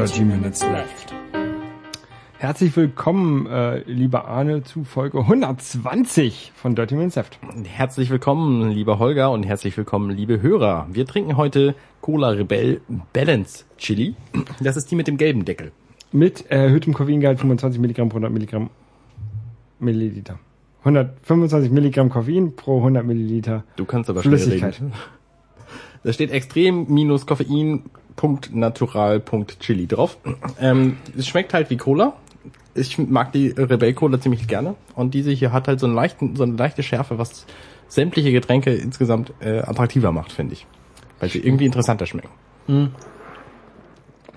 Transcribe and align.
30 0.00 0.24
Minutes 0.24 0.62
left. 0.62 1.14
Herzlich 2.38 2.74
willkommen, 2.74 3.46
äh, 3.46 3.80
lieber 3.80 4.28
Arne, 4.28 4.62
zu 4.62 4.84
Folge 4.84 5.18
120 5.18 6.52
von 6.54 6.74
Dirty 6.74 6.94
Minutes 6.94 7.16
Left. 7.16 7.38
Herzlich 7.64 8.08
willkommen, 8.08 8.70
lieber 8.70 8.98
Holger, 8.98 9.30
und 9.30 9.42
herzlich 9.42 9.76
willkommen, 9.76 10.08
liebe 10.08 10.40
Hörer. 10.40 10.86
Wir 10.90 11.04
trinken 11.04 11.36
heute 11.36 11.74
Cola 12.00 12.30
Rebell 12.30 12.80
Balance 13.12 13.66
Chili. 13.76 14.14
Das 14.58 14.78
ist 14.78 14.90
die 14.90 14.94
mit 14.94 15.06
dem 15.06 15.18
gelben 15.18 15.44
Deckel. 15.44 15.70
Mit 16.12 16.50
erhöhtem 16.50 16.94
Koffeingehalt 16.94 17.38
25 17.38 17.78
Milligramm 17.78 18.08
pro 18.08 18.16
100 18.16 18.32
Milligramm 18.32 18.70
Milliliter. 19.80 20.38
125 20.78 21.70
Milligramm 21.70 22.08
Koffein 22.08 22.56
pro 22.56 22.78
100 22.78 23.04
Milliliter 23.04 23.64
Du 23.76 23.84
kannst 23.84 24.08
aber 24.08 24.22
Flüssigkeit. 24.22 24.80
Da 26.02 26.14
steht 26.14 26.30
extrem 26.30 26.86
minus 26.88 27.26
Koffein 27.26 27.82
Punkt 28.20 28.54
natural 28.54 29.18
Punkt 29.18 29.60
Chili 29.60 29.86
drauf. 29.86 30.18
Ähm, 30.60 30.98
es 31.16 31.26
schmeckt 31.26 31.54
halt 31.54 31.70
wie 31.70 31.78
Cola. 31.78 32.12
Ich 32.74 32.98
mag 32.98 33.32
die 33.32 33.48
Rebell 33.48 33.94
Cola 33.94 34.20
ziemlich 34.20 34.46
gerne. 34.46 34.74
Und 34.94 35.14
diese 35.14 35.30
hier 35.30 35.52
hat 35.52 35.68
halt 35.68 35.80
so, 35.80 35.86
einen 35.86 35.94
leichten, 35.94 36.36
so 36.36 36.42
eine 36.42 36.52
leichte 36.52 36.82
Schärfe, 36.82 37.16
was 37.16 37.46
sämtliche 37.88 38.30
Getränke 38.30 38.74
insgesamt 38.74 39.32
äh, 39.40 39.60
attraktiver 39.60 40.12
macht, 40.12 40.32
finde 40.32 40.52
ich. 40.52 40.66
Weil 41.18 41.30
sie 41.30 41.38
irgendwie 41.38 41.64
interessanter 41.64 42.04
schmecken. 42.04 42.28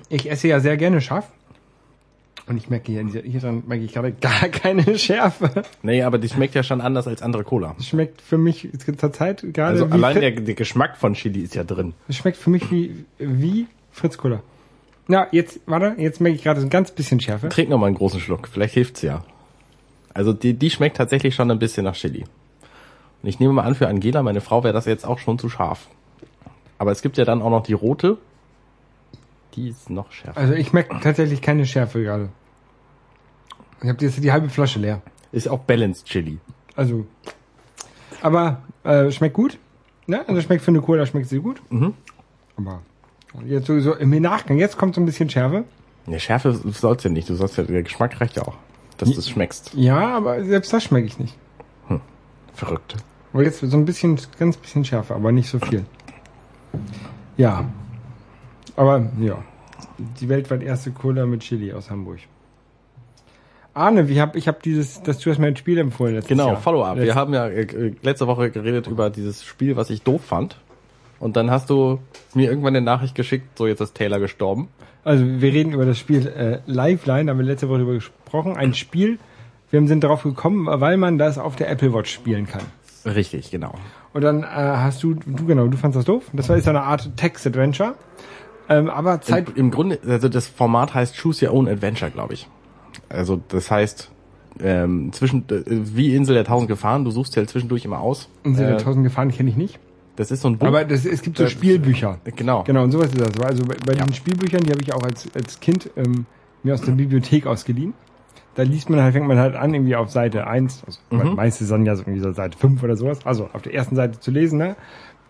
Ich 0.07 0.31
esse 0.31 0.47
ja 0.47 0.61
sehr 0.61 0.77
gerne 0.77 1.01
scharf. 1.01 1.27
Und 2.45 2.57
ich 2.57 2.69
merke 2.69 2.91
hier, 2.91 3.05
hier 3.05 3.39
dran 3.39 3.63
merke 3.67 3.83
ich 3.85 3.93
gerade 3.93 4.11
gar 4.11 4.49
keine 4.51 4.97
Schärfe. 4.97 5.63
Nee, 5.81 6.03
aber 6.03 6.17
die 6.17 6.27
schmeckt 6.27 6.55
ja 6.55 6.63
schon 6.63 6.81
anders 6.81 7.07
als 7.07 7.21
andere 7.21 7.43
Cola. 7.43 7.75
Schmeckt 7.79 8.21
für 8.21 8.37
mich 8.37 8.67
zur 8.97 9.13
Zeit 9.13 9.45
gerade 9.53 9.69
Also 9.69 9.85
allein 9.85 10.19
der, 10.19 10.31
der 10.31 10.53
Geschmack 10.53 10.97
von 10.97 11.13
Chili 11.13 11.41
ist 11.41 11.55
ja 11.55 11.63
drin. 11.63 11.93
Es 12.07 12.17
schmeckt 12.17 12.37
für 12.37 12.49
mich 12.49 12.69
wie, 12.69 13.05
wie 13.17 13.67
Fritz 13.91 14.17
Cola. 14.17 14.41
Na, 15.07 15.27
jetzt, 15.31 15.59
warte, 15.65 15.95
jetzt 15.97 16.21
merke 16.21 16.35
ich 16.35 16.43
gerade 16.43 16.59
so 16.59 16.65
ein 16.65 16.69
ganz 16.69 16.91
bisschen 16.91 17.19
Schärfe. 17.19 17.49
Trink 17.49 17.69
noch 17.69 17.77
mal 17.77 17.87
einen 17.87 17.95
großen 17.95 18.19
Schluck, 18.19 18.47
vielleicht 18.47 18.73
hilft's 18.73 19.01
ja. 19.01 19.23
Also 20.13 20.33
die, 20.33 20.53
die 20.53 20.69
schmeckt 20.69 20.97
tatsächlich 20.97 21.35
schon 21.35 21.49
ein 21.49 21.59
bisschen 21.59 21.83
nach 21.85 21.95
Chili. 21.95 22.23
Und 23.21 23.29
ich 23.29 23.39
nehme 23.39 23.53
mal 23.53 23.63
an, 23.63 23.75
für 23.75 23.87
Angela, 23.87 24.21
meine 24.21 24.41
Frau, 24.41 24.63
wäre 24.63 24.73
das 24.73 24.85
jetzt 24.85 25.05
auch 25.05 25.19
schon 25.19 25.39
zu 25.39 25.49
scharf. 25.49 25.87
Aber 26.77 26.91
es 26.91 27.01
gibt 27.01 27.17
ja 27.17 27.25
dann 27.25 27.41
auch 27.41 27.49
noch 27.49 27.63
die 27.63 27.73
rote. 27.73 28.17
Die 29.55 29.69
ist 29.69 29.89
noch 29.89 30.11
schärfer. 30.11 30.39
Also 30.39 30.53
ich 30.53 30.73
merke 30.73 30.99
tatsächlich 31.01 31.41
keine 31.41 31.65
Schärfe 31.65 32.03
gerade. 32.03 32.29
Ich 33.81 33.89
habe 33.89 34.03
jetzt 34.03 34.23
die 34.23 34.31
halbe 34.31 34.49
Flasche 34.49 34.79
leer. 34.79 35.01
Ist 35.31 35.47
auch 35.47 35.59
Balanced 35.59 36.05
Chili. 36.05 36.39
Also, 36.75 37.05
aber 38.21 38.61
äh, 38.83 39.11
schmeckt 39.11 39.35
gut. 39.35 39.59
Ne? 40.07 40.27
Also 40.27 40.41
schmeckt 40.41 40.63
für 40.63 40.71
eine 40.71 40.81
Cola 40.81 41.05
schmeckt 41.05 41.29
sie 41.29 41.39
gut. 41.39 41.61
Mhm. 41.69 41.93
Aber 42.55 42.81
jetzt 43.45 43.67
sowieso 43.67 43.93
im 43.95 44.09
Nachgang, 44.21 44.57
jetzt 44.57 44.77
kommt 44.77 44.95
so 44.95 45.01
ein 45.01 45.05
bisschen 45.05 45.29
Schärfe. 45.29 45.65
Ja, 46.07 46.19
Schärfe 46.19 46.53
soll's 46.53 47.03
ja 47.03 47.09
nicht. 47.09 47.29
Du 47.29 47.35
sollst 47.35 47.57
ja, 47.57 47.63
der 47.63 47.83
Geschmack 47.83 48.19
reicht 48.19 48.35
ja 48.37 48.43
auch. 48.43 48.57
Dass 48.97 49.09
du 49.11 49.19
es 49.19 49.29
schmeckst. 49.29 49.73
Ja, 49.73 50.15
aber 50.15 50.43
selbst 50.45 50.71
das 50.71 50.83
schmecke 50.83 51.07
ich 51.07 51.19
nicht. 51.19 51.35
Verrückt. 52.53 52.95
Aber 53.33 53.43
jetzt 53.43 53.59
so 53.59 53.77
ein 53.77 53.85
bisschen, 53.85 54.19
ganz 54.37 54.57
bisschen 54.57 54.85
Schärfe, 54.85 55.15
aber 55.15 55.31
nicht 55.31 55.49
so 55.49 55.57
viel. 55.59 55.85
Ja. 57.35 57.65
Aber 58.75 59.05
ja. 59.19 59.43
Die 60.19 60.29
weltweit 60.29 60.63
erste 60.63 60.91
Cola 60.91 61.25
mit 61.25 61.41
Chili 61.41 61.73
aus 61.73 61.89
Hamburg. 61.89 62.19
Arne, 63.73 64.07
wie 64.07 64.21
hab, 64.21 64.35
ich 64.35 64.47
habe 64.47 64.59
dieses, 64.63 65.01
das 65.01 65.19
du 65.19 65.31
hast 65.31 65.39
mir 65.39 65.47
ein 65.47 65.55
Spiel 65.55 65.79
empfohlen 65.79 66.13
letztes 66.15 66.29
Genau. 66.29 66.55
Follow-up. 66.55 66.97
Wir 66.97 67.15
haben 67.15 67.33
ja 67.33 67.47
äh, 67.47 67.93
letzte 68.01 68.27
Woche 68.27 68.51
geredet 68.51 68.87
über 68.87 69.09
dieses 69.09 69.43
Spiel, 69.43 69.75
was 69.75 69.89
ich 69.89 70.03
doof 70.03 70.23
fand. 70.23 70.57
Und 71.19 71.37
dann 71.37 71.49
hast 71.49 71.69
du 71.69 71.99
mir 72.33 72.49
irgendwann 72.49 72.75
eine 72.75 72.85
Nachricht 72.85 73.15
geschickt, 73.15 73.57
so 73.57 73.65
jetzt 73.65 73.79
ist 73.81 73.95
Taylor 73.95 74.19
gestorben. 74.19 74.67
Also 75.03 75.25
wir 75.25 75.51
reden 75.53 75.73
über 75.73 75.85
das 75.85 75.97
Spiel 75.97 76.27
äh, 76.27 76.59
Lifeline, 76.65 77.25
da 77.25 77.31
haben 77.31 77.39
wir 77.39 77.45
letzte 77.45 77.67
Woche 77.67 77.79
drüber 77.79 77.93
gesprochen. 77.93 78.55
Ein 78.55 78.73
Spiel, 78.73 79.19
wir 79.71 79.85
sind 79.87 80.03
darauf 80.03 80.23
gekommen, 80.23 80.67
weil 80.69 80.97
man 80.97 81.17
das 81.17 81.37
auf 81.37 81.55
der 81.55 81.69
Apple 81.69 81.93
Watch 81.93 82.11
spielen 82.11 82.45
kann. 82.45 82.63
Richtig, 83.05 83.51
genau. 83.51 83.73
Und 84.13 84.21
dann 84.21 84.43
äh, 84.43 84.45
hast 84.45 85.01
du, 85.03 85.15
du 85.15 85.45
genau, 85.45 85.67
du 85.67 85.77
fandst 85.77 85.97
das 85.97 86.05
doof. 86.05 86.23
Das 86.31 86.47
war 86.47 86.55
ist 86.55 86.65
so 86.65 86.69
eine 86.69 86.83
Art 86.83 87.17
Text-Adventure. 87.17 87.95
Ähm, 88.69 88.89
aber 88.89 89.21
Zeit, 89.21 89.49
Im, 89.49 89.55
Im 89.55 89.71
Grunde, 89.71 89.99
also 90.07 90.29
das 90.29 90.47
Format 90.47 90.93
heißt 90.93 91.17
Choose 91.21 91.45
Your 91.47 91.53
Own 91.53 91.67
Adventure, 91.67 92.09
glaube 92.11 92.33
ich. 92.33 92.47
Also 93.09 93.41
das 93.49 93.69
heißt, 93.69 94.11
ähm, 94.61 95.11
zwischen 95.13 95.45
äh, 95.49 95.63
wie 95.65 96.15
Insel 96.15 96.35
der 96.35 96.45
tausend 96.45 96.69
Gefahren, 96.69 97.03
du 97.05 97.11
suchst 97.11 97.35
ja 97.35 97.41
halt 97.41 97.49
zwischendurch 97.49 97.85
immer 97.85 97.99
aus. 97.99 98.29
Insel 98.43 98.67
der 98.67 98.75
Äh, 98.77 98.79
tausend 98.79 99.03
Gefahren 99.03 99.31
kenne 99.31 99.49
ich 99.49 99.57
nicht. 99.57 99.79
das 100.15 100.29
ist 100.31 100.41
so 100.41 100.47
ein 100.47 100.57
Buch. 100.59 100.67
Aber 100.67 100.85
das, 100.85 101.05
es 101.05 101.21
gibt 101.23 101.37
so 101.37 101.43
Das- 101.43 101.51
Spielbücher. 101.51 102.19
genau. 102.35 102.63
Genau, 102.63 102.83
und 102.83 102.91
sowas 102.91 103.07
ist 103.07 103.19
das. 103.19 103.39
Also 103.41 103.63
bei, 103.65 103.75
bei 103.85 103.93
Ja. 103.93 104.05
den 104.05 104.13
Spielbüchern, 104.13 104.61
die 104.63 104.71
habe 104.71 104.81
ich 104.81 104.93
auch 104.93 105.01
als, 105.03 105.27
als 105.35 105.59
Kind 105.59 105.89
ähm, 105.97 106.25
mir 106.61 106.73
aus 106.75 106.81
der 106.81 106.91
Bibliothek 106.93 107.47
ausgeliehen. 107.47 107.93
Da 108.55 108.61
liest 108.61 108.87
man 108.91 109.01
halt, 109.01 109.13
fängt 109.13 109.27
man 109.27 109.39
halt 109.39 109.55
an, 109.55 109.73
irgendwie 109.73 109.95
auf 109.95 110.11
Seite 110.11 110.45
1, 110.45 110.83
also 110.85 110.99
Mhm. 111.09 111.35
meistens 111.35 111.69
dann 111.69 111.85
ja 111.87 111.95
so 111.95 112.03
irgendwie 112.03 112.19
so 112.19 112.31
Seite 112.33 112.55
5 112.55 112.83
oder 112.83 112.95
sowas, 112.95 113.25
also 113.25 113.49
auf 113.51 113.63
der 113.63 113.73
ersten 113.73 113.95
Seite 113.95 114.19
zu 114.19 114.29
lesen, 114.29 114.59
ne? 114.59 114.75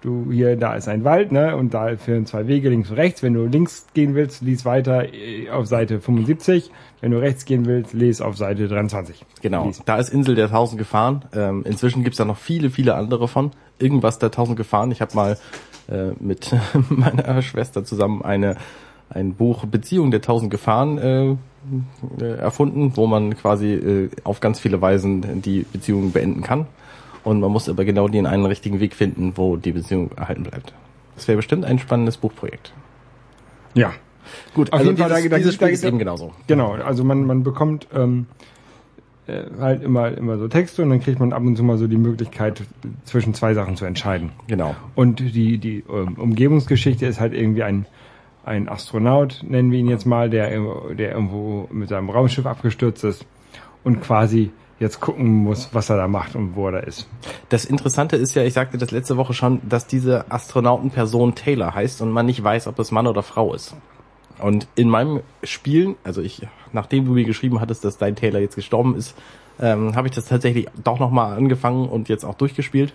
Du 0.04 0.30
hier, 0.34 0.58
da 0.58 0.76
ist 0.76 0.90
ein 0.90 1.06
Wald, 1.06 1.32
ne? 1.32 1.56
Und 1.56 1.74
da 1.74 1.96
führen 1.96 2.26
zwei 2.26 2.46
Wege 2.46 2.68
links 2.68 2.90
und 2.90 2.98
rechts. 2.98 3.24
Wenn 3.24 3.36
du 3.36 3.46
links 3.46 3.86
gehen 3.94 4.16
willst, 4.16 4.42
lies 4.42 4.66
weiter 4.66 5.14
äh, 5.14 5.50
auf 5.50 5.66
Seite 5.68 6.02
75. 6.02 6.72
Wenn 7.00 7.12
du 7.12 7.22
rechts 7.22 7.46
gehen 7.46 7.66
willst, 7.66 7.94
lies 7.94 8.20
auf 8.20 8.36
Seite 8.36 8.68
23. 8.68 9.26
Genau, 9.42 9.66
Lies. 9.66 9.82
da 9.86 9.96
ist 9.96 10.10
Insel 10.10 10.36
der 10.36 10.50
tausend 10.50 10.78
Gefahren. 10.78 11.24
Ähm, 11.34 11.64
inzwischen 11.66 12.04
gibt's 12.04 12.18
da 12.18 12.26
noch 12.26 12.36
viele, 12.36 12.70
viele 12.70 12.96
andere 12.96 13.30
von. 13.30 13.52
Irgendwas 13.80 14.20
der 14.20 14.30
tausend 14.30 14.58
Gefahren. 14.58 14.92
Ich 14.92 15.00
habe 15.00 15.16
mal 15.16 15.38
äh, 15.90 16.12
mit 16.20 16.54
meiner 16.90 17.42
Schwester 17.42 17.86
zusammen 17.86 18.24
eine 18.24 18.58
ein 19.10 19.36
Buch 19.36 19.66
Beziehung 19.66 20.12
der 20.12 20.22
tausend 20.22 20.52
Gefahren 20.52 20.98
äh, 20.98 21.36
äh, 22.20 22.38
erfunden, 22.40 22.92
wo 22.96 23.08
man 23.08 23.38
quasi 23.38 23.74
äh, 23.74 24.10
auf 24.24 24.40
ganz 24.42 24.60
viele 24.60 24.82
Weisen 24.82 25.42
die 25.42 25.66
Beziehung 25.72 26.12
beenden 26.12 26.42
kann. 26.42 26.68
Und 27.24 27.40
man 27.40 27.52
muss 27.52 27.70
aber 27.70 27.86
genau 27.86 28.08
den 28.08 28.26
einen 28.26 28.46
richtigen 28.46 28.80
Weg 28.80 28.94
finden, 28.96 29.34
wo 29.36 29.56
die 29.56 29.72
Beziehung 29.72 30.12
erhalten 30.16 30.44
bleibt. 30.44 30.74
Das 31.16 31.28
wäre 31.28 31.38
bestimmt 31.38 31.64
ein 31.66 31.80
spannendes 31.80 32.18
Buchprojekt. 32.18 32.74
Ja. 33.76 33.94
Gut, 34.54 34.72
Auf 34.74 34.80
also 34.80 34.92
jeden 34.92 34.98
Fall, 35.02 35.10
dieses, 35.10 35.24
da- 35.24 35.30
da- 35.30 35.38
dieses 35.38 35.58
da- 35.58 35.66
Spiel 35.66 35.74
ist 35.74 35.84
da- 35.84 35.88
eben 35.90 36.00
genauso. 36.00 36.34
Genau, 36.48 36.74
also 36.74 37.04
man, 37.04 37.26
man 37.26 37.44
bekommt 37.44 37.88
ähm, 37.94 38.26
äh, 39.28 39.44
halt 39.60 39.84
immer, 39.84 40.12
immer 40.18 40.38
so 40.38 40.48
Texte 40.48 40.82
und 40.84 40.90
dann 40.90 41.00
kriegt 41.02 41.20
man 41.20 41.34
ab 41.34 41.42
und 41.44 41.56
zu 41.56 41.64
mal 41.64 41.78
so 41.78 41.88
die 41.88 41.98
Möglichkeit, 41.98 42.62
zwischen 43.06 43.34
zwei 43.34 43.54
Sachen 43.54 43.76
zu 43.78 43.86
entscheiden. 43.86 44.32
Genau. 44.48 44.76
Und 44.96 45.20
die, 45.20 45.58
die 45.58 45.84
ähm, 45.90 46.16
Umgebungsgeschichte 46.18 47.06
ist 47.06 47.20
halt 47.20 47.34
irgendwie 47.34 47.64
ein, 47.64 47.86
ein 48.46 48.68
Astronaut, 48.70 49.44
nennen 49.48 49.72
wir 49.72 49.80
ihn 49.80 49.88
jetzt 49.88 50.06
mal, 50.06 50.30
der, 50.30 50.50
der 50.96 51.12
irgendwo 51.12 51.68
mit 51.72 51.90
seinem 51.90 52.10
Raumschiff 52.10 52.46
abgestürzt 52.46 53.04
ist 53.04 53.26
und 53.84 54.02
quasi 54.02 54.52
jetzt 54.84 55.00
gucken 55.00 55.38
muss, 55.38 55.70
was 55.72 55.90
er 55.90 55.98
da 55.98 56.08
macht 56.08 56.36
und 56.36 56.56
wo 56.56 56.68
er 56.68 56.74
da 56.74 56.80
ist. 56.80 57.08
Das 57.50 57.66
Interessante 57.66 58.16
ist 58.16 58.36
ja, 58.36 58.44
ich 58.44 58.54
sagte 58.54 58.78
das 58.78 58.92
letzte 58.92 59.18
Woche 59.18 59.34
schon, 59.34 59.62
dass 59.68 59.88
diese 59.88 60.32
Astronautenperson 60.32 61.34
Taylor 61.34 61.74
heißt 61.74 62.02
und 62.02 62.12
man 62.12 62.28
nicht 62.28 62.44
weiß, 62.44 62.68
ob 62.68 62.78
es 62.78 62.92
Mann 62.92 63.08
oder 63.08 63.24
Frau 63.24 63.54
ist. 63.54 63.76
Und 64.40 64.68
in 64.76 64.90
meinem 64.90 65.22
Spielen, 65.44 65.96
also 66.04 66.22
ich, 66.22 66.48
nachdem 66.72 67.06
du 67.06 67.14
mir 67.14 67.24
geschrieben 67.24 67.60
hattest, 67.60 67.84
dass 67.86 67.98
dein 67.98 68.16
Taylor 68.16 68.40
jetzt 68.40 68.56
gestorben 68.56 68.96
ist, 68.96 69.16
ähm, 69.60 69.96
habe 69.96 70.08
ich 70.08 70.14
das 70.14 70.26
tatsächlich 70.26 70.68
doch 70.84 71.00
nochmal 71.00 71.38
angefangen 71.38 71.88
und 71.88 72.10
jetzt 72.10 72.26
auch 72.26 72.36
durchgespielt 72.36 72.94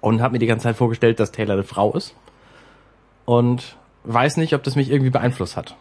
und 0.00 0.22
habe 0.22 0.32
mir 0.32 0.38
die 0.38 0.46
ganze 0.46 0.64
Zeit 0.64 0.76
vorgestellt, 0.76 1.20
dass 1.20 1.32
Taylor 1.32 1.54
eine 1.54 1.64
Frau 1.64 1.92
ist 1.94 2.14
und 3.24 3.76
weiß 4.04 4.36
nicht, 4.36 4.54
ob 4.54 4.62
das 4.62 4.76
mich 4.76 4.90
irgendwie 4.90 5.10
beeinflusst 5.10 5.56
hat. 5.56 5.76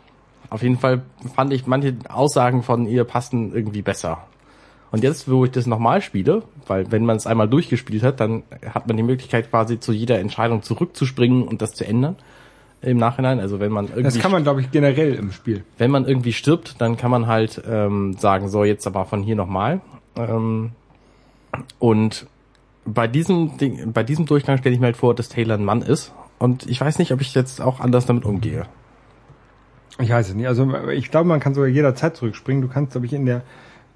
Auf 0.49 0.61
jeden 0.61 0.77
Fall 0.77 1.03
fand 1.35 1.53
ich 1.53 1.67
manche 1.67 1.95
Aussagen 2.09 2.63
von 2.63 2.87
ihr 2.87 3.03
passten 3.03 3.53
irgendwie 3.53 3.81
besser. 3.81 4.25
Und 4.91 5.03
jetzt, 5.03 5.29
wo 5.29 5.43
ich 5.45 5.51
das 5.51 5.65
nochmal 5.65 6.01
spiele, 6.01 6.43
weil 6.67 6.91
wenn 6.91 7.05
man 7.05 7.17
es 7.17 7.27
einmal 7.27 7.49
durchgespielt 7.49 8.03
hat, 8.03 8.19
dann 8.19 8.43
hat 8.73 8.87
man 8.87 8.95
die 8.95 9.03
Möglichkeit 9.03 9.49
quasi 9.49 9.79
zu 9.79 9.91
jeder 9.91 10.19
Entscheidung 10.19 10.61
zurückzuspringen 10.61 11.43
und 11.43 11.61
das 11.61 11.73
zu 11.73 11.85
ändern 11.85 12.15
im 12.81 12.97
Nachhinein. 12.97 13.39
Also 13.39 13.59
wenn 13.59 13.71
man 13.71 13.87
irgendwie, 13.87 14.03
Das 14.03 14.19
kann 14.19 14.31
man, 14.31 14.43
glaube 14.43 14.61
ich, 14.61 14.71
generell 14.71 15.15
im 15.15 15.31
Spiel. 15.31 15.63
wenn 15.77 15.91
man 15.91 16.05
irgendwie 16.05 16.33
stirbt, 16.33 16.79
dann 16.79 16.97
kann 16.97 17.11
man 17.11 17.27
halt 17.27 17.61
ähm, 17.67 18.13
sagen, 18.13 18.47
so 18.47 18.63
jetzt 18.63 18.85
aber 18.87 19.05
von 19.05 19.23
hier 19.23 19.35
nochmal. 19.35 19.81
Ähm, 20.15 20.71
und 21.79 22.27
bei 22.85 23.07
diesem 23.07 23.57
Ding, 23.57 23.91
bei 23.91 24.03
diesem 24.03 24.25
Durchgang 24.25 24.57
stelle 24.57 24.75
ich 24.75 24.79
mir 24.79 24.87
halt 24.87 24.97
vor, 24.97 25.15
dass 25.15 25.29
Taylor 25.29 25.55
ein 25.55 25.65
Mann 25.65 25.81
ist. 25.81 26.13
Und 26.37 26.67
ich 26.67 26.79
weiß 26.79 26.99
nicht, 26.99 27.11
ob 27.11 27.21
ich 27.21 27.33
jetzt 27.33 27.61
auch 27.61 27.79
anders 27.79 28.05
damit 28.05 28.25
umgehe. 28.25 28.65
Ich 29.99 30.09
weiß 30.09 30.29
es 30.29 30.35
nicht. 30.35 30.47
Also 30.47 30.69
ich 30.89 31.09
glaube, 31.09 31.27
man 31.27 31.39
kann 31.39 31.53
sogar 31.53 31.69
jederzeit 31.69 32.15
zurückspringen. 32.15 32.61
Du 32.61 32.67
kannst, 32.67 32.91
glaube 32.91 33.05
ich, 33.07 33.13
in 33.13 33.25
der, 33.25 33.41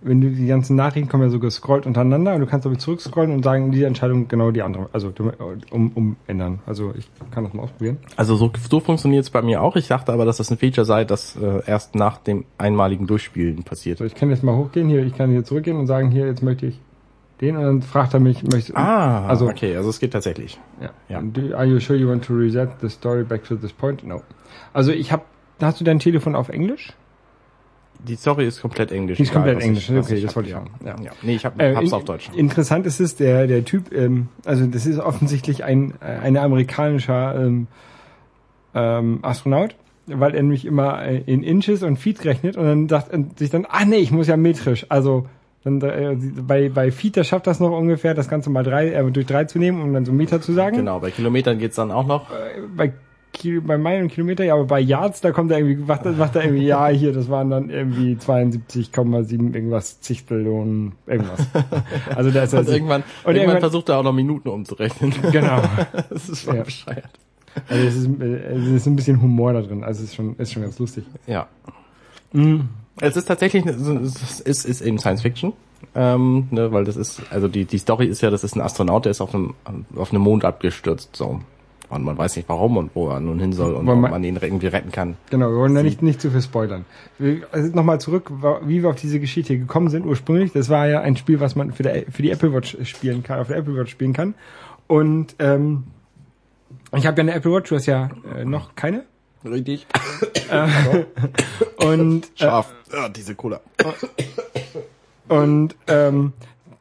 wenn 0.01 0.21
du 0.21 0.29
die 0.29 0.47
ganzen 0.47 0.75
Nachrichten 0.77 1.09
kommen 1.09 1.23
ja 1.23 1.29
so 1.29 1.39
gescrollt 1.39 1.85
untereinander 1.85 2.33
und 2.35 2.39
du 2.41 2.45
kannst, 2.47 2.65
ich, 2.65 2.77
zurückscrollen 2.79 3.31
und 3.31 3.43
sagen, 3.43 3.71
diese 3.71 3.85
Entscheidung 3.85 4.27
genau 4.27 4.51
die 4.51 4.61
andere, 4.61 4.87
also 4.93 5.09
du- 5.09 5.31
um, 5.71 5.91
umändern. 5.91 6.59
Also 6.65 6.93
ich 6.97 7.09
kann 7.31 7.43
das 7.43 7.53
mal 7.53 7.63
ausprobieren. 7.63 7.97
Also 8.15 8.35
so, 8.35 8.51
so 8.69 8.79
funktioniert 8.79 9.23
es 9.25 9.29
bei 9.29 9.41
mir 9.41 9.61
auch. 9.61 9.75
Ich 9.75 9.87
dachte 9.89 10.13
aber, 10.13 10.23
dass 10.25 10.37
das 10.37 10.49
ein 10.51 10.57
Feature 10.57 10.85
sei, 10.85 11.03
das 11.03 11.35
äh, 11.35 11.61
erst 11.65 11.95
nach 11.95 12.17
dem 12.17 12.45
einmaligen 12.57 13.07
Durchspielen 13.07 13.63
passiert. 13.63 13.97
So, 13.97 14.05
ich 14.05 14.15
kann 14.15 14.29
jetzt 14.29 14.43
mal 14.43 14.55
hochgehen 14.55 14.87
hier, 14.87 15.03
ich 15.05 15.15
kann 15.17 15.31
hier 15.31 15.43
zurückgehen 15.43 15.77
und 15.77 15.87
sagen, 15.87 16.11
hier, 16.11 16.27
jetzt 16.27 16.41
möchte 16.43 16.67
ich 16.67 16.79
den 17.41 17.55
und 17.57 17.63
dann 17.63 17.81
fragt 17.81 18.13
er 18.13 18.19
mich, 18.19 18.43
möchte, 18.43 18.75
Ah, 18.75 19.25
also, 19.27 19.47
okay, 19.47 19.75
also 19.75 19.89
es 19.89 19.99
geht 19.99 20.11
tatsächlich. 20.13 20.59
ja. 20.81 20.89
Ja. 21.09 21.21
Do, 21.21 21.55
are 21.55 21.65
you 21.65 21.79
sure 21.79 21.97
you 21.97 22.07
want 22.09 22.23
to 22.25 22.33
reset 22.33 22.67
the 22.81 22.89
story 22.89 23.23
back 23.23 23.43
to 23.45 23.55
this 23.55 23.71
point? 23.73 24.03
No. 24.05 24.21
Also 24.73 24.91
ich 24.91 25.11
habe 25.11 25.23
hast 25.61 25.79
du 25.79 25.83
dein 25.83 25.99
Telefon 25.99 26.35
auf 26.35 26.47
Englisch? 26.49 26.93
Die 28.07 28.15
Story 28.15 28.45
ist 28.47 28.61
komplett 28.61 28.91
englisch. 28.91 29.17
Die 29.17 29.23
ist 29.23 29.33
komplett 29.33 29.61
englisch, 29.61 29.89
ich- 29.89 29.97
okay, 29.97 30.15
ich 30.15 30.21
das 30.21 30.29
hab, 30.31 30.35
wollte 30.37 30.49
ich 30.49 30.55
haben, 30.55 30.69
ja. 30.85 30.95
Ja. 31.03 31.11
Nee, 31.21 31.35
ich 31.35 31.45
hab, 31.45 31.61
Äh, 31.61 31.75
hab's 31.75 31.87
in- 31.89 31.93
auf 31.93 32.05
Deutsch. 32.05 32.29
Interessant 32.35 32.85
ist 32.85 32.99
es, 32.99 33.15
der, 33.17 33.45
der 33.47 33.65
Typ, 33.65 33.93
ähm, 33.93 34.29
also 34.45 34.65
das 34.67 34.85
ist 34.85 34.99
offensichtlich 34.99 35.63
ein, 35.65 35.93
äh, 36.01 36.05
ein 36.05 36.37
amerikanischer 36.37 37.35
ähm, 37.35 37.67
ähm, 38.73 39.19
Astronaut, 39.21 39.75
weil 40.07 40.33
er 40.35 40.41
nämlich 40.41 40.65
immer 40.65 41.03
äh, 41.03 41.17
in 41.25 41.43
Inches 41.43 41.83
und 41.83 41.97
Feet 41.97 42.23
rechnet 42.25 42.57
und 42.57 42.65
dann 42.65 42.89
sagt 42.89 43.13
und 43.13 43.37
sich 43.39 43.49
dann, 43.49 43.65
ah 43.69 43.85
nee, 43.85 43.97
ich 43.97 44.11
muss 44.11 44.27
ja 44.27 44.37
metrisch, 44.37 44.85
also 44.89 45.27
dann, 45.63 45.81
äh, 45.81 46.15
bei, 46.41 46.69
bei 46.69 46.91
Feet, 46.91 47.17
da 47.17 47.23
schafft 47.25 47.45
das 47.47 47.59
noch 47.59 47.71
ungefähr, 47.71 48.13
das 48.13 48.29
Ganze 48.29 48.49
mal 48.49 48.63
drei, 48.63 48.91
äh, 48.93 49.11
durch 49.11 49.25
drei 49.25 49.43
zu 49.43 49.59
nehmen, 49.59 49.81
um 49.81 49.93
dann 49.93 50.05
so 50.05 50.13
Meter 50.13 50.39
zu 50.39 50.53
sagen. 50.53 50.77
Genau, 50.77 50.99
bei 50.99 51.11
Kilometern 51.11 51.59
geht's 51.59 51.75
dann 51.75 51.91
auch 51.91 52.07
noch. 52.07 52.27
Bei, 52.77 52.93
Kilo, 53.39 53.61
bei 53.61 53.77
Meilen 53.77 54.03
und 54.03 54.11
Kilometer, 54.11 54.43
ja, 54.43 54.53
aber 54.53 54.65
bei 54.65 54.79
Yards, 54.79 55.21
da 55.21 55.31
kommt 55.31 55.49
er 55.51 55.57
irgendwie, 55.59 55.77
macht, 55.83 56.05
er- 56.05 56.11
macht 56.11 56.35
er 56.35 56.43
irgendwie, 56.43 56.65
ja, 56.67 56.87
hier, 56.89 57.13
das 57.13 57.29
waren 57.29 57.49
dann 57.49 57.69
irgendwie 57.69 58.15
72,7 58.15 59.53
irgendwas 59.55 59.99
Zichtel 60.01 60.45
und 60.47 60.93
irgendwas. 61.07 61.47
Also 62.15 62.29
da 62.31 62.43
ist 62.43 62.53
er 62.53 62.59
Und 62.59 62.69
irgendwann, 62.69 63.03
und 63.23 63.35
irgendwann 63.35 63.59
versucht 63.61 63.89
er 63.89 63.97
auch 63.97 64.03
noch 64.03 64.13
Minuten 64.13 64.49
umzurechnen. 64.49 65.13
Genau. 65.31 65.61
Das 66.09 66.29
ist 66.29 66.43
schon 66.43 66.57
Ja. 66.57 66.63
bescheuert. 66.63 67.09
Also 67.67 67.83
es 67.87 67.95
ist, 67.95 68.09
es 68.21 68.67
ist 68.67 68.85
ein 68.87 68.95
bisschen 68.95 69.21
Humor 69.21 69.53
da 69.53 69.61
drin. 69.61 69.83
Also 69.83 70.03
es 70.03 70.09
ist 70.09 70.15
schon, 70.15 70.35
ist 70.37 70.51
schon 70.53 70.61
ganz 70.61 70.77
lustig. 70.77 71.03
Ja. 71.25 71.47
Es 73.01 73.15
ist 73.17 73.25
tatsächlich, 73.25 73.65
es 73.65 74.41
ist, 74.41 74.65
ist 74.65 74.81
eben 74.81 74.99
Science 74.99 75.21
Fiction, 75.21 75.53
ähm, 75.95 76.47
ne, 76.51 76.71
weil 76.71 76.83
das 76.83 76.95
ist, 76.97 77.21
also 77.31 77.47
die, 77.47 77.65
die 77.65 77.77
Story 77.79 78.05
ist 78.05 78.21
ja, 78.21 78.29
das 78.29 78.43
ist 78.43 78.55
ein 78.55 78.61
Astronaut, 78.61 79.05
der 79.05 79.11
ist 79.11 79.21
auf 79.21 79.33
einem, 79.33 79.55
auf 79.95 80.11
einem 80.11 80.21
Mond 80.21 80.45
abgestürzt, 80.45 81.15
so. 81.15 81.39
Und 81.89 82.03
man 82.03 82.17
weiß 82.17 82.35
nicht 82.35 82.47
warum 82.47 82.77
und 82.77 82.91
wo 82.93 83.09
er 83.09 83.19
nun 83.19 83.39
hin 83.39 83.51
soll 83.51 83.73
und 83.73 83.87
Weil 83.87 83.95
ob 83.95 84.01
man- 84.01 84.11
man 84.11 84.23
ihn 84.23 84.37
irgendwie 84.39 84.67
retten 84.67 84.91
kann. 84.91 85.17
Genau, 85.31 85.49
wir 85.49 85.57
wollen 85.57 85.73
da 85.73 85.81
nicht, 85.81 86.03
nicht 86.03 86.21
zu 86.21 86.29
viel 86.29 86.41
spoilern. 86.41 86.85
Wir- 87.17 87.47
Also 87.51 87.75
nochmal 87.75 87.99
zurück, 87.99 88.31
wie 88.63 88.83
wir 88.83 88.89
auf 88.89 88.95
diese 88.95 89.19
Geschichte 89.19 89.53
hier 89.53 89.59
gekommen 89.59 89.89
sind 89.89 90.05
ursprünglich. 90.05 90.51
Das 90.53 90.69
war 90.69 90.87
ja 90.87 91.01
ein 91.01 91.17
Spiel, 91.17 91.39
was 91.39 91.55
man 91.55 91.71
für, 91.71 91.81
der, 91.83 92.03
für 92.11 92.21
die 92.21 92.29
Apple 92.29 92.53
Watch 92.53 92.77
spielen 92.83 93.23
kann, 93.23 93.39
auf 93.39 93.47
der 93.47 93.57
Apple 93.57 93.75
Watch 93.75 93.89
spielen 93.91 94.13
kann. 94.13 94.35
Und 94.87 95.35
ähm, 95.39 95.85
ich 96.95 97.07
habe 97.07 97.17
ja 97.17 97.21
eine 97.23 97.33
Apple 97.33 97.53
Watch, 97.53 97.69
du 97.69 97.75
hast 97.75 97.87
ja 97.87 98.09
äh, 98.37 98.45
noch 98.45 98.75
keine. 98.75 99.03
Richtig. 99.43 99.87
Und 101.77 102.25
äh, 102.25 102.27
Scharf. 102.35 102.73
Ja, 102.91 103.09
diese 103.09 103.35
Cola. 103.35 103.61
Und 105.27 105.75
ähm, 105.87 106.33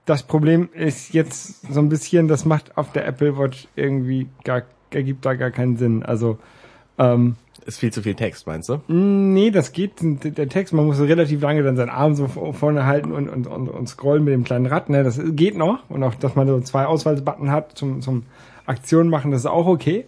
das 0.07 0.23
Problem 0.23 0.69
ist 0.73 1.13
jetzt 1.13 1.71
so 1.73 1.81
ein 1.81 1.89
bisschen, 1.89 2.29
das 2.29 2.45
macht 2.45 2.77
auf 2.79 2.93
der 2.93 3.07
Apple 3.07 3.37
Watch 3.39 3.69
irgendwie 3.77 4.27
gar, 4.45 4.63
ergibt 4.95 5.25
da 5.25 5.35
gar 5.35 5.51
keinen 5.51 5.77
Sinn. 5.77 6.03
Also 6.03 6.39
ähm, 6.99 7.37
Ist 7.67 7.79
viel 7.79 7.93
zu 7.93 8.03
viel 8.03 8.15
Text, 8.15 8.47
meinst 8.47 8.69
du? 8.69 8.81
nee, 8.89 9.51
das 9.51 9.73
geht. 9.73 9.93
Der 10.01 10.49
Text, 10.49 10.73
man 10.75 10.87
muss 10.87 11.01
relativ 11.01 11.41
lange 11.43 11.63
dann 11.63 11.77
seinen 11.77 11.91
Arm 11.91 12.15
so 12.15 12.27
vor- 12.29 12.55
vorne 12.55 12.87
halten 12.87 13.13
und, 13.13 13.29
und, 13.29 13.47
und, 13.47 13.69
und 13.69 13.89
scrollen 13.89 14.25
mit 14.25 14.35
dem 14.35 14.45
kleinen 14.45 14.67
Rad. 14.67 14.89
Ne, 14.91 15.05
das 15.05 15.21
geht 15.33 15.57
noch. 15.57 15.79
Und 15.89 16.03
auch, 16.03 16.15
dass 16.15 16.35
man 16.35 16.47
so 16.49 16.61
zwei 16.61 16.87
Auswahlbutton 16.87 17.51
hat 17.51 17.77
zum, 17.79 18.01
zum 18.01 18.25
Aktionen 18.67 19.09
machen, 19.09 19.31
das 19.31 19.41
ist 19.43 19.47
auch 19.47 19.67
okay. 19.67 20.05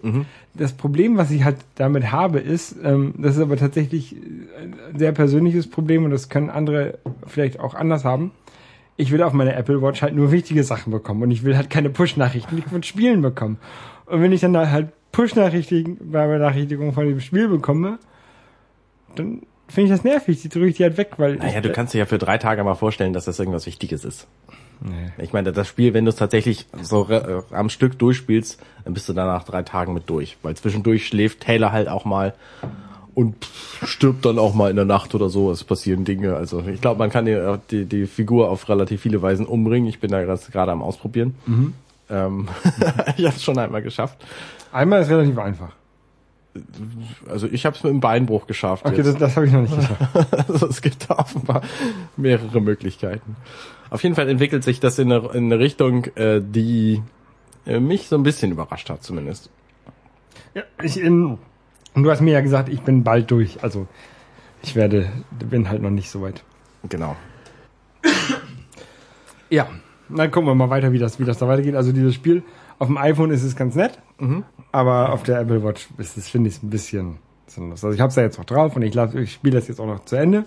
Das 0.53 0.73
Problem, 0.73 1.17
was 1.17 1.31
ich 1.31 1.45
halt 1.45 1.57
damit 1.77 2.13
habe, 2.13 2.41
ist, 2.41 2.77
ähm, 2.85 3.15
das 3.17 3.37
ist 3.37 3.43
aber 3.43 3.57
tatsächlich 3.57 4.15
ein 4.61 4.99
sehr 4.99 5.13
persönliches 5.13 5.71
Problem 5.71 6.05
und 6.05 6.11
das 6.11 6.29
können 6.29 6.51
andere 6.51 6.99
vielleicht 7.27 7.59
auch 7.59 7.75
anders 7.75 8.05
haben. 8.05 8.33
Ich 8.99 9.13
will 9.13 9.23
auf 9.23 9.33
meine 9.33 9.55
Apple 9.55 9.81
Watch 9.81 10.03
halt 10.03 10.15
nur 10.15 10.31
wichtige 10.31 10.63
Sachen 10.63 10.91
bekommen 10.93 11.23
und 11.23 11.31
ich 11.31 11.43
will 11.43 11.57
halt 11.57 11.71
keine 11.71 11.89
Push-Nachrichten 11.89 12.61
von 12.69 12.83
Spielen 12.83 13.23
bekommen. 13.23 13.57
Und 14.11 14.23
wenn 14.23 14.33
ich 14.33 14.41
dann 14.41 14.53
da 14.53 14.71
halt 14.71 14.89
Benachrichtigungen 15.13 16.93
von 16.93 17.07
dem 17.07 17.21
Spiel 17.21 17.49
bekomme, 17.49 17.99
dann 19.17 19.43
finde 19.69 19.91
ich 19.91 19.97
das 19.97 20.05
nervig. 20.05 20.43
Die 20.43 20.49
drücke 20.49 20.69
ich 20.69 20.77
die 20.77 20.83
halt 20.85 20.97
weg, 20.97 21.13
weil 21.19 21.37
Naja, 21.37 21.61
du 21.61 21.73
kannst 21.73 21.95
dir 21.95 21.99
ja 21.99 22.07
für 22.07 22.19
drei 22.19 22.39
Tage 22.39 22.63
mal 22.65 22.75
vorstellen, 22.75 23.13
dass 23.13 23.25
das 23.25 23.39
irgendwas 23.39 23.67
Wichtiges 23.67 24.05
ist. 24.05 24.27
Nee. 24.81 25.13
Ich 25.23 25.33
meine, 25.33 25.53
das 25.53 25.69
Spiel, 25.69 25.93
wenn 25.93 26.07
du 26.07 26.09
es 26.09 26.17
tatsächlich 26.17 26.67
so 26.81 27.09
äh, 27.11 27.43
am 27.51 27.69
Stück 27.69 27.99
durchspielst, 27.99 28.59
dann 28.85 28.95
bist 28.95 29.09
du 29.09 29.13
dann 29.13 29.27
nach 29.27 29.45
drei 29.45 29.63
Tagen 29.63 29.93
mit 29.93 30.09
durch. 30.09 30.39
Weil 30.43 30.57
zwischendurch 30.57 31.07
schläft 31.07 31.41
Taylor 31.41 31.71
halt 31.71 31.89
auch 31.89 32.05
mal 32.05 32.35
und 33.15 33.37
stirbt 33.85 34.25
dann 34.25 34.39
auch 34.39 34.55
mal 34.55 34.71
in 34.71 34.77
der 34.77 34.87
Nacht 34.87 35.15
oder 35.15 35.29
so. 35.29 35.51
Es 35.51 35.65
passieren 35.65 36.05
Dinge. 36.05 36.35
Also 36.35 36.65
ich 36.67 36.81
glaube, 36.81 36.99
man 36.99 37.11
kann 37.11 37.27
die, 37.27 37.59
die, 37.71 37.85
die 37.85 38.07
Figur 38.07 38.49
auf 38.49 38.69
relativ 38.69 39.03
viele 39.03 39.21
Weisen 39.21 39.45
umbringen. 39.45 39.89
Ich 39.89 40.01
bin 40.01 40.11
da 40.11 40.23
gerade 40.23 40.41
gerade 40.51 40.73
am 40.73 40.83
Ausprobieren. 40.83 41.35
Ähm, 42.11 42.49
ich 43.17 43.25
habe 43.25 43.37
es 43.37 43.43
schon 43.43 43.59
einmal 43.59 43.83
geschafft. 43.83 44.25
Einmal 44.73 45.03
ist 45.03 45.11
relativ 45.11 45.39
einfach. 45.39 45.73
Also 47.29 47.47
ich 47.47 47.65
habe 47.65 47.77
es 47.77 47.85
mit 47.85 47.93
dem 47.93 48.01
Beinbruch 48.01 48.47
geschafft. 48.47 48.85
Okay, 48.85 48.97
jetzt. 48.97 49.07
das, 49.07 49.17
das 49.17 49.37
habe 49.37 49.47
ich 49.47 49.53
noch 49.53 49.63
nicht 49.63 49.77
geschafft. 49.77 50.49
Also 50.49 50.67
es 50.67 50.83
gibt 50.83 51.09
da 51.09 51.15
offenbar 51.19 51.63
mehrere 52.17 52.61
Möglichkeiten. 52.61 53.37
Auf 53.89 54.03
jeden 54.03 54.15
Fall 54.15 54.29
entwickelt 54.29 54.65
sich 54.65 54.81
das 54.81 54.99
in 54.99 55.13
eine, 55.13 55.29
in 55.29 55.45
eine 55.45 55.59
Richtung, 55.59 56.07
äh, 56.17 56.41
die 56.43 57.03
äh, 57.67 57.79
mich 57.79 58.09
so 58.09 58.17
ein 58.17 58.23
bisschen 58.23 58.51
überrascht 58.51 58.91
hat 58.91 59.03
zumindest. 59.03 59.51
Ja, 60.55 60.63
ich 60.83 60.99
in, 60.99 61.39
und 61.95 62.03
du 62.03 62.11
hast 62.11 62.21
mir 62.21 62.33
ja 62.33 62.41
gesagt, 62.41 62.69
ich 62.69 62.81
bin 62.81 63.05
bald 63.05 63.31
durch. 63.31 63.63
Also 63.63 63.87
ich 64.63 64.75
werde, 64.75 65.11
bin 65.31 65.69
halt 65.69 65.83
noch 65.83 65.91
nicht 65.91 66.11
so 66.11 66.23
weit. 66.23 66.43
Genau. 66.89 67.17
Ja, 69.51 69.69
dann 70.15 70.31
gucken 70.31 70.49
wir 70.49 70.55
mal 70.55 70.71
weiter, 70.71 70.93
wie 70.93 70.99
das, 70.99 71.19
wie 71.21 71.25
das 71.25 71.39
da 71.39 71.47
weitergeht. 71.49 71.75
Also 71.75 71.93
dieses 71.93 72.15
Spiel 72.15 72.43
auf 72.79 72.89
dem 72.89 72.97
iPhone 72.99 73.31
ist 73.31 73.43
es 73.43 73.57
ganz 73.57 73.75
nett, 73.75 73.99
aber 74.73 75.13
auf 75.13 75.23
der 75.23 75.41
Apple 75.41 75.63
Watch 75.65 75.89
ist 75.99 76.17
es, 76.17 76.29
finde 76.29 76.49
ich, 76.49 76.57
es 76.57 76.63
ein 76.63 76.71
bisschen 76.71 77.17
sinnlos. 77.47 77.85
Also 77.85 77.95
ich 77.95 78.01
habe 78.01 78.11
es 78.11 78.17
ja 78.17 78.23
jetzt 78.23 78.39
noch 78.39 78.45
drauf 78.45 78.77
und 78.77 78.83
ich, 78.83 78.95
ich 78.97 79.33
spiele 79.33 79.57
das 79.59 79.69
jetzt 79.69 79.81
auch 79.81 79.87
noch 79.87 80.05
zu 80.05 80.17
Ende, 80.17 80.45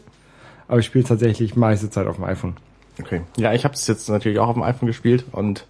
aber 0.68 0.80
ich 0.80 0.86
spiele 0.86 1.04
tatsächlich 1.06 1.56
meiste 1.56 1.89
Zeit 1.89 2.07
auf 2.07 2.15
dem 2.15 2.25
iPhone. 2.25 2.54
Okay. 3.00 3.21
Ja, 3.38 3.54
ich 3.54 3.63
habe 3.65 3.74
es 3.74 3.86
jetzt 3.88 4.10
natürlich 4.10 4.39
auch 4.39 4.48
auf 4.50 4.54
dem 4.56 4.63
iPhone 4.63 4.88
gespielt 4.88 5.25
und 5.31 5.65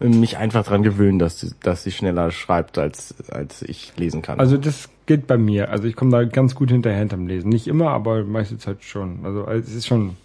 mich 0.00 0.36
einfach 0.36 0.64
dran 0.64 0.82
gewöhnen, 0.84 1.18
dass, 1.18 1.40
sie- 1.40 1.52
dass 1.60 1.82
sie 1.82 1.90
schneller 1.90 2.30
schreibt, 2.30 2.78
als, 2.78 3.14
als 3.30 3.62
ich 3.62 3.92
lesen 3.96 4.22
kann. 4.22 4.38
Also 4.38 4.56
das 4.56 4.88
geht 5.06 5.26
bei 5.26 5.36
mir. 5.38 5.70
Also 5.70 5.84
ich 5.88 5.96
komme 5.96 6.12
da 6.12 6.22
ganz 6.24 6.54
gut 6.54 6.70
hinterher 6.70 7.00
hinterm 7.00 7.26
Lesen. 7.26 7.48
Nicht 7.48 7.66
immer, 7.66 7.90
aber 7.90 8.22
meiste 8.24 8.58
Zeit 8.58 8.84
schon. 8.84 9.20
Also 9.24 9.44
es 9.48 9.74
ist 9.74 9.86
schon. 9.88 10.16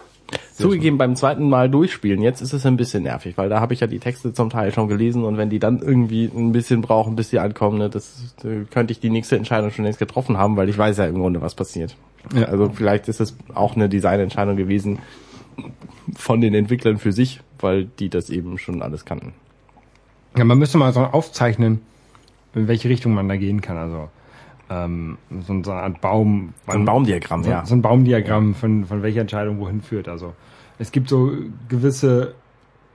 Zugegeben, 0.53 0.97
beim 0.97 1.15
zweiten 1.15 1.49
Mal 1.49 1.69
durchspielen, 1.69 2.21
jetzt 2.21 2.41
ist 2.41 2.53
es 2.53 2.65
ein 2.65 2.77
bisschen 2.77 3.03
nervig, 3.03 3.37
weil 3.37 3.49
da 3.49 3.59
habe 3.59 3.73
ich 3.73 3.79
ja 3.79 3.87
die 3.87 3.99
Texte 3.99 4.33
zum 4.33 4.49
Teil 4.49 4.71
schon 4.71 4.87
gelesen 4.87 5.23
und 5.23 5.37
wenn 5.37 5.49
die 5.49 5.59
dann 5.59 5.79
irgendwie 5.79 6.25
ein 6.25 6.51
bisschen 6.51 6.81
brauchen, 6.81 7.15
bis 7.15 7.31
sie 7.31 7.39
ankommen, 7.39 7.79
ne, 7.79 7.89
das 7.89 8.35
könnte 8.69 8.91
ich 8.91 8.99
die 8.99 9.09
nächste 9.09 9.35
Entscheidung 9.35 9.71
schon 9.71 9.85
längst 9.85 9.99
getroffen 9.99 10.37
haben, 10.37 10.55
weil 10.55 10.69
ich 10.69 10.77
weiß 10.77 10.97
ja 10.97 11.05
im 11.05 11.15
Grunde, 11.15 11.41
was 11.41 11.55
passiert. 11.55 11.95
Ja. 12.35 12.45
Also 12.45 12.69
vielleicht 12.69 13.07
ist 13.07 13.19
es 13.19 13.35
auch 13.53 13.75
eine 13.75 13.89
Designentscheidung 13.89 14.55
gewesen 14.55 14.99
von 16.15 16.39
den 16.39 16.53
Entwicklern 16.53 16.97
für 16.97 17.11
sich, 17.11 17.41
weil 17.59 17.85
die 17.85 18.09
das 18.09 18.29
eben 18.29 18.57
schon 18.57 18.81
alles 18.81 19.05
kannten. 19.05 19.33
Ja, 20.37 20.43
man 20.43 20.57
müsste 20.57 20.77
mal 20.77 20.93
so 20.93 21.01
aufzeichnen, 21.01 21.81
in 22.55 22.67
welche 22.67 22.89
Richtung 22.89 23.13
man 23.13 23.27
da 23.27 23.35
gehen 23.35 23.61
kann. 23.61 23.77
Also 23.77 24.09
ähm, 24.69 25.17
so, 25.45 25.53
eine 25.53 25.81
Art 25.81 26.01
Baum. 26.01 26.53
So 26.67 26.73
ein 26.73 26.85
Baumdiagramm, 26.85 27.43
so, 27.43 27.49
ja. 27.49 27.65
so 27.65 27.75
ein 27.75 27.81
Baumdiagramm 27.81 28.55
von, 28.55 28.85
von 28.85 29.03
welcher 29.03 29.21
Entscheidung 29.21 29.59
wohin 29.59 29.81
führt. 29.81 30.07
Also 30.07 30.33
es 30.79 30.91
gibt 30.91 31.09
so 31.09 31.31
gewisse 31.69 32.33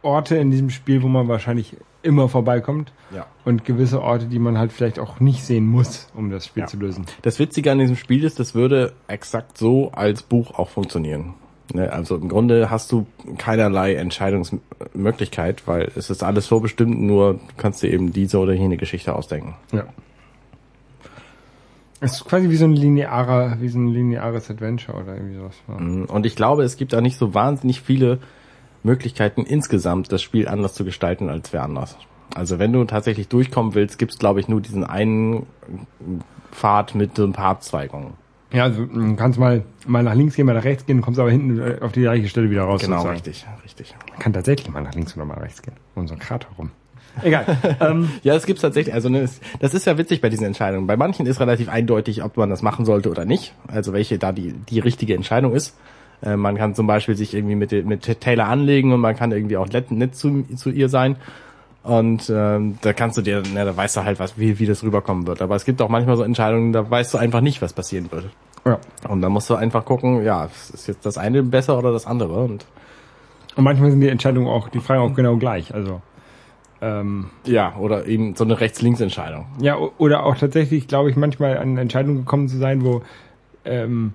Orte 0.03 0.37
in 0.37 0.51
diesem 0.51 0.71
Spiel, 0.71 1.03
wo 1.03 1.09
man 1.09 1.29
wahrscheinlich 1.29 1.77
immer 2.03 2.29
vorbeikommt 2.29 2.93
Ja. 3.15 3.27
und 3.45 3.65
gewisse 3.65 4.01
Orte, 4.01 4.27
die 4.27 4.39
man 4.39 4.57
halt 4.57 4.73
vielleicht 4.73 4.99
auch 5.01 5.19
nicht 5.21 5.43
sehen 5.45 5.67
muss, 5.67 6.09
um 6.15 6.31
das 6.31 6.47
Spiel 6.47 6.63
Ja. 6.63 6.67
zu 6.69 6.77
lösen. 6.77 7.05
Das 7.23 7.39
Witzige 7.41 7.73
an 7.73 7.79
diesem 7.79 7.97
Spiel 7.97 8.23
ist, 8.25 8.39
das 8.39 8.55
würde 8.55 8.93
exakt 9.09 9.59
so 9.59 9.91
als 9.93 10.23
Buch 10.23 10.59
auch 10.59 10.69
funktionieren. 10.69 11.35
Ne, 11.75 11.93
Also 11.93 12.17
im 12.17 12.29
Grunde 12.29 12.71
hast 12.71 12.91
du 12.93 13.07
keinerlei 13.37 13.95
Entscheidungsmöglichkeit, 13.97 15.67
weil 15.67 15.91
es 15.97 16.09
ist 16.11 16.23
alles 16.23 16.47
vorbestimmt, 16.47 17.01
nur 17.01 17.35
du 17.35 17.41
kannst 17.57 17.83
dir 17.83 17.93
eben 17.93 18.13
diese 18.13 18.39
oder 18.39 18.53
jene 18.55 18.77
Geschichte 18.77 19.15
ausdenken. 19.15 19.55
Ja. 19.73 19.85
Es 22.01 22.13
ist 22.13 22.25
quasi 22.27 22.49
wie 22.49 22.57
so 22.57 22.65
ein 22.65 22.73
linearer, 22.73 23.61
wie 23.61 23.69
so 23.69 23.79
ein 23.79 23.89
lineares 23.89 24.51
Adventure 24.51 24.97
oder 24.99 25.15
irgendwie 25.15 25.37
sowas. 25.37 25.57
Ja. 25.69 25.75
Mhm. 25.75 26.05
Und 26.05 26.27
ich 26.27 26.37
glaube, 26.37 26.63
es 26.63 26.77
gibt 26.77 26.93
da 26.93 27.01
nicht 27.01 27.19
so 27.19 27.35
wahnsinnig 27.35 27.81
viele 27.81 28.19
Möglichkeiten 28.83 29.43
insgesamt, 29.43 30.13
das 30.13 30.23
Spiel 30.23 30.49
anders 30.49 30.75
zu 30.75 30.85
gestalten 30.85 31.29
als 31.29 31.53
wer 31.53 31.63
anders. 31.63 31.97
Also 32.35 32.59
wenn 32.59 32.73
du 32.73 32.85
tatsächlich 32.85 33.29
durchkommen 33.29 33.75
willst, 33.75 33.99
gibt's 33.99 34.19
glaube 34.19 34.41
ich 34.41 34.49
nur 34.49 34.61
diesen 34.61 34.85
einen 34.85 35.47
Pfad 36.53 36.95
mit 36.95 37.17
so 37.17 37.25
ein 37.25 37.33
paar 37.33 37.51
Abzweigungen. 37.51 38.13
Ja, 38.53 38.65
also 38.65 38.87
du 38.87 39.17
kannst 39.17 39.39
mal, 39.39 39.65
mal 39.87 40.03
nach 40.03 40.15
links 40.15 40.35
gehen, 40.37 40.47
mal 40.47 40.55
nach 40.55 40.65
rechts 40.65 40.87
gehen, 40.87 41.03
kommst 41.03 41.21
aber 41.21 41.31
hinten 41.31 41.61
äh, 41.61 41.79
auf 41.81 41.93
die 41.93 42.01
gleiche 42.01 42.29
Stelle 42.29 42.51
wieder 42.51 42.63
raus. 42.63 42.81
Genau, 42.81 42.97
sozusagen. 42.97 43.15
richtig, 43.17 43.47
richtig. 43.63 43.95
Man 44.11 44.19
kann 44.19 44.33
tatsächlich 44.33 44.71
mal 44.71 44.83
nach 44.83 44.95
links 44.95 45.15
oder 45.17 45.27
mal 45.27 45.39
rechts 45.39 45.61
gehen. 45.61 45.75
Um 45.95 46.07
so 46.07 46.15
einen 46.15 46.21
Krater 46.21 46.49
rum. 46.57 46.71
Egal. 47.23 47.45
ähm, 47.81 48.11
Ja, 48.23 48.35
es 48.35 48.47
gibt's 48.47 48.63
tatsächlich. 48.63 48.95
Also 48.95 49.09
ne, 49.09 49.29
das 49.61 49.75
ist 49.75 49.87
ja 49.87 49.99
witzig 49.99 50.21
bei 50.21 50.29
diesen 50.29 50.47
Entscheidungen. 50.47 50.87
Bei 50.87 50.97
manchen 50.97 51.27
ist 51.27 51.41
relativ 51.41 51.69
eindeutig, 51.69 52.23
ob 52.23 52.37
man 52.37 52.51
das 52.51 52.63
machen 52.63 52.85
sollte 52.85 53.11
oder 53.11 53.25
nicht. 53.25 53.55
Also 53.67 53.93
welche 53.93 54.19
da 54.19 54.33
die 54.33 54.53
die 54.53 54.81
richtige 54.81 55.15
Entscheidung 55.15 55.55
ist. 55.55 55.77
Äh, 56.23 56.37
man 56.37 56.57
kann 56.57 56.75
zum 56.75 56.87
Beispiel 56.87 57.17
sich 57.17 57.35
irgendwie 57.35 57.55
mit 57.55 57.73
mit 57.87 58.21
Taylor 58.21 58.47
anlegen 58.47 58.93
und 58.93 59.01
man 59.01 59.17
kann 59.17 59.33
irgendwie 59.33 59.57
auch 59.57 59.69
nett, 59.69 59.91
nett 59.91 60.15
zu, 60.15 60.45
zu 60.57 60.71
ihr 60.71 60.89
sein. 60.89 61.17
Und 61.83 62.29
ähm, 62.29 62.79
da 62.83 62.93
kannst 62.93 63.17
du 63.17 63.23
dir, 63.23 63.43
ne, 63.43 63.65
da 63.65 63.77
weißt 63.77 63.97
du 63.97 64.05
halt, 64.05 64.19
was 64.19 64.39
wie 64.39 64.59
wie 64.59 64.67
das 64.67 64.83
rüberkommen 64.83 65.27
wird. 65.27 65.41
Aber 65.41 65.55
es 65.55 65.65
gibt 65.65 65.81
auch 65.81 65.89
manchmal 65.89 66.17
so 66.17 66.23
Entscheidungen, 66.23 66.73
da 66.73 66.91
weißt 66.91 67.15
du 67.15 67.19
einfach 67.19 67.41
nicht, 67.41 67.63
was 67.63 67.73
passieren 67.73 68.11
wird. 68.11 68.27
Ja. 68.67 68.79
Und 69.09 69.23
dann 69.23 69.33
musst 69.33 69.49
du 69.49 69.55
einfach 69.55 69.85
gucken, 69.85 70.23
ja, 70.25 70.49
ist 70.75 70.87
jetzt 70.89 71.07
das 71.07 71.17
eine 71.17 71.43
besser 71.43 71.79
oder 71.79 71.93
das 71.93 72.07
andere 72.07 72.41
und 72.41 72.67
Und 73.57 73.65
manchmal 73.65 73.91
sind 73.91 74.01
die 74.01 74.09
Entscheidungen 74.09 74.47
auch, 74.49 74.69
die 74.69 74.81
Fragen 74.81 75.03
auch 75.03 75.15
genau 75.15 75.37
gleich. 75.37 75.73
Also 75.75 76.03
ähm, 76.81 77.31
ja, 77.45 77.75
oder 77.77 78.07
eben 78.07 78.35
so 78.37 78.45
eine 78.45 78.61
Rechts-Links-Entscheidung. 78.61 79.47
ja, 79.61 79.77
oder 79.77 80.25
auch 80.25 80.37
tatsächlich, 80.37 80.87
glaube 80.89 81.11
ich, 81.11 81.17
manchmal 81.17 81.59
an 81.59 81.77
Entscheidungen 81.77 82.19
gekommen 82.19 82.49
zu 82.49 82.57
sein, 82.59 82.85
wo 82.85 83.03
ähm, 83.65 84.15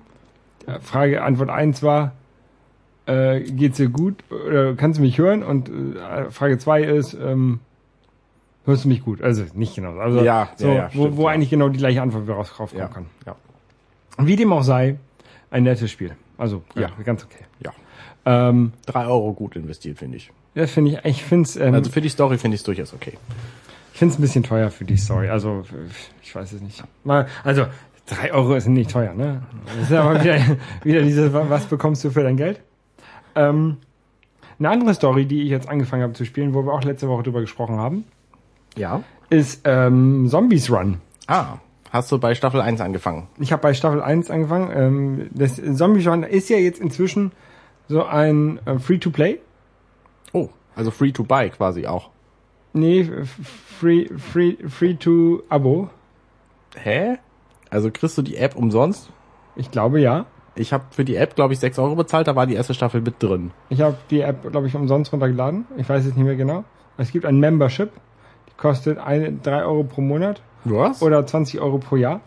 Frage 0.80 1.22
Antwort 1.22 1.50
1 1.50 1.82
war, 1.82 2.12
äh, 3.06 3.40
geht's 3.40 3.76
dir 3.76 3.88
gut 3.90 4.14
oder 4.30 4.74
kannst 4.76 4.98
du 4.98 5.02
mich 5.02 5.18
hören? 5.18 5.42
Und 5.42 5.68
äh, 5.68 6.30
Frage 6.30 6.56
2 6.58 6.82
ist, 6.84 7.12
ähm, 7.12 7.60
hörst 8.64 8.84
du 8.84 8.88
mich 8.88 9.04
gut? 9.04 9.20
Also 9.20 9.44
nicht 9.52 9.74
genau. 9.74 9.98
Also 9.98 10.22
Ja, 10.22 10.48
so, 10.56 10.68
ja, 10.68 10.74
ja, 10.74 10.88
wo, 10.94 11.02
stimmt, 11.02 11.16
wo 11.18 11.26
eigentlich 11.26 11.50
genau 11.50 11.68
die 11.68 11.78
gleiche 11.78 12.00
Antwort 12.00 12.26
rauskommen 12.28 12.70
Ja, 12.78 12.88
kann. 12.88 13.06
ja, 13.26 13.36
Wie 14.18 14.36
dem 14.36 14.50
auch 14.54 14.62
sei, 14.62 14.96
ein 15.50 15.64
nettes 15.64 15.90
Spiel. 15.90 16.16
Also 16.38 16.62
ja, 16.74 16.82
Ja. 16.82 16.90
ganz 17.04 17.22
okay. 17.24 17.44
ja. 17.62 17.72
Ähm, 18.26 18.72
Drei 18.86 19.06
Euro 19.06 19.32
gut 19.32 19.56
investiert, 19.56 19.98
finde 19.98 20.16
ich. 20.16 20.30
das 20.54 20.70
finde 20.70 20.92
ich, 20.92 21.04
ich 21.04 21.24
finde 21.24 21.48
es 21.48 21.56
ähm, 21.56 21.74
Also 21.74 21.90
für 21.90 22.00
die 22.00 22.08
Story 22.08 22.38
finde 22.38 22.54
ich 22.54 22.60
es 22.60 22.64
durchaus 22.64 22.94
okay. 22.94 23.14
Ich 23.92 23.98
finde 23.98 24.12
es 24.14 24.18
ein 24.18 24.22
bisschen 24.22 24.42
teuer 24.42 24.70
für 24.70 24.84
die 24.84 24.96
Story. 24.96 25.28
Also, 25.28 25.62
ich 26.22 26.34
weiß 26.34 26.52
es 26.52 26.60
nicht. 26.60 26.82
Mal, 27.04 27.26
also, 27.44 27.66
drei 28.06 28.32
Euro 28.32 28.54
ist 28.54 28.66
nicht 28.66 28.90
teuer, 28.90 29.14
ne? 29.14 29.42
Das 29.78 29.90
ist 29.90 29.92
aber 29.92 30.20
wieder, 30.22 30.36
wieder 30.82 31.02
diese, 31.02 31.32
was 31.32 31.66
bekommst 31.66 32.02
du 32.02 32.10
für 32.10 32.22
dein 32.24 32.36
Geld? 32.36 32.60
Ähm, 33.36 33.76
eine 34.58 34.70
andere 34.70 34.94
Story, 34.94 35.26
die 35.26 35.42
ich 35.42 35.50
jetzt 35.50 35.68
angefangen 35.68 36.02
habe 36.02 36.12
zu 36.12 36.24
spielen, 36.24 36.54
wo 36.54 36.62
wir 36.64 36.72
auch 36.72 36.82
letzte 36.82 37.08
Woche 37.08 37.22
drüber 37.24 37.40
gesprochen 37.40 37.76
haben, 37.76 38.04
Ja. 38.76 39.02
ist 39.30 39.60
ähm, 39.64 40.26
Zombies 40.28 40.70
Run. 40.70 40.98
Ah, 41.28 41.58
hast 41.90 42.10
du 42.10 42.18
bei 42.18 42.34
Staffel 42.34 42.60
1 42.60 42.80
angefangen? 42.80 43.28
Ich 43.38 43.52
habe 43.52 43.62
bei 43.62 43.74
Staffel 43.74 44.02
1 44.02 44.28
angefangen. 44.30 44.70
Ähm, 44.74 45.30
das 45.32 45.60
Zombies 45.76 46.06
Run 46.08 46.22
ist 46.24 46.48
ja 46.50 46.56
jetzt 46.56 46.80
inzwischen 46.80 47.30
so 47.88 48.04
ein 48.04 48.60
äh, 48.66 48.78
Free-to-Play. 48.78 49.40
Oh, 50.32 50.48
also 50.74 50.90
free 50.90 51.12
to 51.12 51.24
buy 51.24 51.50
quasi 51.50 51.86
auch. 51.86 52.10
Nee, 52.72 53.04
free, 53.78 54.08
free, 54.18 54.56
free 54.68 54.94
to 54.94 55.42
Abo. 55.48 55.90
Hä? 56.74 57.18
Also 57.70 57.90
kriegst 57.92 58.18
du 58.18 58.22
die 58.22 58.36
App 58.36 58.56
umsonst? 58.56 59.10
Ich 59.54 59.70
glaube 59.70 60.00
ja. 60.00 60.26
Ich 60.56 60.72
habe 60.72 60.84
für 60.90 61.04
die 61.04 61.16
App, 61.16 61.34
glaube 61.34 61.54
ich, 61.54 61.60
6 61.60 61.78
Euro 61.78 61.94
bezahlt, 61.96 62.28
da 62.28 62.36
war 62.36 62.46
die 62.46 62.54
erste 62.54 62.74
Staffel 62.74 63.00
mit 63.00 63.22
drin. 63.22 63.50
Ich 63.68 63.80
habe 63.80 63.96
die 64.10 64.20
App, 64.20 64.50
glaube 64.50 64.66
ich, 64.66 64.74
umsonst 64.74 65.12
runtergeladen. 65.12 65.66
Ich 65.76 65.88
weiß 65.88 66.04
es 66.04 66.14
nicht 66.14 66.24
mehr 66.24 66.36
genau. 66.36 66.64
Es 66.96 67.10
gibt 67.10 67.26
ein 67.26 67.38
Membership. 67.38 67.90
Die 68.48 68.56
kostet 68.56 68.98
eine, 68.98 69.32
3 69.32 69.64
Euro 69.64 69.84
pro 69.84 70.00
Monat 70.00 70.42
Was? 70.64 71.02
oder 71.02 71.26
20 71.26 71.60
Euro 71.60 71.78
pro 71.78 71.96
Jahr. 71.96 72.20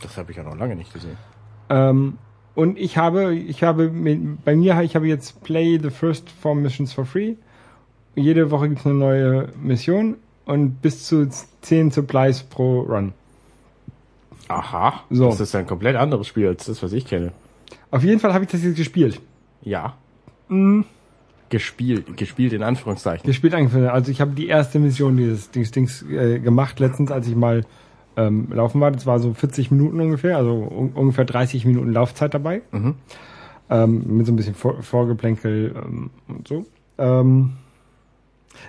Das 0.00 0.16
habe 0.16 0.30
ich 0.32 0.36
ja 0.36 0.42
noch 0.42 0.56
lange 0.56 0.74
nicht 0.74 0.92
gesehen. 0.92 1.16
Ähm, 1.70 2.18
und 2.54 2.78
ich 2.78 2.98
habe, 2.98 3.34
ich 3.34 3.62
habe, 3.62 3.88
bei 4.44 4.56
mir, 4.56 4.80
ich 4.82 4.94
habe 4.94 5.06
jetzt 5.06 5.42
Play 5.42 5.78
the 5.82 5.90
First 5.90 6.30
Four 6.30 6.54
Missions 6.54 6.92
for 6.92 7.04
free. 7.04 7.34
Jede 8.14 8.50
Woche 8.50 8.68
gibt 8.68 8.80
es 8.80 8.86
eine 8.86 8.94
neue 8.94 9.48
Mission 9.60 10.16
und 10.44 10.82
bis 10.82 11.06
zu 11.06 11.28
10 11.62 11.92
Supplies 11.92 12.42
pro 12.42 12.80
Run. 12.80 13.14
Aha. 14.48 15.02
So. 15.08 15.30
Das 15.30 15.40
ist 15.40 15.54
ein 15.54 15.66
komplett 15.66 15.96
anderes 15.96 16.26
Spiel 16.26 16.48
als 16.48 16.66
das, 16.66 16.82
was 16.82 16.92
ich 16.92 17.06
kenne. 17.06 17.32
Auf 17.90 18.04
jeden 18.04 18.20
Fall 18.20 18.34
habe 18.34 18.44
ich 18.44 18.50
das 18.50 18.62
jetzt 18.62 18.76
gespielt. 18.76 19.20
Ja. 19.62 19.94
Gespielt, 21.48 22.16
gespielt 22.18 22.52
in 22.52 22.62
Anführungszeichen. 22.62 23.24
Gespielt. 23.24 23.54
Also 23.54 24.10
ich 24.10 24.20
habe 24.20 24.32
die 24.32 24.48
erste 24.48 24.78
Mission 24.78 25.16
dieses 25.16 25.50
Dings, 25.50 25.70
Dings 25.70 26.02
äh, 26.02 26.38
gemacht 26.38 26.80
letztens, 26.80 27.10
als 27.10 27.28
ich 27.28 27.36
mal 27.36 27.64
ähm, 28.16 28.48
laufen 28.52 28.80
war. 28.80 28.90
Das 28.90 29.06
war 29.06 29.18
so 29.18 29.34
40 29.34 29.70
Minuten 29.70 30.00
ungefähr, 30.00 30.36
also 30.36 30.52
un 30.52 30.90
ungefähr 30.94 31.24
30 31.24 31.64
Minuten 31.64 31.92
Laufzeit 31.92 32.34
dabei. 32.34 32.62
Mhm. 32.70 32.94
Ähm, 33.70 34.16
mit 34.16 34.26
so 34.26 34.32
ein 34.32 34.36
bisschen 34.36 34.54
Vor 34.54 34.82
Vorgeplänkel 34.82 35.74
ähm, 35.76 36.10
und 36.28 36.48
so. 36.48 36.66
Ähm, 36.98 37.52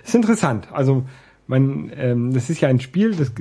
ist 0.02 0.14
interessant. 0.14 0.68
Also 0.72 1.04
man, 1.46 1.92
ähm, 1.94 2.32
das 2.32 2.48
ist 2.48 2.60
ja 2.60 2.68
ein 2.68 2.80
Spiel, 2.80 3.14
das 3.14 3.32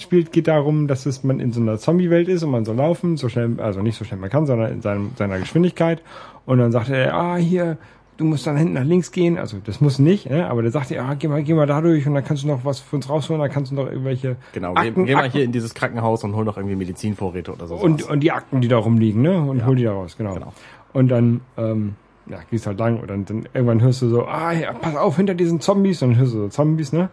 Spiel 0.00 0.24
geht 0.24 0.48
darum, 0.48 0.88
dass 0.88 1.06
es 1.06 1.22
man 1.22 1.38
in 1.38 1.52
so 1.52 1.60
einer 1.60 1.78
Zombie-Welt 1.78 2.28
ist 2.28 2.42
und 2.42 2.50
man 2.50 2.64
soll 2.64 2.76
laufen, 2.76 3.16
so 3.16 3.28
schnell, 3.28 3.60
also 3.60 3.80
nicht 3.80 3.96
so 3.96 4.04
schnell 4.04 4.18
man 4.18 4.30
kann, 4.30 4.46
sondern 4.46 4.72
in 4.72 4.82
seinem, 4.82 5.12
seiner 5.16 5.38
Geschwindigkeit. 5.38 6.02
Und 6.46 6.58
dann 6.58 6.72
sagt 6.72 6.90
er, 6.90 7.14
ah, 7.14 7.36
hier, 7.36 7.78
du 8.16 8.24
musst 8.24 8.46
dann 8.46 8.56
hinten 8.56 8.74
nach 8.74 8.84
links 8.84 9.10
gehen. 9.12 9.38
Also 9.38 9.56
das 9.64 9.80
muss 9.80 9.98
nicht, 9.98 10.28
ne? 10.30 10.48
aber 10.48 10.62
der 10.62 10.70
sagt 10.70 10.90
er, 10.90 11.04
ah, 11.04 11.14
geh 11.14 11.28
mal, 11.28 11.42
geh 11.42 11.54
mal 11.54 11.66
da 11.66 11.80
durch 11.80 12.06
und 12.06 12.14
dann 12.14 12.24
kannst 12.24 12.42
du 12.44 12.46
noch 12.48 12.64
was 12.64 12.80
für 12.80 12.96
uns 12.96 13.08
rausholen, 13.08 13.40
dann 13.42 13.50
kannst 13.50 13.72
du 13.72 13.76
noch 13.76 13.86
irgendwelche 13.86 14.36
Genau, 14.52 14.74
Akten, 14.74 15.04
geh, 15.04 15.14
mal 15.14 15.28
hier 15.30 15.44
in 15.44 15.52
dieses 15.52 15.74
Krankenhaus 15.74 16.22
und 16.24 16.34
hol 16.36 16.44
noch 16.44 16.56
irgendwie 16.56 16.76
Medizinvorräte 16.76 17.52
oder 17.52 17.66
so. 17.66 17.74
und, 17.76 18.02
und 18.08 18.20
die 18.20 18.32
Akten, 18.32 18.60
die 18.60 18.68
da 18.68 18.78
rumliegen, 18.78 19.22
ne? 19.22 19.40
Und 19.40 19.58
Ja. 19.58 19.66
hol 19.66 19.76
die 19.76 19.84
da 19.84 19.92
raus, 19.92 20.16
genau. 20.16 20.34
Genau. 20.34 20.52
Und 20.92 21.08
dann, 21.08 21.40
ähm, 21.56 21.94
ja, 22.26 22.38
gehst 22.50 22.66
halt 22.66 22.78
lang 22.78 23.00
und 23.00 23.10
dann, 23.10 23.24
dann 23.24 23.48
irgendwann 23.52 23.82
hörst 23.82 24.00
du 24.02 24.08
so, 24.08 24.24
ah, 24.26 24.52
ja, 24.52 24.72
pass 24.72 24.96
auf, 24.96 25.16
hinter 25.16 25.34
diesen 25.34 25.60
Zombies, 25.60 26.00
und 26.02 26.10
dann 26.10 26.18
hörst 26.20 26.32
du 26.34 26.38
so 26.38 26.48
Zombies, 26.48 26.92
ne? 26.92 27.08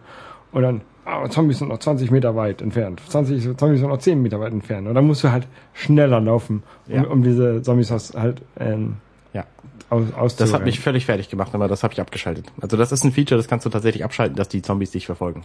Und 0.52 0.62
dann, 0.62 0.80
ah, 1.04 1.28
Zombies 1.28 1.58
sind 1.58 1.68
noch 1.68 1.78
20 1.78 2.10
Meter 2.10 2.36
weit 2.36 2.62
entfernt. 2.62 3.02
20 3.08 3.56
Zombies 3.56 3.80
sind 3.80 3.88
noch 3.88 3.98
10 3.98 4.22
Meter 4.22 4.38
weit 4.38 4.52
entfernt. 4.52 4.86
Und 4.86 4.94
dann 4.94 5.06
musst 5.06 5.24
du 5.24 5.32
halt 5.32 5.48
schneller 5.72 6.20
laufen, 6.20 6.62
um, 6.88 6.94
Ja. 6.94 7.02
um 7.04 7.22
diese 7.22 7.60
Zombies 7.62 7.90
halt, 7.90 8.42
ähm, 8.60 8.96
ja. 9.32 9.44
Aus, 9.92 10.06
Das 10.08 10.14
auszurennen. 10.16 10.54
hat 10.54 10.64
mich 10.64 10.80
völlig 10.80 11.04
fertig 11.06 11.28
gemacht, 11.28 11.54
aber 11.54 11.68
das 11.68 11.82
habe 11.82 11.92
ich 11.94 12.00
abgeschaltet. 12.00 12.46
Also 12.60 12.76
das 12.76 12.90
ist 12.92 13.04
ein 13.04 13.12
Feature, 13.12 13.38
das 13.38 13.46
kannst 13.48 13.66
du 13.66 13.70
tatsächlich 13.70 14.04
abschalten, 14.04 14.36
dass 14.36 14.48
die 14.48 14.62
Zombies 14.62 14.90
dich 14.90 15.06
verfolgen. 15.06 15.42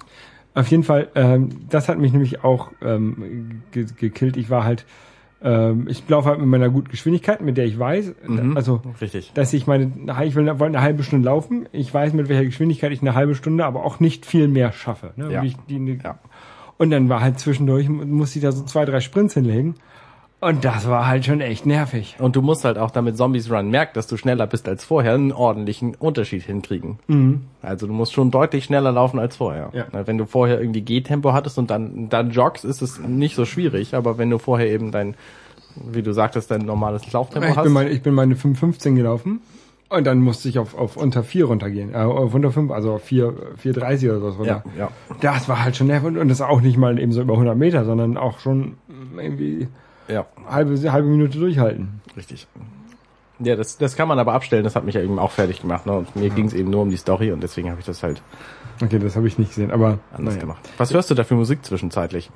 Auf 0.56 0.68
jeden 0.70 0.84
Fall, 0.84 1.10
ähm, 1.16 1.50
das 1.70 1.88
hat 1.89 2.00
mich 2.00 2.12
nämlich 2.13 2.44
auch 2.44 2.72
ähm, 2.82 3.62
ge 3.72 3.86
gekillt. 3.96 4.38
Ich 4.38 4.50
war 4.50 4.63
halt, 4.63 4.86
ähm, 5.44 5.88
ich 5.88 6.08
laufe 6.10 6.30
halt 6.30 6.39
mit 6.39 6.48
meiner 6.48 6.70
guten 6.70 6.89
Geschwindigkeit, 6.89 7.42
mit 7.42 7.58
der 7.58 7.66
ich 7.66 7.77
weiß, 7.77 8.13
Mhm. 8.25 8.56
also 8.58 8.82
Richtig. 9.00 9.32
dass 9.36 9.54
ich 9.54 9.68
meine, 9.68 9.92
ich 10.24 10.34
will, 10.36 10.48
wollte 10.48 10.66
eine 10.66 10.82
halbe 10.82 11.04
Stunde 11.04 11.25
laufen. 11.25 11.68
Ich 11.74 11.94
weiß, 11.94 12.13
mit 12.13 12.27
welcher 12.30 12.46
Geschwindigkeit 12.46 12.92
ich 12.92 13.01
eine 13.01 13.13
halbe 13.13 13.36
Stunde, 13.36 13.66
aber 13.66 13.86
auch 13.86 14.00
nicht 14.00 14.25
viel 14.25 14.48
mehr 14.48 14.72
schaffe. 14.72 15.12
Ne? 15.16 15.32
Ja. 15.32 15.44
Wie 15.44 15.48
ich 15.48 15.58
die, 15.70 16.00
Ja. 16.04 16.18
Und 16.80 16.92
dann 16.92 17.10
war 17.10 17.22
halt 17.22 17.39
zwischendurch, 17.39 17.89
musste 17.89 18.39
ich 18.39 18.44
da 18.44 18.51
so 18.51 18.63
zwei, 18.63 18.86
drei 18.86 19.00
Sprints 19.00 19.34
hinlegen. 19.36 19.75
Und 20.39 20.63
das 20.63 20.88
war 20.88 21.08
halt 21.08 21.25
schon 21.25 21.41
echt 21.41 21.65
nervig. 21.65 22.15
Und 22.20 22.36
du 22.36 22.44
musst 22.44 22.63
halt 22.63 22.77
auch, 22.77 22.91
damit 22.91 23.17
Zombies 23.17 23.50
Run 23.51 23.72
merkt, 23.72 23.98
dass 23.98 24.06
du 24.06 24.17
schneller 24.17 24.46
bist 24.46 24.67
als 24.67 24.84
vorher, 24.86 25.15
einen 25.15 25.32
ordentlichen 25.32 25.96
Unterschied 25.96 26.44
hinkriegen. 26.44 27.00
Also 27.63 27.88
du 27.88 27.94
musst 27.94 28.13
schon 28.13 28.29
deutlich 28.29 28.65
schneller 28.65 28.91
laufen 28.91 29.17
als 29.20 29.38
vorher. 29.38 29.72
Ja. 29.74 29.86
Wenn 30.06 30.20
du 30.20 30.25
vorher 30.25 30.60
irgendwie 30.62 30.82
Gehtempo 30.82 31.34
hattest 31.34 31.58
und 31.58 31.72
dann, 31.72 32.10
dann 32.10 32.29
joggst, 32.29 32.65
ist 32.65 32.84
es 32.84 33.00
nicht 33.00 33.36
so 33.36 33.46
schwierig. 33.46 33.96
Aber 33.96 34.20
wenn 34.20 34.29
du 34.29 34.38
vorher 34.38 34.70
eben 34.70 34.91
dein, 34.91 35.15
wie 35.75 36.03
du 36.03 36.13
sagtest, 36.13 36.51
dein 36.51 36.62
normales 36.62 37.12
Lauftempo 37.12 37.48
Ich 37.50 37.56
hast. 37.56 37.63
bin, 37.63 37.74
meine, 37.74 37.89
ich 37.89 38.03
bin 38.03 38.13
meine 38.13 38.36
5,15 38.36 38.94
gelaufen. 38.94 39.41
Und 39.89 40.06
dann 40.06 40.20
musste 40.20 40.50
ich 40.50 40.60
auf, 40.60 40.77
auf 40.77 40.98
unter 40.98 41.24
4 41.24 41.46
runtergehen. 41.46 41.96
Äh, 41.96 42.00
auf 42.00 42.34
unter 42.36 42.51
5, 42.51 42.72
also 42.72 42.94
auf 42.94 43.03
4, 43.03 43.34
4,30 43.63 44.10
oder 44.10 44.20
so 44.20 44.27
runter. 44.38 44.63
ja, 44.77 44.79
ja. 44.86 44.91
Das 45.22 45.50
war 45.50 45.63
halt 45.63 45.77
schon 45.77 45.88
nervig. 45.88 46.10
Und, 46.10 46.17
und 46.17 46.27
das 46.27 46.41
auch 46.41 46.62
nicht 46.62 46.77
mal 46.77 47.00
eben 47.00 47.12
so 47.12 47.22
über 47.22 47.34
100 47.34 47.58
Meter, 47.58 47.86
sondern 47.86 48.17
auch 48.17 48.38
schon 48.39 48.75
irgendwie 49.17 49.67
Ja, 50.08 50.26
halbe, 50.50 50.92
halbe 50.92 51.08
Minute 51.08 51.38
durchhalten. 51.38 52.02
richtig. 52.16 52.48
Ja, 53.40 53.56
das, 53.56 53.78
das 53.78 53.96
kann 53.96 54.08
man 54.08 54.18
aber 54.18 54.34
abstellen, 54.34 54.64
das 54.64 54.76
hat 54.76 54.84
mich 54.84 54.96
ja 54.96 55.02
eben 55.02 55.20
auch 55.20 55.32
fertig 55.32 55.62
gemacht. 55.62 55.86
Ne? 55.86 55.92
Und 55.94 56.16
mir 56.16 56.32
ging 56.32 56.46
es 56.46 56.54
eben 56.54 56.72
nur 56.72 56.82
um 56.82 56.90
die 56.90 56.98
Story 56.98 57.32
und 57.32 57.44
deswegen 57.44 57.70
habe 57.70 57.80
ich 57.80 57.86
das 57.86 58.02
halt 58.02 58.24
Okay, 58.82 59.00
das 59.00 59.16
habe 59.16 59.28
ich 59.28 59.38
nicht 59.38 59.50
gesehen, 59.50 59.72
aber 59.72 60.00
anders 60.12 60.36
naja. 60.36 60.42
gemacht. 60.42 60.70
Was 60.78 60.94
hörst 60.94 61.10
du 61.10 61.16
da 61.16 61.24
für 61.24 61.36
Musik 61.36 61.66
zwischenzeitlich? 61.66 62.30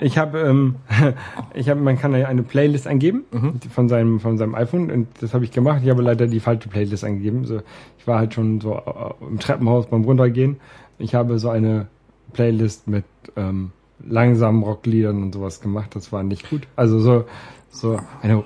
Ich 0.00 0.18
habe, 0.18 0.40
ähm, 0.40 0.76
ich 1.54 1.68
habe, 1.68 1.80
man 1.80 1.98
kann 1.98 2.14
ja 2.14 2.26
eine 2.26 2.42
Playlist 2.42 2.86
eingeben 2.86 3.24
die 3.62 3.68
von 3.68 3.88
seinem 3.88 4.18
von 4.18 4.36
seinem 4.38 4.54
iPhone 4.56 4.90
und 4.90 5.08
das 5.20 5.34
habe 5.34 5.44
ich 5.44 5.52
gemacht. 5.52 5.80
Ich 5.84 5.90
habe 5.90 6.02
leider 6.02 6.26
die 6.26 6.40
falsche 6.40 6.68
Playlist 6.68 7.04
eingegeben. 7.04 7.44
So, 7.44 7.60
ich 7.98 8.06
war 8.06 8.18
halt 8.18 8.34
schon 8.34 8.60
so 8.60 8.74
äh, 8.74 9.24
im 9.24 9.38
Treppenhaus 9.38 9.86
beim 9.86 10.02
runtergehen. 10.02 10.56
Ich 10.98 11.14
habe 11.14 11.38
so 11.38 11.48
eine 11.48 11.86
Playlist 12.32 12.88
mit 12.88 13.04
ähm, 13.36 13.70
langsamen 13.98 14.62
Rockliedern 14.62 15.22
und 15.22 15.34
sowas 15.34 15.60
gemacht. 15.60 15.94
Das 15.94 16.12
war 16.12 16.22
nicht 16.22 16.48
gut. 16.50 16.66
Also 16.76 16.98
so 16.98 17.24
so 17.70 17.98
eine 18.22 18.44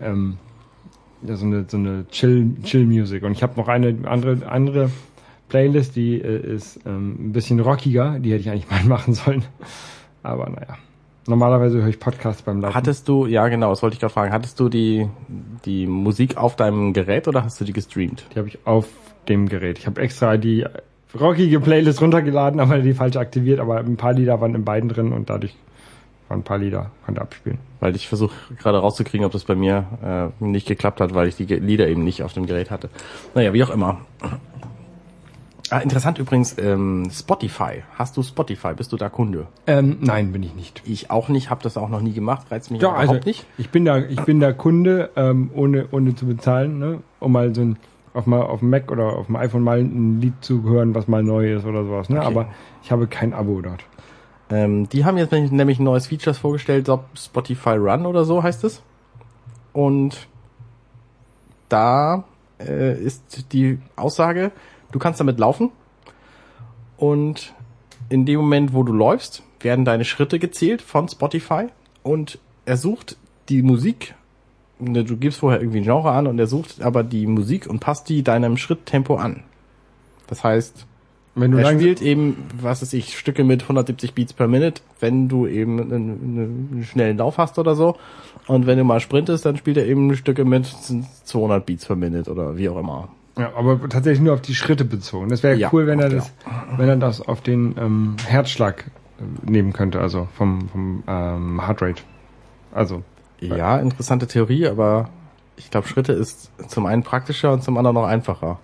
ähm, 0.00 0.38
ja, 1.22 1.36
so 1.36 1.46
eine 1.46 1.64
so 1.68 1.76
eine 1.76 2.06
Chill 2.08 2.56
Chill 2.62 2.86
Music 2.86 3.22
und 3.22 3.32
ich 3.32 3.42
habe 3.42 3.58
noch 3.58 3.68
eine 3.68 3.96
andere 4.04 4.46
andere 4.48 4.90
Playlist, 5.48 5.96
die 5.96 6.20
äh, 6.20 6.54
ist 6.54 6.80
ähm, 6.86 7.28
ein 7.28 7.32
bisschen 7.32 7.60
rockiger. 7.60 8.18
Die 8.18 8.32
hätte 8.32 8.40
ich 8.40 8.50
eigentlich 8.50 8.70
mal 8.70 8.84
machen 8.96 9.14
sollen. 9.14 9.44
Aber 10.22 10.48
naja. 10.48 10.76
Normalerweise 11.28 11.80
höre 11.80 11.88
ich 11.88 11.98
Podcasts 11.98 12.42
beim 12.42 12.60
Laufen. 12.60 12.74
Hattest 12.74 13.08
du, 13.08 13.26
ja 13.26 13.48
genau, 13.48 13.70
das 13.70 13.82
wollte 13.82 13.94
ich 13.94 14.00
gerade 14.00 14.12
fragen, 14.12 14.32
hattest 14.32 14.60
du 14.60 14.68
die, 14.68 15.08
die 15.64 15.88
Musik 15.88 16.36
auf 16.36 16.54
deinem 16.54 16.92
Gerät 16.92 17.26
oder 17.26 17.42
hast 17.42 17.60
du 17.60 17.64
die 17.64 17.72
gestreamt? 17.72 18.26
Die 18.32 18.38
habe 18.38 18.46
ich 18.46 18.64
auf 18.64 18.88
dem 19.28 19.48
Gerät. 19.48 19.78
Ich 19.78 19.86
habe 19.88 20.00
extra 20.00 20.36
die 20.36 20.64
rockige 21.18 21.60
Playlist 21.60 22.00
runtergeladen, 22.00 22.60
aber 22.60 22.78
die 22.78 22.94
falsch 22.94 23.16
aktiviert. 23.16 23.60
Aber 23.60 23.78
ein 23.78 23.96
paar 23.96 24.12
Lieder 24.12 24.40
waren 24.40 24.54
in 24.54 24.64
beiden 24.64 24.88
drin 24.88 25.12
und 25.12 25.30
dadurch 25.30 25.54
waren 26.28 26.40
ein 26.40 26.44
paar 26.44 26.58
Lieder, 26.58 26.90
konnte 27.04 27.20
abspielen. 27.20 27.58
Weil 27.80 27.94
ich 27.94 28.08
versuche 28.08 28.34
gerade 28.58 28.78
rauszukriegen, 28.78 29.24
ob 29.24 29.32
das 29.32 29.44
bei 29.44 29.54
mir 29.54 30.32
äh, 30.40 30.44
nicht 30.44 30.66
geklappt 30.66 31.00
hat, 31.00 31.14
weil 31.14 31.28
ich 31.28 31.36
die 31.36 31.44
Lieder 31.44 31.88
eben 31.88 32.02
nicht 32.04 32.22
auf 32.22 32.32
dem 32.32 32.46
Gerät 32.46 32.70
hatte. 32.70 32.88
Naja, 33.34 33.52
wie 33.52 33.62
auch 33.62 33.70
immer. 33.70 34.00
Ah, 35.70 35.78
interessant 35.78 36.18
übrigens, 36.18 36.56
ähm, 36.58 37.08
Spotify. 37.12 37.82
Hast 37.96 38.16
du 38.16 38.22
Spotify? 38.22 38.74
Bist 38.76 38.92
du 38.92 38.96
da 38.96 39.08
Kunde? 39.08 39.48
Ähm, 39.66 39.98
nein, 40.00 40.32
bin 40.32 40.42
ich 40.42 40.54
nicht. 40.54 40.82
Ich 40.84 41.10
auch 41.10 41.28
nicht, 41.28 41.50
habe 41.50 41.62
das 41.62 41.76
auch 41.76 41.88
noch 41.88 42.00
nie 42.00 42.12
gemacht, 42.12 42.50
reizt 42.50 42.70
mich 42.70 42.80
Doch, 42.80 42.90
überhaupt 42.90 43.08
also 43.08 43.20
nicht. 43.24 43.46
ich 43.58 43.70
bin 43.70 43.84
da, 43.84 43.98
ich 43.98 44.20
bin 44.20 44.38
da 44.38 44.52
Kunde, 44.52 45.10
ähm, 45.16 45.50
ohne, 45.54 45.88
ohne 45.90 46.14
zu 46.14 46.26
bezahlen, 46.26 46.78
ne? 46.78 47.02
um 47.18 47.32
mal 47.32 47.52
so 47.54 47.62
ein 47.62 47.76
auf 48.16 48.26
mal 48.26 48.42
auf 48.42 48.60
dem 48.60 48.70
Mac 48.70 48.90
oder 48.90 49.18
auf 49.18 49.26
dem 49.26 49.36
iPhone 49.36 49.62
mal 49.62 49.78
ein 49.78 50.20
Lied 50.20 50.34
zu 50.40 50.62
hören, 50.62 50.94
was 50.94 51.06
mal 51.06 51.22
neu 51.22 51.54
ist 51.54 51.64
oder 51.64 51.84
sowas. 51.84 52.08
Ne? 52.08 52.18
Okay. 52.18 52.26
Aber 52.26 52.48
ich 52.82 52.90
habe 52.90 53.06
kein 53.06 53.32
Abo 53.32 53.60
dort. 53.60 53.84
Ähm, 54.50 54.88
die 54.88 55.04
haben 55.04 55.18
jetzt 55.18 55.32
nämlich 55.32 55.78
ein 55.78 55.84
neues 55.84 56.06
Features 56.06 56.38
vorgestellt, 56.38 56.86
so 56.86 57.04
Spotify 57.14 57.76
Run 57.76 58.06
oder 58.06 58.24
so 58.24 58.42
heißt 58.42 58.64
es. 58.64 58.82
Und 59.72 60.28
da 61.68 62.24
äh, 62.58 62.98
ist 62.98 63.52
die 63.52 63.78
Aussage, 63.96 64.52
du 64.92 64.98
kannst 64.98 65.20
damit 65.20 65.38
laufen 65.38 65.70
und 66.96 67.54
in 68.08 68.24
dem 68.24 68.40
Moment, 68.40 68.72
wo 68.72 68.84
du 68.84 68.92
läufst, 68.92 69.42
werden 69.60 69.84
deine 69.84 70.04
Schritte 70.04 70.38
gezählt 70.38 70.80
von 70.80 71.08
Spotify 71.08 71.66
und 72.02 72.38
er 72.64 72.76
sucht 72.76 73.16
die 73.48 73.62
Musik, 73.62 74.14
du 74.78 75.16
gibst 75.16 75.40
vorher 75.40 75.60
irgendwie 75.60 75.78
ein 75.78 75.84
Genre 75.84 76.10
an 76.10 76.26
und 76.26 76.38
er 76.38 76.46
sucht 76.46 76.82
aber 76.82 77.02
die 77.02 77.26
Musik 77.26 77.66
und 77.66 77.80
passt 77.80 78.08
die 78.08 78.22
deinem 78.22 78.56
Schritttempo 78.56 79.16
an. 79.16 79.42
Das 80.26 80.44
heißt, 80.44 80.86
Wenn 81.34 81.52
du 81.52 81.58
er 81.58 81.72
spielt 81.72 82.02
eben, 82.02 82.36
was 82.60 82.82
weiß 82.82 82.92
ich, 82.92 83.18
Stücke 83.18 83.44
mit 83.44 83.62
170 83.62 84.14
Beats 84.14 84.32
per 84.32 84.48
Minute, 84.48 84.82
wenn 85.00 85.28
du 85.28 85.46
eben 85.46 85.80
einen, 85.80 85.92
einen 85.92 86.84
schnellen 86.84 87.16
Lauf 87.16 87.38
hast 87.38 87.58
oder 87.58 87.74
so. 87.74 87.96
Und 88.46 88.66
wenn 88.66 88.78
du 88.78 88.84
mal 88.84 89.00
sprintest, 89.00 89.44
dann 89.46 89.56
spielt 89.56 89.76
er 89.76 89.86
eben 89.86 90.14
Stücke 90.16 90.44
mit 90.44 90.66
200 90.66 91.64
Beats 91.64 91.86
per 91.86 91.96
Minute 91.96 92.30
oder 92.30 92.56
wie 92.56 92.68
auch 92.68 92.78
immer. 92.78 93.08
Ja, 93.38 93.52
aber 93.54 93.88
tatsächlich 93.88 94.20
nur 94.20 94.34
auf 94.34 94.40
die 94.40 94.54
Schritte 94.54 94.84
bezogen. 94.84 95.28
Das 95.28 95.42
wäre 95.42 95.56
Ja, 95.56 95.68
cool, 95.72 95.86
wenn 95.86 96.00
er 96.00 96.08
das, 96.08 96.32
wenn 96.76 96.88
er 96.88 96.96
das 96.96 97.20
auf 97.20 97.42
den 97.42 97.74
ähm, 97.78 98.16
Herzschlag 98.26 98.90
äh, 99.18 99.50
nehmen 99.50 99.74
könnte, 99.74 100.00
also 100.00 100.26
vom, 100.34 100.68
vom 100.70 101.02
ähm, 101.06 101.66
Heartrate. 101.66 102.02
Also 102.72 103.02
Ja, 103.54 103.78
interessante 103.78 104.26
Theorie, 104.26 104.66
aber 104.66 105.08
ich 105.56 105.70
glaube, 105.70 105.86
Schritte 105.88 106.12
ist 106.12 106.50
zum 106.68 106.86
einen 106.86 107.02
praktischer 107.02 107.52
und 107.52 107.62
zum 107.62 107.76
anderen 107.78 107.94
noch 107.94 108.06
einfacher. 108.06 108.58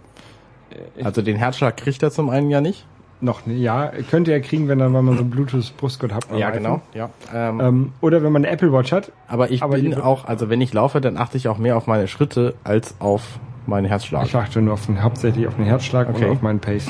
ich- 0.96 1.04
Also 1.06 1.22
den 1.22 1.36
Herzschlag 1.36 1.76
kriegt 1.76 2.02
er 2.02 2.10
zum 2.10 2.30
einen 2.30 2.50
ja 2.50 2.60
nicht. 2.60 2.86
noch 3.20 3.46
ne, 3.46 3.54
ja, 3.54 3.92
könnte 4.10 4.32
er 4.32 4.40
kriegen, 4.40 4.66
wenn 4.68 4.80
wenn 4.80 4.90
man 4.90 5.16
so 5.16 5.22
ein 5.22 5.30
Bluetooth 5.30 5.76
Brustgurt 5.76 6.12
hat. 6.12 6.26
Ja, 6.36 6.50
genau. 6.50 6.80
Ja. 6.92 7.08
Ähm, 7.32 7.60
Ähm, 7.60 7.92
oder 8.00 8.22
wenn 8.24 8.32
man 8.32 8.44
eine 8.44 8.52
Apple 8.52 8.72
Watch 8.72 8.90
hat. 8.90 9.12
aber 9.28 9.50
ich 9.52 9.62
aber 9.62 9.76
bin 9.76 9.94
auch, 9.94 10.24
also 10.24 10.50
wenn 10.50 10.60
ich 10.60 10.72
laufe, 10.72 11.00
dann 11.00 11.16
achte 11.16 11.36
ich 11.36 11.46
auch 11.46 11.56
mehr 11.58 11.76
auf 11.76 11.86
meine 11.86 12.08
Schritte 12.08 12.54
als 12.64 12.96
auf 12.98 13.38
meinen 13.66 13.86
Herzschlag. 13.86 14.24
Ich 14.26 14.34
achte 14.34 14.60
nur 14.60 14.74
auf 14.74 14.86
den, 14.86 15.02
hauptsächlich 15.04 15.46
auf 15.46 15.54
den 15.54 15.66
Herzschlag 15.66 16.08
Okay. 16.08 16.24
und 16.24 16.30
auf 16.32 16.42
meinen 16.42 16.58
Pace. 16.58 16.88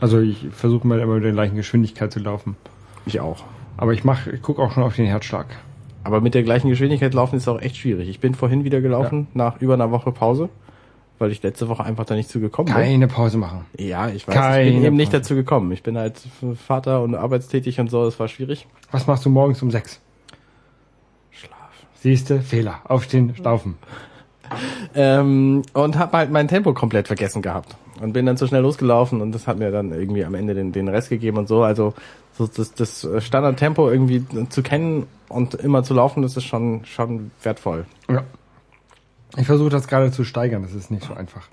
Also 0.00 0.18
ich 0.18 0.48
versuche 0.50 0.86
mal 0.88 0.98
immer 0.98 1.14
mit 1.14 1.24
der 1.24 1.32
gleichen 1.32 1.54
Geschwindigkeit 1.56 2.10
zu 2.12 2.18
laufen. 2.20 2.56
Ich 3.06 3.20
auch. 3.20 3.44
Aber 3.76 3.92
ich 3.92 4.02
mach, 4.02 4.26
ich 4.26 4.42
gucke 4.42 4.60
auch 4.60 4.72
schon 4.72 4.82
auf 4.82 4.96
den 4.96 5.06
Herzschlag. 5.06 5.46
Aber 6.04 6.20
mit 6.20 6.34
der 6.34 6.42
gleichen 6.42 6.68
Geschwindigkeit 6.68 7.12
laufen 7.14 7.36
ist 7.36 7.48
auch 7.48 7.60
echt 7.60 7.76
schwierig. 7.76 8.08
Ich 8.08 8.20
bin 8.20 8.34
vorhin 8.34 8.64
wieder 8.64 8.80
gelaufen, 8.80 9.28
nach 9.34 9.60
über 9.60 9.74
einer 9.74 9.90
Woche 9.90 10.12
Pause, 10.12 10.48
weil 11.18 11.30
ich 11.30 11.42
letzte 11.42 11.68
Woche 11.68 11.84
einfach 11.84 12.04
da 12.06 12.14
nicht 12.14 12.30
zu 12.30 12.40
gekommen 12.40 12.66
bin. 12.66 12.74
Keine 12.74 13.06
Pause 13.06 13.36
machen. 13.38 13.66
Ja, 13.78 14.08
ich 14.08 14.26
weiß, 14.26 14.34
Keine 14.34 14.68
ich 14.68 14.74
bin 14.74 14.84
eben 14.84 14.96
nicht 14.96 15.12
dazu 15.12 15.34
gekommen. 15.34 15.70
Ich 15.72 15.82
bin 15.82 15.98
halt 15.98 16.20
Vater 16.66 17.02
und 17.02 17.14
arbeitstätig 17.14 17.80
und 17.80 17.90
so, 17.90 18.04
das 18.04 18.18
war 18.18 18.28
schwierig. 18.28 18.66
Was 18.90 19.06
machst 19.06 19.24
du 19.26 19.30
morgens 19.30 19.62
um 19.62 19.70
sechs? 19.70 20.00
Schlaf. 21.30 21.70
Siehste, 21.94 22.40
Fehler. 22.40 22.80
Aufstehen, 22.84 23.34
laufen. 23.42 23.76
Ähm, 24.96 25.62
und 25.74 25.96
habe 25.96 26.16
halt 26.16 26.32
mein 26.32 26.48
Tempo 26.48 26.74
komplett 26.74 27.06
vergessen 27.06 27.40
gehabt. 27.40 27.76
Und 28.00 28.12
bin 28.12 28.26
dann 28.26 28.36
zu 28.36 28.46
schnell 28.46 28.62
losgelaufen 28.62 29.20
und 29.20 29.32
das 29.32 29.46
hat 29.46 29.58
mir 29.58 29.70
dann 29.70 29.92
irgendwie 29.92 30.24
am 30.24 30.34
Ende 30.34 30.54
den, 30.54 30.72
den 30.72 30.88
Rest 30.88 31.10
gegeben 31.10 31.36
und 31.36 31.48
so. 31.48 31.62
Also 31.62 31.94
so 32.36 32.46
das, 32.46 32.72
das 32.72 33.06
Standardtempo 33.18 33.90
irgendwie 33.90 34.24
zu 34.48 34.62
kennen 34.62 35.06
und 35.28 35.54
immer 35.54 35.82
zu 35.82 35.94
laufen, 35.94 36.22
das 36.22 36.36
ist 36.36 36.44
schon, 36.44 36.84
schon 36.84 37.30
wertvoll. 37.42 37.84
Ja. 38.08 38.24
Ich 39.36 39.46
versuche 39.46 39.70
das 39.70 39.86
gerade 39.86 40.10
zu 40.10 40.24
steigern, 40.24 40.62
das 40.62 40.74
ist 40.74 40.90
nicht 40.90 41.04
so 41.04 41.14
einfach. 41.14 41.48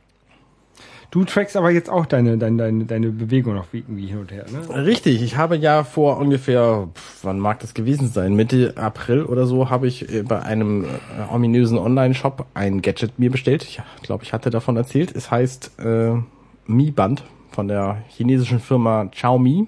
Du 1.10 1.24
trackst 1.24 1.56
aber 1.56 1.72
jetzt 1.72 1.90
auch 1.90 2.06
deine, 2.06 2.38
deine, 2.38 2.58
deine, 2.58 2.86
deine 2.86 3.10
Bewegung 3.10 3.56
noch 3.56 3.68
irgendwie 3.72 4.08
hin 4.08 4.18
und 4.20 4.32
her, 4.32 4.46
ne? 4.52 4.86
Richtig, 4.86 5.22
ich 5.22 5.38
habe 5.38 5.56
ja 5.56 5.86
vor 5.86 6.18
ungefähr, 6.18 6.90
wann 7.24 7.40
mag 7.40 7.60
das 7.60 7.74
gewesen 7.74 8.10
sein, 8.10 8.36
Mitte 8.36 8.74
April 8.76 9.24
oder 9.24 9.46
so, 9.46 9.70
habe 9.70 9.88
ich 9.88 10.14
äh, 10.14 10.24
bei 10.24 10.42
einem 10.42 10.84
äh, 10.84 11.34
ominösen 11.34 11.78
Online-Shop 11.78 12.46
ein 12.54 12.82
Gadget 12.82 13.20
mir 13.20 13.32
bestellt. 13.32 13.64
Ich 13.64 13.80
glaube, 14.02 14.26
ich 14.26 14.34
hatte 14.34 14.50
davon 14.50 14.76
erzählt. 14.76 15.16
Es 15.16 15.32
heißt 15.32 15.80
äh, 15.80 16.16
Mi 16.68 16.92
Band 16.92 17.24
von 17.52 17.68
der 17.68 18.04
chinesischen 18.10 18.60
Firma 18.60 19.06
Xiaomi. 19.06 19.68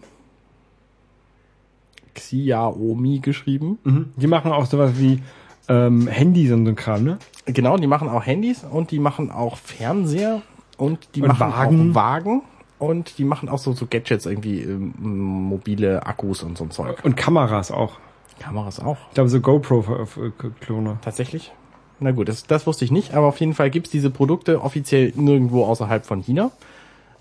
Xiaomi 2.14 3.20
geschrieben. 3.20 4.12
Die 4.18 4.28
machen 4.28 4.52
auch 4.52 4.66
sowas 4.66 4.94
wie 4.98 5.22
ähm, 5.68 6.08
Handys 6.08 6.52
und 6.52 6.66
so 6.66 6.72
ein 6.72 6.76
Kram, 6.76 7.04
ne? 7.04 7.20
Genau, 7.46 7.78
die 7.78 7.88
machen 7.88 8.10
auch 8.10 8.26
Handys 8.26 8.64
und 8.64 8.92
die 8.92 9.00
machen 9.00 9.32
auch 9.32 9.58
Fernseher 9.58 10.42
und 10.78 11.10
die 11.16 11.22
Und 11.22 11.28
machen 11.30 11.40
Wagen. 11.52 11.92
auch 11.92 11.96
Wagen 11.96 12.42
und 12.80 13.18
die 13.18 13.24
machen 13.24 13.50
auch 13.50 13.60
so, 13.60 13.74
so 13.74 13.86
Gadgets 13.90 14.26
irgendwie, 14.26 14.62
ähm, 14.62 14.94
mobile 15.00 16.06
Akkus 16.06 16.44
und 16.44 16.58
so 16.58 16.64
ein 16.64 16.72
Zeug. 16.72 17.04
Und 17.04 17.16
Kameras 17.16 17.72
auch. 17.72 17.98
Kameras 18.40 18.80
auch. 18.80 18.98
Ich 19.10 19.16
glaube 19.16 19.30
so 19.30 19.40
GoPro-Klone. 19.42 20.98
Tatsächlich? 21.02 21.52
Na 22.00 22.12
gut, 22.12 22.30
das, 22.30 22.46
das 22.46 22.66
wusste 22.66 22.86
ich 22.86 22.92
nicht, 22.92 23.14
aber 23.14 23.28
auf 23.28 23.40
jeden 23.40 23.54
Fall 23.54 23.70
gibt's 23.70 23.90
diese 23.92 24.10
Produkte 24.10 24.62
offiziell 24.62 25.12
nirgendwo 25.16 25.66
außerhalb 25.66 26.06
von 26.06 26.22
China. 26.22 26.52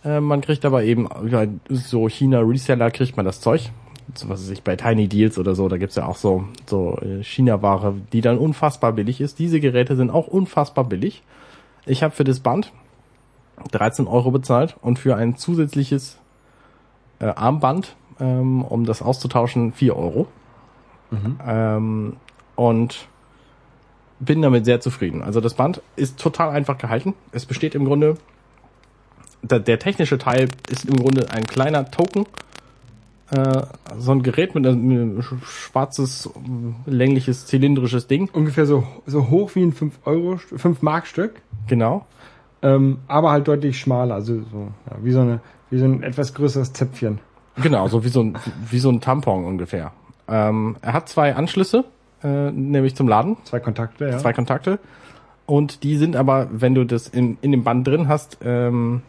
Äh, 0.09 0.21
man 0.21 0.41
kriegt 0.41 0.65
aber 0.65 0.85
eben 0.85 1.07
über 1.23 1.47
so 1.69 2.09
China-Reseller 2.09 2.91
kriegt 2.91 3.17
man 3.17 3.27
das 3.27 3.41
Zeug. 3.41 3.71
So, 4.15 4.29
was 4.31 4.41
weiß 4.43 4.51
ich, 4.51 4.63
bei 4.63 4.75
Tiny 4.75 5.07
Deals 5.07 5.39
oder 5.39 5.55
so, 5.55 5.69
da 5.69 5.77
gibt's 5.77 5.97
ja 5.97 6.07
auch 6.07 6.17
so, 6.17 6.45
so 6.67 6.99
äh, 7.03 7.23
China-Ware, 7.23 7.95
die 8.13 8.23
dann 8.23 8.39
unfassbar 8.39 8.93
billig 8.93 9.21
ist. 9.21 9.39
Diese 9.39 9.61
Geräte 9.61 9.97
sind 9.97 10.11
auch 10.11 10.27
unfassbar 10.27 10.85
billig. 10.85 11.23
Ich 11.85 12.03
habe 12.03 12.15
für 12.15 12.25
das 12.25 12.41
Band 12.41 12.73
13 13.73 14.07
Euro 14.07 14.31
bezahlt 14.31 14.77
und 14.81 14.99
für 14.99 15.17
ein 15.17 15.37
zusätzliches 15.37 16.19
äh, 17.19 17.27
Armband, 17.27 17.97
ähm, 18.19 18.63
um 18.63 18.87
das 18.87 19.03
auszutauschen, 19.03 19.73
4 19.75 19.95
Euro. 19.95 20.27
Ähm, 21.47 22.17
und 22.57 23.09
bin 24.21 24.41
damit 24.41 24.65
sehr 24.65 24.81
zufrieden. 24.81 25.23
Also 25.23 25.41
das 25.41 25.55
Band 25.55 25.83
ist 25.97 26.19
total 26.19 26.51
einfach 26.51 26.79
gehalten. 26.79 27.15
Es 27.33 27.45
besteht 27.47 27.75
im 27.75 27.85
Grunde, 27.85 28.17
der, 29.43 29.61
der 29.61 29.79
technische 29.79 30.19
Teil 30.19 30.49
ist 30.71 30.85
im 30.85 30.97
Grunde 30.97 31.31
ein 31.31 31.45
kleiner 31.45 31.91
Token, 31.91 32.27
äh, 33.31 33.63
so 33.99 34.13
ein 34.13 34.23
Gerät 34.23 34.55
mit 34.55 34.67
einem 34.67 35.21
sch- 35.21 35.45
schwarzes, 35.45 36.31
längliches, 36.87 37.47
zylindrisches 37.47 38.07
Ding. 38.07 38.29
Ungefähr 38.33 38.67
so, 38.67 38.85
so 39.07 39.29
hoch 39.29 39.55
wie 39.55 39.63
ein 39.63 39.73
5 39.73 39.99
Euro, 40.07 40.37
5 40.39 40.83
Mark 40.83 41.07
Stück, 41.07 41.41
Genau. 41.67 42.07
ähm, 42.63 42.99
aber 43.07 43.31
halt 43.31 43.47
deutlich 43.49 43.79
schmaler, 43.79 44.15
also 44.15 44.35
so, 44.51 44.69
ja, 44.91 44.97
wie 45.03 45.13
so 45.13 45.21
eine, 45.21 45.41
wie 45.71 45.79
so 45.79 45.85
ein 45.85 46.03
etwas 46.03 46.33
größeres 46.35 46.73
Zäpfchen. 46.73 47.19
Genau, 47.57 47.89
so 47.89 48.05
wie 48.05 48.09
so 48.09 48.23
ein, 48.23 48.37
wie 48.71 48.79
so 48.79 48.89
ein 48.91 49.01
Tampon 49.01 49.45
ungefähr. 49.45 49.93
Ähm, 50.29 50.77
er 50.81 50.93
hat 50.95 51.09
zwei 51.09 51.35
Anschlüsse, 51.35 51.85
äh, 52.23 52.51
nämlich 52.51 52.95
zum 52.97 53.09
Laden, 53.09 53.37
Zwei 53.45 53.61
Kontakte, 53.61 54.09
ja. 54.09 54.19
zwei 54.19 54.33
Kontakte. 54.33 54.79
Und 55.47 55.83
die 55.83 55.97
sind 55.97 56.15
aber, 56.17 56.49
wenn 56.51 56.75
du 56.75 56.85
das 56.85 57.09
in, 57.09 57.37
in 57.41 57.51
dem 57.53 57.65
Band 57.65 57.87
drin 57.87 58.07
hast, 58.09 58.39
ähm, 58.45 59.03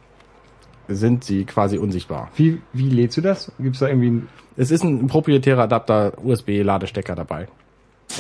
sind 0.90 1.24
sie 1.24 1.46
quasi 1.46 1.78
unsichtbar. 1.78 2.30
Wie, 2.36 2.62
wie 2.74 2.90
lädst 2.90 3.18
du 3.18 3.22
das? 3.22 3.52
Gibt's 3.60 3.80
da 3.80 3.88
irgendwie 3.88 4.10
ein, 4.10 4.28
Es 4.58 4.72
ist 4.72 4.84
ein 4.84 5.08
proprietärer 5.08 5.64
Adapter, 5.64 6.14
USB-Ladestecker 6.24 7.16
dabei. 7.16 7.48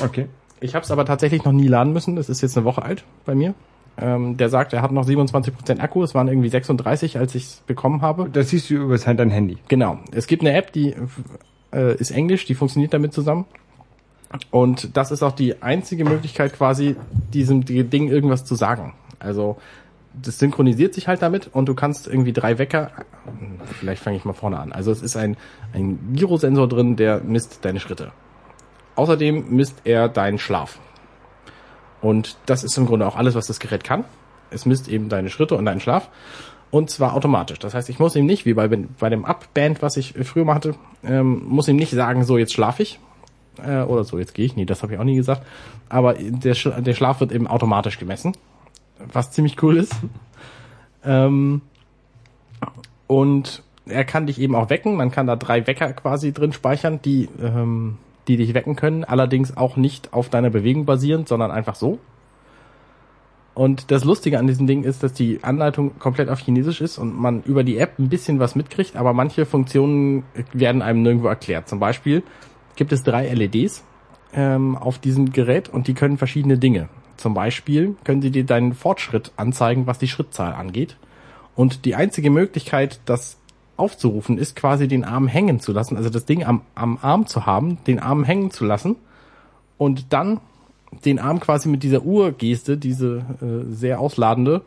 okay. 0.03 0.27
Ich 0.61 0.75
habe 0.75 0.83
es 0.83 0.91
aber 0.91 1.05
tatsächlich 1.05 1.45
noch 1.45 1.53
nie 1.53 1.67
laden 1.67 1.93
müssen. 1.93 2.17
Das 2.17 2.27
ist 2.27 2.41
jetzt 2.41 2.57
eine 2.57 2.65
Woche 2.65 2.83
alt 2.83 3.05
bei 3.25 3.33
mir. 3.33 3.53
Ähm, 3.97 4.37
der 4.37 4.49
sagt, 4.49 4.73
er 4.73 4.81
hat 4.81 4.91
noch 4.91 5.05
27% 5.05 5.79
Akku. 5.79 6.03
Es 6.03 6.13
waren 6.13 6.27
irgendwie 6.27 6.49
36, 6.49 7.17
als 7.17 7.35
ich 7.35 7.43
es 7.43 7.63
bekommen 7.65 8.01
habe. 8.01 8.29
Das 8.29 8.49
siehst 8.49 8.69
du 8.69 8.75
über 8.75 8.97
halt 8.97 9.19
dein 9.19 9.29
Handy. 9.29 9.57
Genau. 9.67 9.99
Es 10.11 10.27
gibt 10.27 10.41
eine 10.41 10.53
App, 10.53 10.73
die 10.73 10.95
äh, 11.73 11.95
ist 11.95 12.11
Englisch, 12.11 12.45
die 12.45 12.55
funktioniert 12.55 12.93
damit 12.93 13.13
zusammen. 13.13 13.45
Und 14.51 14.95
das 14.95 15.11
ist 15.11 15.23
auch 15.23 15.31
die 15.31 15.61
einzige 15.61 16.05
Möglichkeit, 16.05 16.53
quasi 16.53 16.95
diesem 17.33 17.65
Ding 17.65 18.09
irgendwas 18.09 18.45
zu 18.45 18.55
sagen. 18.55 18.93
Also 19.17 19.57
das 20.13 20.39
synchronisiert 20.39 20.93
sich 20.93 21.07
halt 21.07 21.21
damit 21.21 21.49
und 21.53 21.67
du 21.67 21.75
kannst 21.75 22.07
irgendwie 22.07 22.33
drei 22.33 22.57
Wecker. 22.57 22.91
Vielleicht 23.79 24.01
fange 24.01 24.17
ich 24.17 24.25
mal 24.25 24.33
vorne 24.33 24.59
an. 24.59 24.71
Also 24.71 24.91
es 24.91 25.01
ist 25.01 25.15
ein, 25.15 25.37
ein 25.73 26.13
Gyrosensor 26.13 26.67
drin, 26.67 26.95
der 26.95 27.21
misst 27.21 27.63
deine 27.63 27.79
Schritte. 27.79 28.11
Außerdem 28.95 29.49
misst 29.49 29.81
er 29.85 30.09
deinen 30.09 30.39
Schlaf. 30.39 30.79
Und 32.01 32.37
das 32.45 32.63
ist 32.63 32.77
im 32.77 32.85
Grunde 32.85 33.07
auch 33.07 33.15
alles, 33.15 33.35
was 33.35 33.47
das 33.47 33.59
Gerät 33.59 33.83
kann. 33.83 34.03
Es 34.51 34.65
misst 34.65 34.87
eben 34.87 35.09
deine 35.09 35.29
Schritte 35.29 35.55
und 35.55 35.65
deinen 35.65 35.79
Schlaf. 35.79 36.09
Und 36.71 36.89
zwar 36.89 37.13
automatisch. 37.13 37.59
Das 37.59 37.73
heißt, 37.73 37.89
ich 37.89 37.99
muss 37.99 38.15
ihm 38.15 38.25
nicht, 38.25 38.45
wie 38.45 38.53
bei, 38.53 38.67
bei 38.67 39.09
dem 39.09 39.25
Up-Band, 39.25 39.81
was 39.81 39.97
ich 39.97 40.13
früher 40.23 40.45
mal 40.45 40.55
hatte, 40.55 40.75
ähm, 41.03 41.43
muss 41.45 41.67
ihm 41.67 41.77
nicht 41.77 41.91
sagen, 41.91 42.23
so 42.23 42.37
jetzt 42.37 42.53
schlafe 42.53 42.83
ich. 42.83 42.99
Äh, 43.63 43.81
oder 43.81 44.03
so, 44.03 44.19
jetzt 44.19 44.33
gehe 44.33 44.45
ich. 44.45 44.55
Nee, 44.55 44.65
das 44.65 44.83
habe 44.83 44.93
ich 44.93 44.99
auch 44.99 45.03
nie 45.03 45.15
gesagt. 45.15 45.45
Aber 45.89 46.13
der, 46.13 46.53
der 46.53 46.93
Schlaf 46.93 47.19
wird 47.19 47.31
eben 47.31 47.47
automatisch 47.47 47.97
gemessen. 47.99 48.33
Was 49.11 49.31
ziemlich 49.31 49.61
cool 49.63 49.77
ist. 49.77 49.95
Ähm, 51.03 51.61
Und 53.07 53.63
er 53.87 54.05
kann 54.05 54.27
dich 54.27 54.39
eben 54.39 54.53
auch 54.55 54.69
wecken. 54.69 54.95
Man 54.95 55.09
kann 55.09 55.25
da 55.25 55.35
drei 55.35 55.65
Wecker 55.65 55.91
quasi 55.93 56.31
drin 56.31 56.53
speichern, 56.53 56.99
die, 57.03 57.27
ähm, 57.41 57.97
die 58.27 58.37
dich 58.37 58.53
wecken 58.53 58.75
können. 58.75 59.03
Allerdings 59.03 59.57
auch 59.57 59.77
nicht 59.77 60.13
auf 60.13 60.29
deiner 60.29 60.51
Bewegung 60.51 60.85
basierend, 60.85 61.27
sondern 61.27 61.49
einfach 61.49 61.73
so. 61.73 61.97
Und 63.55 63.89
das 63.89 64.03
Lustige 64.05 64.37
an 64.37 64.45
diesem 64.45 64.67
Ding 64.67 64.83
ist, 64.83 65.01
dass 65.01 65.13
die 65.13 65.43
Anleitung 65.43 65.97
komplett 65.97 66.29
auf 66.29 66.39
Chinesisch 66.39 66.81
ist 66.81 66.99
und 66.99 67.19
man 67.19 67.41
über 67.43 67.63
die 67.63 67.77
App 67.77 67.97
ein 67.97 68.09
bisschen 68.09 68.39
was 68.39 68.55
mitkriegt, 68.55 68.95
aber 68.95 69.11
manche 69.13 69.45
Funktionen 69.45 70.23
werden 70.53 70.81
einem 70.83 71.01
nirgendwo 71.01 71.27
erklärt. 71.27 71.67
Zum 71.67 71.79
Beispiel 71.79 72.21
gibt 72.75 72.93
es 72.93 73.03
drei 73.03 73.27
LEDs 73.33 73.83
ähm, 74.33 74.77
auf 74.77 74.99
diesem 74.99 75.33
Gerät 75.33 75.67
und 75.67 75.87
die 75.87 75.95
können 75.95 76.17
verschiedene 76.17 76.57
Dinge. 76.59 76.89
Zum 77.19 77.33
Beispiel 77.33 77.95
können 78.05 78.21
sie 78.21 78.31
dir 78.31 78.45
deinen 78.45 78.73
Fortschritt 78.73 79.33
anzeigen, 79.35 79.87
was 79.87 79.99
die 79.99 80.07
Schrittzahl 80.07 80.53
angeht. 80.53 80.95
Und 81.53 81.83
die 81.83 81.95
einzige 81.95 82.29
Möglichkeit, 82.29 83.01
das 83.05 83.35
aufzurufen, 83.75 84.37
ist 84.37 84.55
quasi 84.55 84.87
den 84.87 85.03
Arm 85.03 85.27
hängen 85.27 85.59
zu 85.59 85.73
lassen, 85.73 85.97
also 85.97 86.09
das 86.09 86.25
Ding 86.25 86.45
am, 86.45 86.61
am 86.75 86.97
Arm 87.01 87.27
zu 87.27 87.45
haben, 87.45 87.77
den 87.87 87.99
Arm 87.99 88.23
hängen 88.23 88.51
zu 88.51 88.63
lassen 88.63 88.95
und 89.77 90.13
dann 90.13 90.39
den 91.03 91.19
Arm 91.19 91.41
quasi 91.41 91.67
mit 91.67 91.83
dieser 91.83 92.03
Uhrgeste, 92.03 92.77
diese 92.77 93.17
äh, 93.41 93.73
sehr 93.73 93.99
ausladende, 93.99 94.61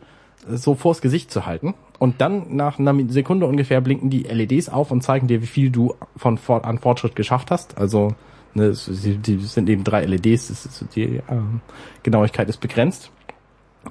äh, 0.50 0.56
so 0.56 0.74
vors 0.74 1.00
Gesicht 1.00 1.30
zu 1.30 1.46
halten. 1.46 1.72
Und 1.98 2.20
dann 2.20 2.54
nach 2.54 2.78
einer 2.78 2.94
Sekunde 3.08 3.46
ungefähr 3.46 3.80
blinken 3.80 4.10
die 4.10 4.24
LEDs 4.24 4.68
auf 4.68 4.90
und 4.90 5.02
zeigen 5.02 5.26
dir, 5.26 5.40
wie 5.40 5.46
viel 5.46 5.70
du 5.70 5.94
von 6.16 6.36
fort, 6.36 6.64
an 6.64 6.78
Fortschritt 6.78 7.16
geschafft 7.16 7.50
hast. 7.50 7.78
Also 7.78 8.14
ne, 8.54 8.72
die, 8.86 9.18
die 9.18 9.38
sind 9.38 9.68
eben 9.68 9.84
drei 9.84 10.04
LEDs, 10.04 10.48
das 10.48 10.66
ist, 10.66 10.84
die 10.94 11.20
ähm, 11.28 11.60
Genauigkeit 12.02 12.48
ist 12.48 12.58
begrenzt. 12.58 13.10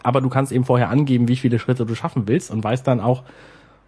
Aber 0.04 0.22
du 0.22 0.30
kannst 0.30 0.52
eben 0.52 0.64
vorher 0.64 0.90
angeben, 0.90 1.28
wie 1.28 1.36
viele 1.36 1.60
Schritte 1.60 1.86
du 1.86 1.96
schaffen 1.96 2.28
willst 2.28 2.50
und 2.50 2.64
weißt 2.64 2.88
dann 2.88 3.00
auch, 3.00 3.24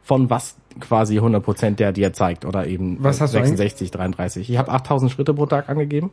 von 0.04 0.30
was 0.30 0.58
quasi 0.80 1.20
100% 1.20 1.76
der 1.76 1.94
dir 1.94 2.14
zeigt 2.14 2.46
oder 2.46 2.68
eben 2.68 2.98
Was 3.02 3.22
hast 3.22 3.34
du 3.34 3.40
66, 3.40 3.90
33. 3.92 4.50
Ich 4.50 4.58
habe 4.58 4.72
8000 4.72 5.12
Schritte 5.12 5.34
pro 5.34 5.46
Tag 5.46 5.70
angegeben 5.70 6.12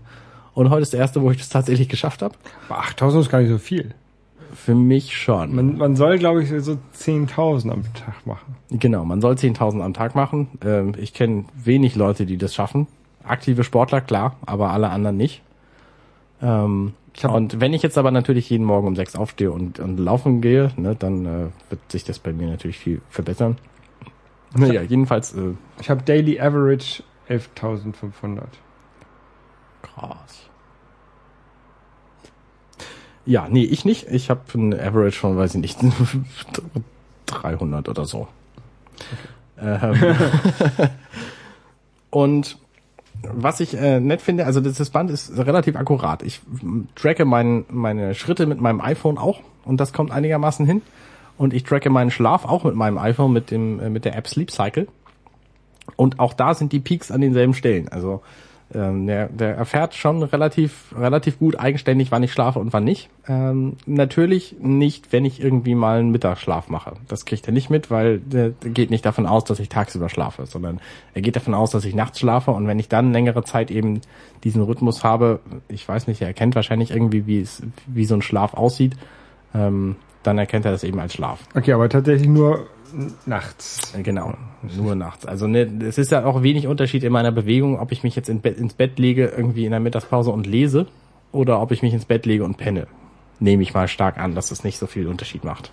und 0.55 0.71
heute 0.71 0.83
ist 0.83 0.93
der 0.93 1.01
erste, 1.01 1.23
wo 1.23 1.31
ich 1.31 1.39
das 1.39 1.49
tatsächlich 1.49 1.89
geschafft 1.89 2.23
habe. 2.23 2.35
Aber 2.69 2.81
8000 2.81 3.25
ist 3.25 3.31
gar 3.31 3.41
nicht 3.41 3.51
so 3.51 3.59
viel. 3.59 3.95
Für 4.55 4.75
mich 4.75 5.17
schon. 5.17 5.55
Man, 5.55 5.77
man 5.77 5.95
soll, 5.95 6.19
glaube 6.19 6.43
ich, 6.43 6.51
so 6.51 6.77
10.000 6.97 7.71
am 7.71 7.83
Tag 7.95 8.27
machen. 8.27 8.57
Genau, 8.71 9.05
man 9.05 9.21
soll 9.21 9.35
10.000 9.35 9.81
am 9.81 9.95
Tag 9.95 10.17
machen. 10.17 10.49
Ähm, 10.65 10.95
ich 10.99 11.15
kenne 11.15 11.45
wenig 11.55 11.95
Leute, 11.95 12.27
die 12.27 12.37
das 12.37 12.55
schaffen. 12.55 12.89
Aktive 13.31 13.65
Sportler, 13.65 14.01
klar, 14.01 14.37
aber 14.47 14.71
alle 14.71 14.91
anderen 14.91 15.17
nicht. 15.17 15.43
Ähm, 16.43 16.95
und 17.23 17.61
wenn 17.61 17.75
ich 17.75 17.83
jetzt 17.83 17.99
aber 17.99 18.11
natürlich 18.11 18.49
jeden 18.51 18.65
Morgen 18.65 18.87
um 18.87 18.97
sechs 18.97 19.17
aufstehe 19.17 19.51
und, 19.51 19.79
und 19.81 19.99
laufen 19.99 20.41
gehe, 20.41 20.71
ne, 20.77 20.95
dann 20.95 21.27
äh, 21.27 21.47
wird 21.69 21.81
sich 21.89 22.05
das 22.05 22.19
bei 22.19 22.33
mir 22.33 22.49
natürlich 22.49 22.79
viel 22.79 23.01
verbessern. 23.11 23.59
Naja, 24.55 24.83
jedenfalls 24.83 25.35
äh, 25.35 25.53
Ich 25.81 25.91
habe 25.91 26.03
Daily 26.03 26.41
Average 26.41 27.03
11.500. 27.29 28.43
krass. 29.83 30.51
Ja, 33.27 33.47
nee, 33.49 33.65
ich 33.65 33.85
nicht. 33.85 34.09
Ich 34.11 34.31
habe 34.31 34.41
ein 34.55 34.73
Average 34.73 35.19
von, 35.19 35.37
weiß 35.37 35.55
ich 35.55 35.61
nicht, 35.61 35.79
300 37.27 37.89
oder 37.89 38.05
so. 38.07 38.29
Ähm, 39.61 39.95
und 42.11 42.59
was 43.23 43.61
ich 43.61 43.77
äh, 43.77 44.01
nett 44.01 44.23
finde, 44.23 44.47
also 44.47 44.61
das, 44.61 44.79
das 44.79 44.91
Band 44.91 45.11
ist 45.11 45.37
relativ 45.37 45.77
akkurat. 45.77 46.23
Ich 46.23 46.41
tracke 46.95 47.25
mein, 47.25 47.65
meine 47.69 48.15
Schritte 48.15 48.47
mit 48.47 48.61
meinem 48.61 48.81
iPhone 48.81 49.19
auch 49.19 49.41
und 49.65 49.81
das 49.81 49.93
kommt 49.93 50.11
einigermaßen 50.11 50.67
hin. 50.67 50.83
Und 51.37 51.55
ich 51.55 51.65
tracke 51.65 51.89
meinen 51.89 52.11
Schlaf 52.11 52.45
auch 52.45 52.65
mit 52.65 52.75
meinem 52.75 52.99
iPhone 52.99 53.33
mit 53.33 53.51
dem 53.51 53.81
äh, 53.81 53.91
mit 53.91 54.05
der 54.05 54.17
App 54.17 54.29
Sleep 54.29 54.51
Cycle. 54.51 54.89
Und 55.97 56.19
auch 56.19 56.35
da 56.35 56.55
sind 56.55 56.73
die 56.73 56.81
Peaks 56.81 57.11
an 57.11 57.21
denselben 57.21 57.55
Stellen. 57.55 57.89
Also 57.89 58.23
ähm, 58.75 59.07
der, 59.07 59.29
der 59.29 59.57
erfährt 59.57 59.95
schon 59.95 60.23
relativ 60.23 60.95
relativ 60.97 61.39
gut 61.39 61.59
eigenständig, 61.59 62.11
wann 62.11 62.23
ich 62.23 62.33
schlafe 62.33 62.59
und 62.59 62.73
wann 62.73 62.85
nicht. 62.85 63.09
Ähm, 63.27 63.77
natürlich 63.87 64.57
nicht, 64.61 65.13
wenn 65.13 65.25
ich 65.25 65.43
irgendwie 65.43 65.75
mal 65.75 65.99
einen 65.99 66.11
Mittagsschlaf 66.11 66.69
mache. 66.69 66.93
Das 67.09 67.25
kriegt 67.25 67.47
er 67.47 67.53
nicht 67.53 67.71
mit, 67.71 67.91
weil 67.91 68.19
der, 68.21 68.51
der 68.51 68.71
geht 68.71 68.91
nicht 68.91 69.05
davon 69.05 69.27
aus, 69.27 69.45
dass 69.45 69.59
ich 69.59 69.69
tagsüber 69.69 70.09
schlafe, 70.09 70.47
sondern 70.47 70.81
er 71.15 71.23
geht 71.23 71.37
davon 71.37 71.55
aus, 71.55 71.71
dass 71.71 71.85
ich 71.85 71.95
nachts 71.95 72.21
schlafe 72.21 72.53
und 72.53 72.67
wenn 72.67 72.79
ich 72.79 72.89
dann 72.89 73.13
längere 73.13 73.43
Zeit 73.45 73.71
eben 73.71 74.01
diesen 74.45 74.63
Rhythmus 74.63 75.03
habe, 75.05 75.41
ich 75.69 75.89
weiß 75.89 76.07
nicht, 76.07 76.21
er 76.21 76.29
erkennt 76.29 76.55
wahrscheinlich 76.55 76.91
irgendwie, 76.91 77.27
wie 77.27 77.41
es 77.41 77.63
wie 77.87 78.05
so 78.05 78.15
ein 78.15 78.23
Schlaf 78.23 78.55
aussieht, 78.55 78.97
ähm, 79.55 79.97
dann 80.23 80.39
erkennt 80.39 80.65
er 80.65 80.73
das 80.73 80.85
eben 80.85 81.01
als 81.01 81.15
Schlaf. 81.15 81.41
Okay, 81.55 81.73
aber 81.73 81.89
tatsächlich 81.89 82.29
nur 82.29 82.67
nachts. 83.27 83.93
Genau, 84.03 84.35
nur 84.77 84.95
nachts. 84.95 85.27
Also 85.27 85.47
ne, 85.47 85.71
es 85.83 85.99
ist 85.99 86.11
ja 86.13 86.25
auch 86.25 86.43
wenig 86.43 86.67
Unterschied 86.67 87.05
in 87.05 87.13
meiner 87.13 87.33
Bewegung, 87.33 87.79
ob 87.79 87.93
ich 87.93 88.03
mich 88.03 88.17
jetzt 88.17 88.29
in 88.29 88.41
Bett, 88.41 88.59
ins 88.59 88.75
Bett 88.75 88.99
lege, 88.99 89.27
irgendwie 89.27 89.65
in 89.65 89.71
der 89.71 89.81
Mittagspause 89.81 90.31
und 90.31 90.47
lese, 90.47 90.87
oder 91.33 91.61
ob 91.61 91.73
ich 91.73 91.83
mich 91.83 91.95
ins 91.95 92.05
Bett 92.05 92.27
lege 92.27 92.45
und 92.45 92.57
penne. 92.57 92.87
Nehme 93.39 93.63
ich 93.63 93.75
mal 93.75 93.89
stark 93.89 94.19
an, 94.19 94.35
dass 94.35 94.51
es 94.51 94.65
nicht 94.65 94.79
so 94.79 94.87
viel 94.87 95.07
Unterschied 95.09 95.45
macht. 95.45 95.73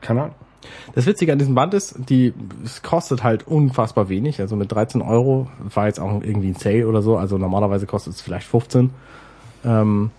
Keine 0.00 0.22
Ahnung. 0.22 0.34
Das 0.94 1.06
Witzige 1.06 1.32
an 1.32 1.38
diesem 1.38 1.54
Band 1.54 1.74
ist, 1.74 1.96
die, 2.08 2.32
es 2.64 2.82
kostet 2.82 3.22
halt 3.22 3.46
unfassbar 3.46 4.08
wenig. 4.08 4.40
Also 4.40 4.56
mit 4.56 4.72
13 4.72 5.02
Euro 5.02 5.48
war 5.58 5.86
jetzt 5.86 6.00
auch 6.00 6.22
irgendwie 6.22 6.48
ein 6.48 6.56
Sale 6.56 6.86
oder 6.86 7.02
so. 7.02 7.16
Also 7.16 7.38
normalerweise 7.38 7.86
kostet 7.86 8.14
es 8.14 8.22
vielleicht 8.22 8.46
15, 8.46 8.90
ähm, 9.64 10.10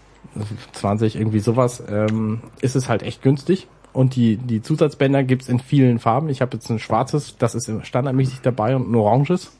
20, 0.73 1.15
irgendwie 1.15 1.39
sowas. 1.39 1.83
Ähm, 1.87 2.41
ist 2.61 2.75
es 2.75 2.89
halt 2.89 3.03
echt 3.03 3.21
günstig. 3.21 3.67
Und 3.95 4.17
die, 4.17 4.35
die 4.35 4.61
Zusatzbänder 4.61 5.23
gibt's 5.23 5.47
in 5.47 5.59
vielen 5.59 5.99
Farben. 5.99 6.27
Ich 6.27 6.41
habe 6.41 6.57
jetzt 6.57 6.69
ein 6.69 6.79
schwarzes, 6.79 7.37
das 7.37 7.55
ist 7.55 7.71
standardmäßig 7.83 8.41
dabei 8.41 8.75
und 8.75 8.91
ein 8.91 8.95
oranges. 8.95 9.53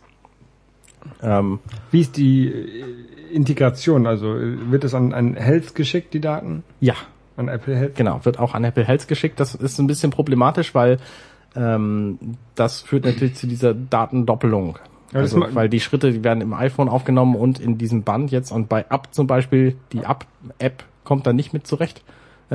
Ähm, 1.24 1.60
Wie 1.90 2.02
ist 2.02 2.18
die 2.18 2.48
äh, 2.48 3.34
Integration? 3.34 4.06
Also 4.06 4.36
äh, 4.36 4.72
wird 4.72 4.84
es 4.84 4.94
an, 4.94 5.14
an 5.14 5.36
Health 5.36 5.74
geschickt, 5.74 6.14
die 6.14 6.20
Daten? 6.20 6.64
ja, 6.82 6.96
An 7.38 7.48
Apple 7.48 7.78
Health? 7.78 7.96
Genau, 7.96 8.26
wird 8.26 8.38
auch 8.38 8.54
an 8.56 8.66
Apple 8.66 8.84
Health 8.84 9.08
geschickt. 9.08 9.40
Das 9.40 9.56
ist 9.56 9.80
ein 9.80 9.88
bisschen 9.88 10.12
problematisch, 10.12 10.76
weil 10.76 10.98
ähm, 11.56 12.20
das 12.56 12.82
führt 12.82 13.06
natürlich 13.06 13.36
zu 13.36 13.48
dieser 13.48 13.74
Datendoppelung. 13.74 14.80
Also, 15.14 15.46
weil 15.52 15.70
die 15.70 15.80
Schritte, 15.80 16.12
die 16.12 16.26
werden 16.26 16.42
im 16.42 16.54
iPhone 16.54 16.90
aufgenommen 16.90 17.38
und 17.38 17.62
in 17.62 17.78
diesem 17.78 18.04
Band 18.04 18.32
jetzt 18.32 18.52
und 18.52 18.68
bei 18.68 18.90
Up 18.90 19.14
zum 19.14 19.28
Beispiel, 19.28 19.78
die 19.94 20.06
Up-App 20.06 20.84
kommt 21.06 21.26
da 21.26 21.32
nicht 21.32 21.54
mit 21.54 21.66
zurecht. 21.66 22.04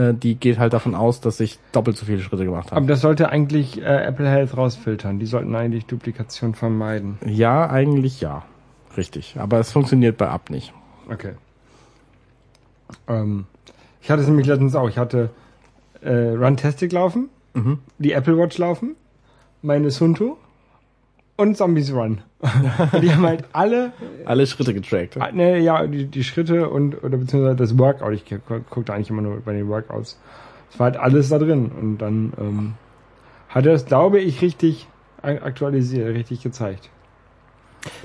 Äh, 0.00 0.14
die 0.14 0.36
geht 0.36 0.58
halt 0.58 0.72
davon 0.72 0.94
aus, 0.94 1.20
dass 1.20 1.40
ich 1.40 1.58
doppelt 1.72 1.96
so 1.96 2.06
viele 2.06 2.20
Schritte 2.20 2.44
gemacht 2.44 2.68
Aber 2.68 2.76
habe. 2.76 2.86
das 2.86 3.00
sollte 3.00 3.28
eigentlich 3.30 3.80
äh, 3.80 4.04
Apple 4.04 4.28
Health 4.28 4.56
rausfiltern. 4.56 5.18
Die 5.18 5.26
sollten 5.26 5.54
eigentlich 5.54 5.86
Duplikation 5.86 6.54
vermeiden. 6.54 7.18
Ja, 7.26 7.68
eigentlich 7.68 8.20
ja. 8.20 8.44
Richtig. 8.96 9.36
Aber 9.38 9.58
es 9.60 9.70
funktioniert 9.72 10.16
bei 10.16 10.28
Up 10.28 10.50
nicht. 10.50 10.72
Okay. 11.10 11.32
Ähm, 13.08 13.46
ich 14.00 14.10
hatte 14.10 14.22
es 14.22 14.28
nämlich 14.28 14.46
letztens 14.46 14.74
auch. 14.74 14.88
Ich 14.88 14.98
hatte 14.98 15.30
äh, 16.02 16.12
Runtastic 16.30 16.92
laufen, 16.92 17.28
Mhm. 17.52 17.78
die 17.98 18.12
Apple 18.12 18.38
Watch 18.38 18.58
laufen, 18.58 18.94
meine 19.62 19.90
Sunto 19.90 20.38
und 21.40 21.56
Zombies 21.56 21.92
Run. 21.92 22.22
Und 22.92 23.02
die 23.02 23.12
haben 23.12 23.26
halt 23.26 23.44
alle, 23.52 23.92
Alle 24.24 24.46
Schritte 24.46 24.72
getrackt. 24.74 25.16
ne, 25.34 25.58
ja, 25.58 25.86
die, 25.86 26.06
die 26.06 26.24
Schritte 26.24 26.68
und 26.70 27.02
oder 27.02 27.16
beziehungsweise 27.18 27.56
das 27.56 27.76
Workout. 27.78 28.12
Ich 28.14 28.24
gu- 28.26 28.60
guckte 28.70 28.92
eigentlich 28.94 29.10
immer 29.10 29.22
nur 29.22 29.40
bei 29.40 29.52
den 29.52 29.68
Workouts. 29.68 30.18
Es 30.72 30.78
war 30.78 30.84
halt 30.86 30.96
alles 30.96 31.28
da 31.28 31.38
drin 31.38 31.70
und 31.78 31.98
dann 31.98 32.32
ähm, 32.38 32.74
hat 33.48 33.66
er 33.66 33.74
es, 33.74 33.84
glaube 33.86 34.20
ich, 34.20 34.40
richtig 34.42 34.86
aktualisiert, 35.22 36.14
richtig 36.14 36.42
gezeigt. 36.42 36.88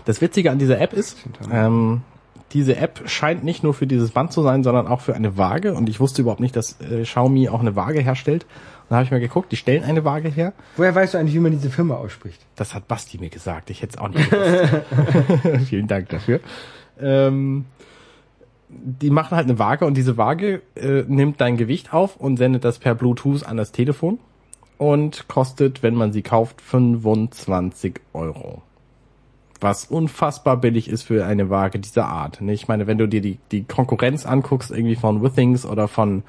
Das 0.06 0.20
Witzige 0.22 0.52
an 0.52 0.58
dieser 0.60 0.82
App 0.82 0.94
ist, 0.94 1.18
ähm, 1.52 2.02
diese 2.56 2.78
App 2.78 3.04
scheint 3.08 3.44
nicht 3.44 3.64
nur 3.64 3.74
für 3.74 3.86
dieses 3.86 4.12
Band 4.12 4.32
zu 4.32 4.42
sein, 4.42 4.64
sondern 4.64 4.88
auch 4.88 5.02
für 5.02 5.14
eine 5.14 5.38
Waage. 5.38 5.74
Und 5.74 5.90
ich 5.90 6.00
wusste 6.00 6.22
überhaupt 6.22 6.40
nicht, 6.40 6.56
dass 6.56 6.80
äh, 6.80 7.04
Xiaomi 7.04 7.50
auch 7.50 7.60
eine 7.60 7.76
Waage 7.76 8.00
herstellt. 8.00 8.44
Und 8.44 8.92
da 8.92 8.96
habe 8.96 9.06
ich 9.06 9.12
mal 9.12 9.20
geguckt, 9.20 9.52
die 9.52 9.58
stellen 9.58 9.84
eine 9.84 10.06
Waage 10.06 10.30
her. 10.30 10.54
Woher 10.78 10.96
weißt 10.96 11.14
du 11.14 11.18
eigentlich, 11.18 11.36
wie 11.36 11.40
man 11.40 11.52
diese 11.52 11.70
Firma 11.70 11.96
ausspricht? 11.96 12.40
Das 12.56 12.74
hat 12.74 12.88
Basti 12.88 13.18
mir 13.18 13.30
gesagt. 13.30 13.70
Ich 13.70 13.82
hätte 13.82 13.98
es 13.98 14.02
auch 14.02 14.08
nicht 14.08 14.30
gewusst. 14.32 15.66
Vielen 15.68 15.88
Dank 15.88 16.08
dafür. 16.08 16.40
Ähm, 16.98 17.66
die 18.70 19.10
machen 19.10 19.36
halt 19.36 19.50
eine 19.50 19.60
Waage 19.60 19.86
und 19.86 19.98
diese 19.98 20.16
Waage 20.16 20.62
äh, 20.76 21.04
nimmt 21.08 21.42
dein 21.42 21.58
Gewicht 21.58 21.94
auf 21.94 22.16
und 22.16 22.38
sendet 22.38 22.64
das 22.64 22.80
per 22.80 22.96
Bluetooth 22.96 23.46
an 23.46 23.58
das 23.58 23.74
Telefon 23.74 24.18
und 24.78 25.28
kostet, 25.28 25.84
wenn 25.84 25.96
man 25.96 26.14
sie 26.14 26.22
kauft, 26.22 26.62
25 26.62 28.00
Euro. 28.14 28.62
Was 29.66 29.86
unfassbar 29.86 30.58
billig 30.58 30.88
ist 30.90 31.04
für 31.04 31.26
eine 31.26 31.50
Waage 31.50 31.80
dieser 31.80 32.06
Art. 32.06 32.40
ne? 32.40 32.54
Ich 32.54 32.68
meine, 32.68 32.86
wenn 32.86 33.00
du 33.00 33.08
dir 33.08 33.22
die, 33.22 33.40
die 33.52 33.64
Konkurrenz 33.64 34.26
anguckst, 34.26 34.70
irgendwie 34.70 34.96
von 34.96 35.24
Withings 35.24 35.66
oder 35.66 35.88
von, 35.88 36.22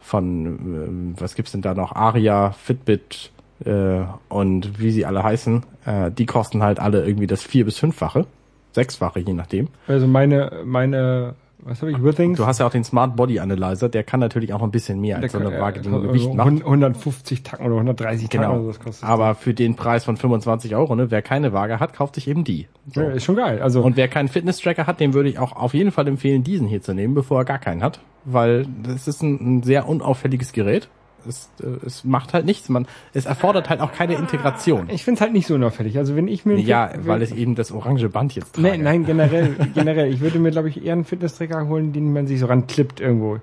von 0.00 0.46
ähm, 0.46 1.14
was 1.16 1.36
gibt's 1.36 1.52
denn 1.52 1.62
da 1.62 1.74
noch, 1.74 1.92
Aria, 1.94 2.50
Fitbit 2.50 3.30
äh, 3.64 4.00
und 4.28 4.80
wie 4.80 4.90
sie 4.90 5.06
alle 5.06 5.22
heißen, 5.22 5.62
äh, 5.86 6.10
die 6.10 6.26
kosten 6.26 6.62
halt 6.62 6.80
alle 6.80 7.06
irgendwie 7.06 7.28
das 7.28 7.42
vier- 7.42 7.64
bis 7.64 7.78
fünffache, 7.78 8.26
sechsfache 8.72 9.20
je 9.20 9.34
nachdem. 9.34 9.68
Also 9.86 10.06
meine, 10.08 10.62
meine 10.64 11.34
Was 11.64 11.82
habe 11.82 11.92
ich? 11.92 12.02
Withings? 12.02 12.36
Du 12.38 12.46
hast 12.46 12.58
ja 12.58 12.66
auch 12.66 12.70
den 12.70 12.84
Smart 12.84 13.16
Body 13.16 13.38
Analyzer, 13.40 13.88
der 13.88 14.02
kann 14.02 14.20
natürlich 14.20 14.52
auch 14.52 14.58
noch 14.60 14.66
ein 14.66 14.70
bisschen 14.70 15.00
mehr 15.00 15.18
als 15.18 15.32
so 15.32 15.38
eine 15.38 15.50
kann- 15.50 15.60
Waage, 15.60 15.80
die 15.80 15.88
äh, 15.88 15.90
nur 15.90 16.02
Gewicht 16.02 16.32
macht. 16.34 16.46
150 16.64 17.42
Tacken 17.42 17.66
oder 17.66 17.74
130 17.76 18.28
Tacken 18.28 18.40
Genau. 18.42 18.54
oder 18.54 18.62
so, 18.62 18.68
das 18.68 18.80
kostet. 18.80 19.08
Aber 19.08 19.34
für 19.34 19.54
den 19.54 19.76
Preis 19.76 20.04
von 20.04 20.16
25 20.16 20.74
Euro, 20.76 20.94
ne, 20.94 21.10
wer 21.10 21.22
keine 21.22 21.52
Waage 21.52 21.80
hat, 21.80 21.92
kauft 21.92 22.14
sich 22.14 22.28
eben 22.28 22.44
die. 22.44 22.66
So. 22.94 23.02
ja, 23.02 23.10
ist 23.10 23.24
schon 23.24 23.36
geil. 23.36 23.60
Also 23.62 23.82
Und 23.82 23.96
wer 23.96 24.08
keinen 24.08 24.28
Fitness-Tracker 24.28 24.86
hat, 24.86 25.00
dem 25.00 25.14
würde 25.14 25.28
ich 25.28 25.38
auch 25.38 25.52
auf 25.56 25.74
jeden 25.74 25.92
Fall 25.92 26.08
empfehlen, 26.08 26.42
diesen 26.44 26.66
hier 26.66 26.82
zu 26.82 26.94
nehmen, 26.94 27.14
bevor 27.14 27.40
er 27.40 27.44
gar 27.44 27.58
keinen 27.58 27.82
hat. 27.82 28.00
Weil 28.24 28.66
das 28.82 29.08
ist 29.08 29.22
ein, 29.22 29.58
ein 29.58 29.62
sehr 29.62 29.88
unauffälliges 29.88 30.52
Gerät. 30.52 30.88
Es, 31.28 31.50
äh, 31.62 31.66
es 31.86 32.04
macht 32.04 32.34
halt 32.34 32.44
nichts. 32.46 32.68
Man, 32.68 32.86
es 33.14 33.26
erfordert 33.26 33.68
halt 33.70 33.80
auch 33.80 33.92
keine 33.92 34.14
Integration. 34.14 34.88
ich 34.90 35.04
finde 35.04 35.18
es 35.18 35.20
halt 35.22 35.32
nicht 35.32 35.46
so 35.46 35.54
unauffällig. 35.54 35.98
Also 35.98 36.16
wenn 36.16 36.28
ich 36.28 36.44
mir 36.46 36.58
Ja, 36.58 36.90
weil 37.02 37.22
es 37.22 37.32
eben 37.32 37.54
das 37.54 37.72
orange 37.72 38.08
Band 38.08 38.34
jetzt 38.34 38.54
trage. 38.56 38.68
Nee, 38.68 38.78
nein, 38.78 39.04
generell, 39.04 39.54
generell. 39.74 40.12
Ich 40.12 40.20
würde 40.20 40.38
mir, 40.38 40.50
glaube 40.50 40.68
ich, 40.68 40.84
eher 40.84 40.92
einen 40.94 41.04
Fitness-Tracker 41.04 41.68
holen, 41.68 41.92
den 41.92 42.12
man 42.12 42.26
sich 42.26 42.40
so 42.40 42.46
ranklippt 42.46 43.00
irgendwo. 43.00 43.38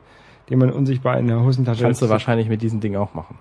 Den 0.49 0.59
man 0.59 0.71
unsichtbar 0.71 1.19
in 1.19 1.27
der 1.27 1.41
Hosentasche 1.43 1.83
Kannst 1.83 2.01
du 2.01 2.09
wahrscheinlich 2.09 2.47
mit 2.49 2.61
diesem 2.61 2.79
Ding 2.79 2.95
auch 2.95 3.13
machen. 3.13 3.37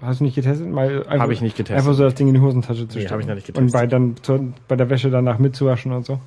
Hast 0.00 0.20
du 0.20 0.24
nicht 0.24 0.34
getestet? 0.34 0.68
Mal 0.70 1.06
einfach, 1.06 1.18
Hab 1.20 1.30
ich 1.30 1.40
nicht 1.40 1.56
getestet. 1.56 1.78
Einfach 1.78 1.94
so 1.94 2.02
das 2.04 2.14
Ding 2.14 2.28
in 2.28 2.34
die 2.34 2.40
Hosentasche 2.40 2.86
zu 2.88 2.98
Nee, 2.98 3.06
stecken. 3.06 3.20
ich 3.22 3.26
noch 3.26 3.34
nicht 3.34 3.48
Und 3.48 3.54
getestet. 3.54 3.80
bei, 3.80 3.86
dann, 3.86 4.14
zur, 4.22 4.40
bei 4.68 4.76
der 4.76 4.90
Wäsche 4.90 5.10
danach 5.10 5.38
mitzuwaschen 5.38 5.92
und 5.92 6.04
so. 6.04 6.20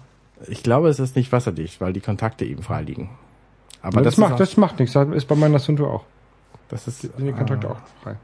Ich 0.47 0.63
glaube, 0.63 0.89
es 0.89 0.99
ist 0.99 1.15
nicht 1.15 1.31
wasserdicht, 1.31 1.79
weil 1.79 1.93
die 1.93 1.99
Kontakte 1.99 2.43
eben 2.45 2.63
frei 2.63 2.81
liegen. 2.81 3.09
Aber 3.81 4.01
das, 4.01 4.15
ist 4.15 4.19
macht, 4.19 4.39
das 4.39 4.57
macht 4.57 4.79
nichts. 4.79 4.93
Das 4.93 5.07
ist 5.09 5.25
bei 5.27 5.35
meiner 5.35 5.59
Sunto 5.59 5.87
auch. 5.87 6.03
Das 6.69 6.87
ist, 6.87 7.01
Sind 7.01 7.19
die 7.19 7.31
Kontakte 7.31 7.67
ah, 7.67 7.71
auch 7.71 8.03
frei. 8.03 8.15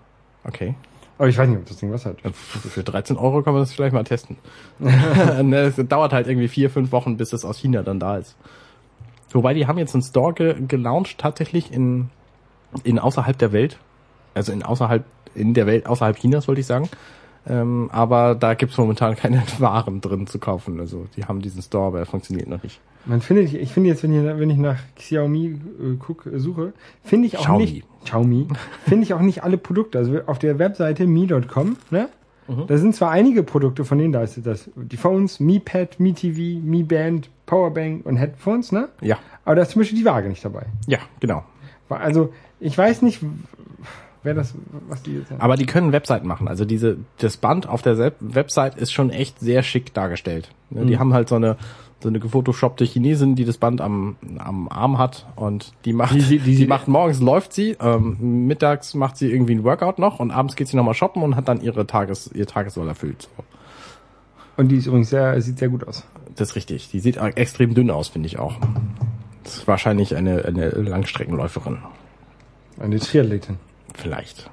Okay. 0.43 0.75
Aber 1.17 1.27
ich 1.27 1.37
weiß 1.37 1.47
nicht, 1.47 1.59
ob 1.59 1.65
das 1.65 1.77
Ding 1.77 1.91
was 1.91 2.05
hat. 2.05 2.17
Für 2.33 2.83
13 2.83 3.17
Euro 3.17 3.43
kann 3.43 3.53
man 3.53 3.61
das 3.61 3.71
vielleicht 3.71 3.93
mal 3.93 4.03
testen. 4.03 4.37
Ne, 4.79 5.57
es 5.57 5.75
dauert 5.87 6.11
halt 6.11 6.27
irgendwie 6.27 6.47
vier, 6.47 6.69
fünf 6.69 6.91
Wochen, 6.91 7.17
bis 7.17 7.33
es 7.33 7.45
aus 7.45 7.57
China 7.57 7.83
dann 7.83 7.99
da 7.99 8.17
ist. 8.17 8.35
Wobei, 9.31 9.53
die 9.53 9.67
haben 9.67 9.77
jetzt 9.77 9.93
einen 9.93 10.03
Store 10.03 10.33
ge 10.33 10.55
gelauncht, 10.67 11.17
tatsächlich 11.17 11.71
in, 11.71 12.09
in 12.83 12.99
außerhalb 12.99 13.37
der 13.37 13.51
Welt. 13.51 13.77
Also 14.33 14.51
in 14.51 14.63
außerhalb, 14.63 15.03
in 15.35 15.53
der 15.53 15.65
Welt, 15.67 15.85
außerhalb 15.87 16.17
Chinas, 16.17 16.47
wollte 16.47 16.61
ich 16.61 16.67
sagen. 16.67 16.89
Ähm, 17.45 17.89
aber 17.91 18.35
da 18.35 18.53
gibt's 18.53 18.77
momentan 18.77 19.15
keine 19.15 19.43
Waren 19.59 20.01
drin 20.01 20.27
zu 20.27 20.39
kaufen. 20.39 20.79
Also 20.79 21.07
die 21.15 21.25
haben 21.25 21.41
diesen 21.41 21.61
Store, 21.61 21.87
aber 21.87 21.99
er 21.99 22.05
funktioniert 22.05 22.47
noch 22.47 22.63
nicht. 22.63 22.79
Man 23.05 23.21
findet, 23.21 23.53
ich 23.53 23.71
finde 23.71 23.89
jetzt, 23.89 24.03
wenn 24.03 24.13
ich, 24.13 24.39
wenn 24.39 24.49
ich 24.49 24.57
nach 24.57 24.79
Xiaomi 24.95 25.47
äh, 25.47 25.95
guck, 25.99 26.25
äh, 26.25 26.39
suche, 26.39 26.73
finde 27.03 27.27
ich 27.27 27.37
auch 27.37 27.43
Xiaomi. 27.43 27.65
nicht, 27.65 27.85
Xiaomi, 28.03 28.47
finde 28.87 29.03
ich 29.03 29.13
auch 29.13 29.19
nicht 29.21 29.43
alle 29.43 29.57
Produkte. 29.57 29.97
Also 29.97 30.19
auf 30.25 30.39
der 30.39 30.59
Webseite 30.59 31.05
mi.com, 31.07 31.77
ne? 31.91 32.09
Da 32.67 32.77
sind 32.77 32.93
zwar 32.93 33.09
einige 33.11 33.41
Produkte 33.41 33.85
von 33.85 33.97
denen, 33.97 34.11
da 34.11 34.21
ist 34.21 34.37
das, 34.45 34.69
die 34.75 34.97
Phones, 34.97 35.39
Mi 35.39 35.59
Pad, 35.59 35.99
Mi 36.01 36.11
TV, 36.11 36.59
Mi 36.61 36.83
Band, 36.83 37.29
Powerbank 37.45 38.05
und 38.05 38.17
Headphones, 38.17 38.73
ne? 38.73 38.89
Ja, 38.99 39.17
Aber 39.45 39.55
da 39.55 39.61
ist 39.61 39.71
zum 39.71 39.79
Beispiel 39.81 39.97
die 39.97 40.03
Waage 40.05 40.27
nicht 40.27 40.43
dabei. 40.43 40.65
ja, 40.87 40.99
genau. 41.21 41.43
Also, 41.87 42.33
ich 42.59 42.77
weiß 42.77 43.01
nicht, 43.03 43.21
wer 44.23 44.33
das, 44.33 44.55
was 44.89 45.03
die 45.03 45.15
jetzt 45.17 45.31
Aber 45.37 45.55
die 45.55 45.65
können 45.65 45.91
Webseiten 45.93 46.27
machen. 46.27 46.47
Also 46.47 46.65
diese, 46.65 46.97
das 47.19 47.37
Band 47.37 47.67
auf 47.69 47.81
der 47.81 48.13
Website 48.19 48.75
ist 48.75 48.91
schon 48.91 49.09
echt 49.09 49.39
sehr 49.39 49.63
schick 49.63 49.93
dargestellt. 49.93 50.49
Ne, 50.69 50.85
Die 50.85 50.97
haben 50.97 51.13
halt 51.13 51.29
so 51.29 51.35
eine, 51.35 51.55
so 52.03 52.09
eine 52.09 52.19
gefotoshoppte 52.19 52.83
Chinesin, 52.85 53.35
die 53.35 53.45
das 53.45 53.57
Band 53.57 53.81
am, 53.81 54.15
am 54.37 54.67
Arm 54.69 54.97
hat 54.97 55.25
und 55.35 55.73
die 55.85 55.93
macht, 55.93 56.13
Die 56.13 56.19
die, 56.21 56.39
die 56.39 56.55
sie- 56.55 56.67
macht 56.67 56.87
morgens 56.87 57.19
läuft 57.19 57.53
sie, 57.53 57.75
ähm, 57.81 58.45
mittags 58.47 58.93
macht 58.93 59.17
sie 59.17 59.31
irgendwie 59.31 59.55
ein 59.55 59.63
Workout 59.63 59.97
noch 59.99 60.19
und 60.19 60.31
abends 60.31 60.55
geht 60.55 60.67
sie 60.67 60.77
nochmal 60.77 60.93
shoppen 60.93 61.23
und 61.23 61.35
hat 61.35 61.47
dann 61.47 61.61
ihre 61.61 61.87
Tages, 61.87 62.29
ihr 62.33 62.45
Tagessoll 62.45 62.87
erfüllt. 62.87 63.23
So. 63.37 63.43
Und 64.57 64.67
die 64.69 64.75
ist 64.75 64.85
übrigens 64.85 65.09
sehr, 65.09 65.41
sieht 65.41 65.57
sehr 65.57 65.69
gut 65.69 65.87
aus. 65.87 66.05
Das 66.35 66.49
ist 66.49 66.55
richtig. 66.55 66.89
Die 66.91 66.99
sieht 66.99 67.17
extrem 67.17 67.73
dünn 67.73 67.89
aus, 67.89 68.09
finde 68.09 68.27
ich 68.27 68.37
auch. 68.37 68.55
Das 69.43 69.57
ist 69.57 69.67
wahrscheinlich 69.67 70.15
eine, 70.15 70.45
eine 70.45 70.69
Langstreckenläuferin. 70.69 71.79
Eine 72.79 72.99
Triathletin. 72.99 73.57
Vielleicht. 73.95 74.49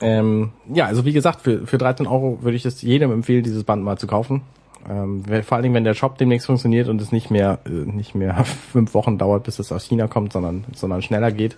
Ähm, 0.00 0.52
ja, 0.72 0.86
also 0.86 1.04
wie 1.04 1.12
gesagt, 1.12 1.40
für, 1.40 1.66
für 1.66 1.78
13 1.78 2.06
Euro 2.06 2.38
würde 2.42 2.56
ich 2.56 2.64
es 2.64 2.82
jedem 2.82 3.10
empfehlen, 3.12 3.42
dieses 3.42 3.64
Band 3.64 3.82
mal 3.82 3.98
zu 3.98 4.06
kaufen. 4.06 4.42
Ähm, 4.88 5.24
vor 5.42 5.56
allen 5.56 5.62
Dingen, 5.62 5.74
wenn 5.74 5.84
der 5.84 5.94
Shop 5.94 6.18
demnächst 6.18 6.46
funktioniert 6.46 6.88
und 6.88 7.00
es 7.00 7.12
nicht 7.12 7.30
mehr, 7.30 7.58
äh, 7.66 7.70
nicht 7.70 8.14
mehr 8.14 8.44
fünf 8.72 8.94
Wochen 8.94 9.18
dauert, 9.18 9.44
bis 9.44 9.58
es 9.58 9.72
aus 9.72 9.84
China 9.84 10.06
kommt, 10.08 10.32
sondern, 10.32 10.64
sondern 10.74 11.02
schneller 11.02 11.32
geht. 11.32 11.56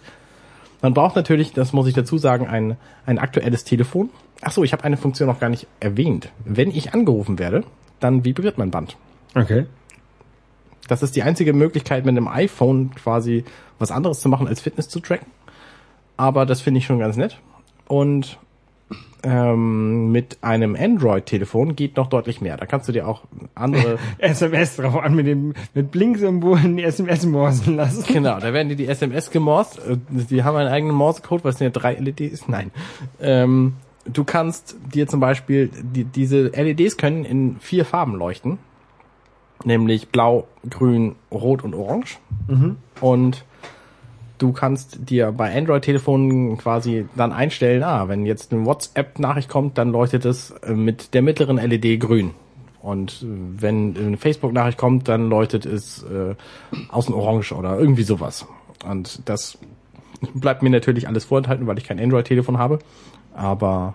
Man 0.83 0.95
braucht 0.95 1.17
natürlich, 1.17 1.53
das 1.53 1.73
muss 1.73 1.87
ich 1.87 1.95
dazu 1.95 2.17
sagen, 2.17 2.47
ein, 2.47 2.77
ein 3.05 3.19
aktuelles 3.19 3.65
Telefon. 3.65 4.11
Ach 4.41 4.53
so, 4.53 4.65
ich 4.65 4.73
habe 4.73 4.85
eine 4.85 4.97
Funktion 4.97 5.29
noch 5.29 5.41
gar 5.41 5.51
nicht 5.51 5.67
erwähnt. 5.79 6.31
Wenn 6.45 6.71
ich 6.71 6.95
angerufen 6.95 7.39
werde, 7.39 7.65
dann 8.01 8.25
vibriert 8.25 8.57
mein 8.57 8.71
Band. 8.71 8.97
Okay. 9.35 9.67
Das 10.89 11.03
ist 11.03 11.15
die 11.15 11.23
einzige 11.23 11.53
Möglichkeit, 11.53 12.05
mit 12.05 12.17
einem 12.17 12.29
iPhone 12.29 12.95
quasi 12.95 13.45
was 13.79 13.91
anderes 13.91 14.21
zu 14.21 14.29
machen, 14.29 14.49
als 14.49 14.61
Fitness 14.61 14.89
zu 14.89 15.01
tracken. 15.01 15.27
Aber 16.17 16.47
das 16.47 16.61
finde 16.61 16.79
ich 16.79 16.87
schon 16.87 16.99
ganz 16.99 17.17
nett. 17.17 17.39
Und 17.87 18.39
ähm, 19.23 20.11
mit 20.13 20.39
einem 20.43 20.77
Android-Telefon 20.77 21.77
geht 21.77 21.97
noch 21.97 22.09
deutlich 22.09 22.41
mehr. 22.41 22.57
Da 22.57 22.67
kannst 22.67 22.89
du 22.89 22.93
dir 22.93 23.07
auch 23.07 23.25
andere... 23.55 23.99
SMS 24.19 24.77
drauf 24.77 24.97
an 24.97 25.15
mit 25.15 25.27
dem, 25.27 25.55
mit 25.75 25.91
Blinksymbolen 25.91 26.77
die 26.77 26.85
SMS 26.85 27.27
morsen 27.27 27.77
lassen. 27.77 28.05
genau, 28.13 28.39
da 28.41 28.53
werden 28.53 28.69
dir 28.69 28.77
die 28.77 28.87
SMS 28.89 29.31
gemorst. 29.31 29.79
Äh, 29.79 29.97
Die 30.09 30.43
haben 30.45 30.57
einen 30.57 30.69
eigenen 30.71 30.95
Morsecode, 30.95 31.45
was 31.45 31.59
sind 31.59 31.67
ja 31.75 31.81
drei 31.81 31.95
LEDs? 31.95 32.49
Nein. 32.49 32.71
Ähm, 33.21 33.75
du 34.07 34.25
kannst 34.25 34.77
dir 34.95 35.07
zum 35.07 35.21
Beispiel... 35.21 35.71
Die, 35.83 36.05
diese 36.05 36.49
LEDs 36.49 36.97
können 36.97 37.25
in 37.25 37.57
vier 37.61 37.85
Farben 37.85 38.15
leuchten. 38.17 38.59
Nämlich 39.65 40.09
blau, 40.09 40.47
grün, 40.69 41.17
rot 41.31 41.63
und 41.63 41.75
orange. 41.75 42.19
Und 43.03 43.45
du 44.41 44.53
kannst 44.53 45.11
dir 45.11 45.33
bei 45.33 45.57
Android-Telefonen 45.57 46.57
quasi 46.57 47.07
dann 47.15 47.33
einstellen, 47.33 47.83
ah, 47.83 48.09
wenn 48.09 48.27
jetzt 48.27 48.53
eine 48.53 48.65
WhatsApp-Nachricht 48.65 49.49
kommt, 49.49 49.79
dann 49.79 49.93
leuchtet 49.93 50.25
es 50.25 50.51
äh, 50.51 50.73
mit 50.73 51.15
der 51.15 51.23
mittleren 51.23 51.59
LED 51.59 52.01
grün. 52.01 52.33
Und 52.83 53.23
äh, 53.23 53.27
wenn 53.27 53.97
eine 53.97 54.17
Facebook-Nachricht 54.17 54.79
kommt, 54.79 55.09
dann 55.09 55.29
leuchtet 55.29 55.67
es 55.67 56.03
äh, 56.05 56.35
außen 56.89 57.15
orange 57.15 57.53
oder 57.53 57.79
irgendwie 57.79 58.03
sowas. 58.03 58.47
Und 58.85 59.29
das 59.29 59.59
bleibt 60.35 60.63
mir 60.63 60.71
natürlich 60.71 61.07
alles 61.07 61.27
vorenthalten, 61.27 61.67
weil 61.67 61.79
ich 61.79 61.85
kein 61.85 62.01
Android-Telefon 62.01 62.59
habe. 62.59 62.79
Aber 63.35 63.95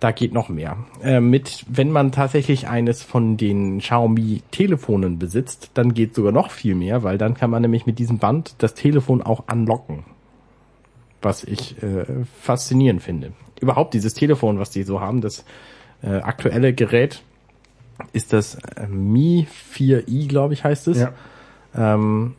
da 0.00 0.12
geht 0.12 0.32
noch 0.32 0.48
mehr. 0.48 0.78
Äh, 1.02 1.20
mit, 1.20 1.64
wenn 1.68 1.90
man 1.90 2.10
tatsächlich 2.10 2.68
eines 2.68 3.02
von 3.02 3.36
den 3.36 3.78
Xiaomi-Telefonen 3.78 5.18
besitzt, 5.18 5.70
dann 5.74 5.94
geht 5.94 6.14
sogar 6.14 6.32
noch 6.32 6.50
viel 6.50 6.74
mehr, 6.74 7.02
weil 7.02 7.18
dann 7.18 7.34
kann 7.34 7.50
man 7.50 7.62
nämlich 7.62 7.86
mit 7.86 7.98
diesem 7.98 8.18
Band 8.18 8.54
das 8.58 8.74
Telefon 8.74 9.22
auch 9.22 9.44
anlocken. 9.46 10.04
Was 11.22 11.44
ich 11.44 11.82
äh, 11.82 12.06
faszinierend 12.40 13.02
finde. 13.02 13.32
Überhaupt 13.60 13.92
dieses 13.92 14.14
Telefon, 14.14 14.58
was 14.58 14.70
die 14.70 14.84
so 14.84 15.00
haben, 15.00 15.20
das 15.20 15.44
äh, 16.02 16.16
aktuelle 16.16 16.72
Gerät 16.72 17.22
ist 18.14 18.32
das 18.32 18.54
äh, 18.54 18.86
Mi 18.88 19.46
4i, 19.74 20.28
glaube 20.28 20.54
ich, 20.54 20.64
heißt 20.64 20.88
es. 20.88 21.00
Ja. 21.00 21.12
Ähm, 21.76 22.34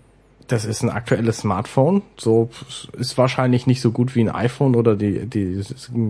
das 0.51 0.65
ist 0.65 0.83
ein 0.83 0.89
aktuelles 0.89 1.37
Smartphone. 1.39 2.01
So 2.17 2.49
ist 2.97 3.17
wahrscheinlich 3.17 3.67
nicht 3.67 3.81
so 3.81 3.91
gut 3.91 4.15
wie 4.15 4.21
ein 4.21 4.29
iPhone 4.29 4.75
oder 4.75 4.95
die, 4.95 5.25
die 5.25 5.61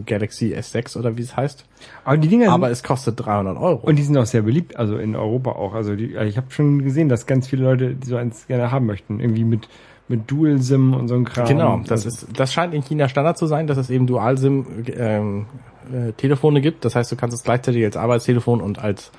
Galaxy 0.06 0.54
S6 0.56 0.98
oder 0.98 1.18
wie 1.18 1.22
es 1.22 1.36
heißt. 1.36 1.66
Aber 2.06 2.18
die 2.18 2.28
Dinger 2.28 2.52
Aber 2.52 2.70
es 2.72 2.82
kostet 2.84 3.24
300 3.26 3.58
Euro. 3.58 3.86
und 3.88 3.98
die 3.98 4.04
sind 4.04 4.18
auch 4.18 4.26
sehr 4.26 4.42
beliebt, 4.42 4.76
also 4.78 4.98
in 4.98 5.16
Europa 5.16 5.52
auch. 5.52 5.74
Also 5.74 5.96
die, 5.96 6.16
ich 6.16 6.38
habe 6.38 6.48
schon 6.50 6.84
gesehen, 6.84 7.10
dass 7.10 7.26
ganz 7.26 7.48
viele 7.48 7.64
Leute 7.64 7.96
so 8.04 8.16
eins 8.16 8.48
gerne 8.48 8.72
haben 8.72 8.86
möchten. 8.86 9.20
Irgendwie 9.20 9.44
mit, 9.44 9.68
mit 10.08 10.30
Dual 10.30 10.60
SIM 10.62 10.94
und 10.94 11.08
so 11.08 11.16
ein 11.16 11.26
Kram. 11.26 11.48
genau, 11.48 11.78
das 11.86 12.06
Also- 12.06 12.10
ist, 12.10 12.28
das 12.38 12.52
scheint 12.54 12.74
in 12.74 12.84
China 12.84 13.08
Standard 13.10 13.38
zu 13.38 13.46
sein, 13.48 13.68
dass 13.68 13.78
es 13.78 13.90
eben 13.90 14.08
Dual-SIM 14.08 14.66
ähm, 14.98 15.46
äh, 15.94 16.12
Telefone 16.14 16.62
gibt. 16.62 16.84
Das 16.86 16.96
heißt, 16.96 17.12
du 17.12 17.16
kannst 17.16 17.36
es 17.38 17.44
gleichzeitig 17.44 17.84
als 17.86 17.98
Arbeitstelefon 17.98 18.60
und 18.62 18.80
als 18.80 19.12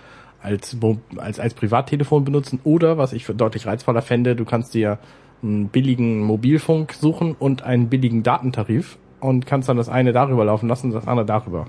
als, 0.42 0.76
als, 1.16 1.40
als 1.40 1.54
Privattelefon 1.54 2.24
benutzen 2.24 2.60
oder, 2.64 2.98
was 2.98 3.12
ich 3.12 3.24
für 3.24 3.34
deutlich 3.34 3.66
reizvoller 3.66 4.02
fände, 4.02 4.36
du 4.36 4.44
kannst 4.44 4.74
dir 4.74 4.98
einen 5.42 5.68
billigen 5.68 6.22
Mobilfunk 6.22 6.92
suchen 6.92 7.34
und 7.38 7.62
einen 7.62 7.88
billigen 7.88 8.22
Datentarif 8.22 8.98
und 9.20 9.46
kannst 9.46 9.68
dann 9.68 9.76
das 9.76 9.88
eine 9.88 10.12
darüber 10.12 10.44
laufen 10.44 10.68
lassen 10.68 10.88
und 10.88 10.94
das 10.94 11.06
andere 11.06 11.26
darüber. 11.26 11.66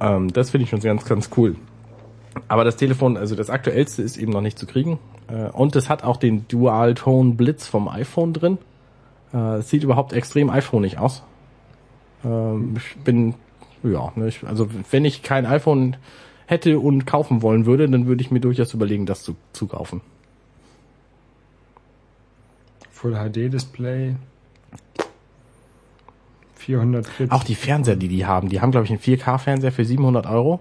Ähm, 0.00 0.32
das 0.32 0.50
finde 0.50 0.64
ich 0.64 0.70
schon 0.70 0.80
ganz, 0.80 1.04
ganz 1.04 1.30
cool. 1.36 1.56
Aber 2.46 2.64
das 2.64 2.76
Telefon, 2.76 3.16
also 3.16 3.34
das 3.34 3.50
aktuellste 3.50 4.02
ist 4.02 4.16
eben 4.16 4.32
noch 4.32 4.40
nicht 4.40 4.58
zu 4.58 4.66
kriegen. 4.66 4.98
Äh, 5.28 5.50
und 5.50 5.74
es 5.76 5.88
hat 5.88 6.04
auch 6.04 6.16
den 6.16 6.46
Dual-Tone 6.48 7.34
Blitz 7.34 7.66
vom 7.66 7.88
iPhone 7.88 8.32
drin. 8.32 8.58
Äh, 9.32 9.60
sieht 9.62 9.82
überhaupt 9.82 10.12
extrem 10.12 10.50
iPhoneig 10.50 10.98
aus. 10.98 11.24
Ähm, 12.24 12.74
ich 12.76 12.96
bin, 13.02 13.34
ja, 13.82 14.12
ne, 14.14 14.28
ich, 14.28 14.46
also 14.46 14.68
wenn 14.90 15.04
ich 15.04 15.22
kein 15.22 15.46
iPhone 15.46 15.96
hätte 16.48 16.78
und 16.78 17.06
kaufen 17.06 17.42
wollen 17.42 17.66
würde, 17.66 17.88
dann 17.88 18.06
würde 18.06 18.22
ich 18.22 18.30
mir 18.30 18.40
durchaus 18.40 18.72
überlegen, 18.72 19.04
das 19.04 19.22
zu, 19.22 19.36
zu 19.52 19.66
kaufen. 19.66 20.00
Full 22.90 23.12
HD 23.12 23.52
Display. 23.52 24.16
440. 26.56 27.30
Auch 27.30 27.44
die 27.44 27.54
Fernseher, 27.54 27.96
die 27.96 28.08
die 28.08 28.24
haben, 28.26 28.48
die 28.48 28.60
haben, 28.60 28.70
glaube 28.70 28.86
ich, 28.86 28.90
einen 28.90 29.00
4K-Fernseher 29.00 29.72
für 29.72 29.84
700 29.84 30.26
Euro 30.26 30.60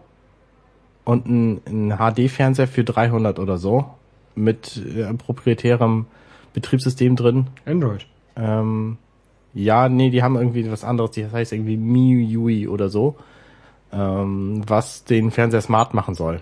und 1.05 1.25
einen, 1.25 1.61
einen 1.65 1.97
HD-Fernseher 1.97 2.67
für 2.67 2.83
300 2.83 3.39
oder 3.39 3.57
so. 3.57 3.85
mit 4.35 4.77
äh, 4.77 5.11
proprietärem 5.13 6.05
Betriebssystem 6.53 7.15
drin. 7.15 7.47
Android. 7.65 8.05
Ähm, 8.35 8.97
ja, 9.53 9.89
nee, 9.89 10.09
die 10.09 10.21
haben 10.21 10.35
irgendwie 10.35 10.69
was 10.69 10.83
anderes, 10.83 11.11
das 11.11 11.31
heißt 11.31 11.53
irgendwie 11.53 11.77
MIUI 11.77 12.67
oder 12.67 12.89
so, 12.89 13.15
ähm, 13.91 14.61
was 14.67 15.03
den 15.05 15.31
Fernseher 15.31 15.61
smart 15.61 15.93
machen 15.93 16.15
soll. 16.15 16.41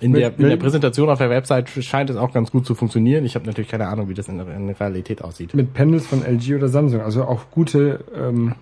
In 0.00 0.12
Mit- 0.12 0.20
der, 0.22 0.28
in 0.30 0.36
der 0.38 0.48
mit- 0.50 0.60
Präsentation 0.60 1.10
auf 1.10 1.18
der 1.18 1.28
Website 1.30 1.68
scheint 1.68 2.08
es 2.10 2.16
auch 2.16 2.32
ganz 2.32 2.50
gut 2.50 2.64
zu 2.66 2.74
funktionieren. 2.74 3.24
Ich 3.26 3.34
habe 3.34 3.44
natürlich 3.46 3.68
keine 3.70 3.88
Ahnung, 3.88 4.08
wie 4.08 4.14
das 4.14 4.28
in 4.28 4.38
der, 4.38 4.48
in 4.56 4.66
der 4.66 4.80
Realität 4.80 5.22
aussieht. 5.22 5.52
Mit 5.54 5.74
Panels 5.74 6.06
von 6.06 6.22
LG 6.24 6.54
oder 6.56 6.68
Samsung. 6.68 7.02
Also 7.02 7.24
auch 7.24 7.50
gute, 7.50 8.02
ähm, 8.16 8.54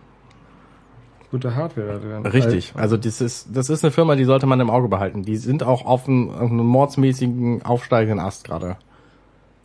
gute 1.30 1.54
Hardware 1.54 2.00
da 2.00 2.20
drin. 2.20 2.26
Richtig. 2.26 2.72
Also 2.74 2.96
das 2.96 3.20
ist, 3.20 3.48
das 3.54 3.70
ist 3.70 3.84
eine 3.84 3.92
Firma, 3.92 4.16
die 4.16 4.24
sollte 4.24 4.46
man 4.46 4.58
im 4.58 4.68
Auge 4.70 4.88
behalten. 4.88 5.22
Die 5.22 5.36
sind 5.36 5.62
auch 5.62 5.84
auf 5.86 6.08
einem, 6.08 6.30
auf 6.30 6.50
einem 6.50 6.66
mordsmäßigen 6.66 7.62
aufsteigenden 7.62 8.18
Ast 8.18 8.44
gerade. 8.44 8.76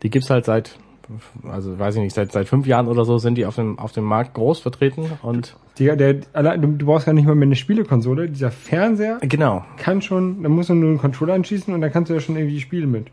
Die 0.04 0.12
gibt's 0.12 0.30
halt 0.30 0.46
seit, 0.46 0.78
also 1.50 1.78
weiß 1.78 1.96
ich 1.96 2.02
nicht, 2.02 2.16
seit 2.16 2.32
seit 2.32 2.48
fünf 2.48 2.66
Jahren 2.66 2.88
oder 2.88 3.06
so 3.06 3.18
sind 3.18 3.36
die 3.36 3.46
auf 3.46 3.56
dem 3.56 3.78
auf 3.80 3.92
dem 3.92 4.04
Markt 4.04 4.34
groß 4.34 4.60
vertreten 4.60 5.12
und 5.22 5.56
Der, 5.80 5.96
der, 5.96 6.18
allein, 6.34 6.62
du, 6.62 6.68
du 6.68 6.86
brauchst 6.86 7.06
gar 7.06 7.14
nicht 7.14 7.26
mal 7.26 7.36
mehr 7.36 7.48
eine 7.48 7.56
Spielekonsole. 7.56 8.30
Dieser 8.30 8.52
Fernseher 8.52 9.18
genau. 9.22 9.66
kann 9.78 10.02
schon, 10.02 10.44
da 10.44 10.50
musst 10.50 10.70
du 10.70 10.76
nur 10.76 10.90
einen 10.90 11.00
Controller 11.00 11.34
anschließen 11.34 11.74
und 11.74 11.82
dann 11.82 11.92
kannst 11.92 12.10
du 12.10 12.14
ja 12.14 12.20
schon 12.20 12.38
irgendwie 12.38 12.60
spielen 12.60 12.92
mit. 12.92 13.08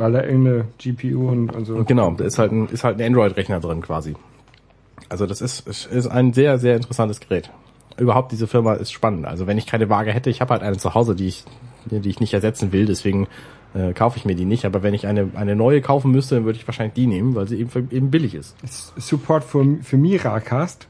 Weil 0.00 0.12
da 0.12 0.24
irgendeine 0.24 0.64
GPU 0.78 1.28
und, 1.28 1.54
und 1.54 1.64
so. 1.64 1.84
Genau, 1.84 2.10
da 2.10 2.24
ist 2.24 2.36
halt 2.38 2.50
ein, 2.50 2.68
ist 2.68 2.82
halt 2.82 3.00
ein 3.00 3.06
Android-Rechner 3.06 3.60
drin 3.60 3.80
quasi. 3.80 4.16
Also 5.08 5.24
das 5.24 5.40
ist, 5.40 5.68
ist 5.68 5.86
ist 5.86 6.08
ein 6.08 6.32
sehr, 6.32 6.58
sehr 6.58 6.74
interessantes 6.74 7.20
Gerät. 7.20 7.50
Überhaupt 7.96 8.32
diese 8.32 8.48
Firma 8.48 8.74
ist 8.74 8.90
spannend. 8.90 9.26
Also 9.26 9.46
wenn 9.46 9.56
ich 9.56 9.66
keine 9.66 9.88
Waage 9.88 10.12
hätte, 10.12 10.30
ich 10.30 10.40
habe 10.40 10.52
halt 10.52 10.62
eine 10.62 10.78
zu 10.78 10.94
Hause, 10.94 11.14
die 11.14 11.28
ich, 11.28 11.44
die 11.86 12.08
ich 12.08 12.18
nicht 12.18 12.34
ersetzen 12.34 12.72
will, 12.72 12.86
deswegen 12.86 13.28
äh, 13.74 13.92
kaufe 13.92 14.18
ich 14.18 14.24
mir 14.24 14.34
die 14.34 14.44
nicht. 14.44 14.64
Aber 14.64 14.82
wenn 14.82 14.94
ich 14.94 15.06
eine, 15.06 15.30
eine 15.34 15.56
neue 15.56 15.80
kaufen 15.80 16.10
müsste, 16.10 16.36
dann 16.36 16.44
würde 16.44 16.58
ich 16.58 16.66
wahrscheinlich 16.66 16.94
die 16.94 17.06
nehmen, 17.06 17.34
weil 17.34 17.48
sie 17.48 17.58
eben, 17.58 17.88
eben 17.90 18.10
billig 18.10 18.34
ist. 18.34 18.56
Support 18.96 19.44
für, 19.44 19.78
für 19.82 19.96
Miracast, 19.96 20.88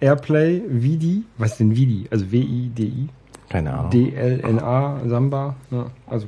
Airplay, 0.00 0.60
VD, 0.60 1.22
was 1.38 1.52
ist 1.52 1.60
denn 1.60 1.74
VD? 1.74 2.08
Also 2.10 2.30
W-I-D-I, 2.30 3.08
Keine 3.48 3.72
Ahnung. 3.72 3.90
D-L-N-A, 3.90 5.00
Samba, 5.06 5.56
ja, 5.70 5.86
also. 6.06 6.26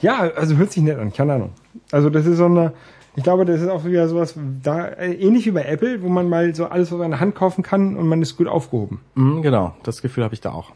Ja, 0.00 0.30
also 0.36 0.56
hört 0.56 0.72
sich 0.72 0.82
nett 0.82 0.98
an, 0.98 1.12
keine 1.12 1.34
Ahnung. 1.34 1.50
Also 1.92 2.10
das 2.10 2.26
ist 2.26 2.38
so 2.38 2.46
eine, 2.46 2.72
ich 3.16 3.24
glaube, 3.24 3.44
das 3.44 3.60
ist 3.60 3.68
auch 3.68 3.84
wieder 3.84 4.08
sowas, 4.08 4.34
da, 4.62 4.86
äh, 4.86 5.12
ähnlich 5.14 5.46
wie 5.46 5.50
bei 5.50 5.64
Apple, 5.64 6.02
wo 6.02 6.08
man 6.08 6.28
mal 6.28 6.54
so 6.54 6.66
alles 6.66 6.92
aus 6.92 7.00
einer 7.00 7.18
Hand 7.18 7.34
kaufen 7.34 7.62
kann 7.62 7.96
und 7.96 8.06
man 8.06 8.22
ist 8.22 8.36
gut 8.36 8.46
aufgehoben. 8.46 9.00
Mhm, 9.14 9.42
genau, 9.42 9.74
das 9.82 10.00
Gefühl 10.00 10.24
habe 10.24 10.34
ich 10.34 10.40
da 10.40 10.52
auch. 10.52 10.72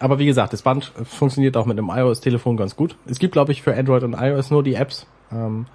Aber 0.00 0.18
wie 0.18 0.26
gesagt, 0.26 0.52
das 0.52 0.62
Band 0.62 0.92
funktioniert 1.04 1.56
auch 1.56 1.66
mit 1.66 1.78
einem 1.78 1.90
iOS-Telefon 1.90 2.56
ganz 2.56 2.76
gut. 2.76 2.96
Es 3.06 3.18
gibt, 3.18 3.32
glaube 3.32 3.52
ich, 3.52 3.62
für 3.62 3.76
Android 3.76 4.04
und 4.04 4.14
iOS 4.14 4.50
nur 4.50 4.62
die 4.62 4.74
Apps 4.74 5.06
ähm, 5.32 5.66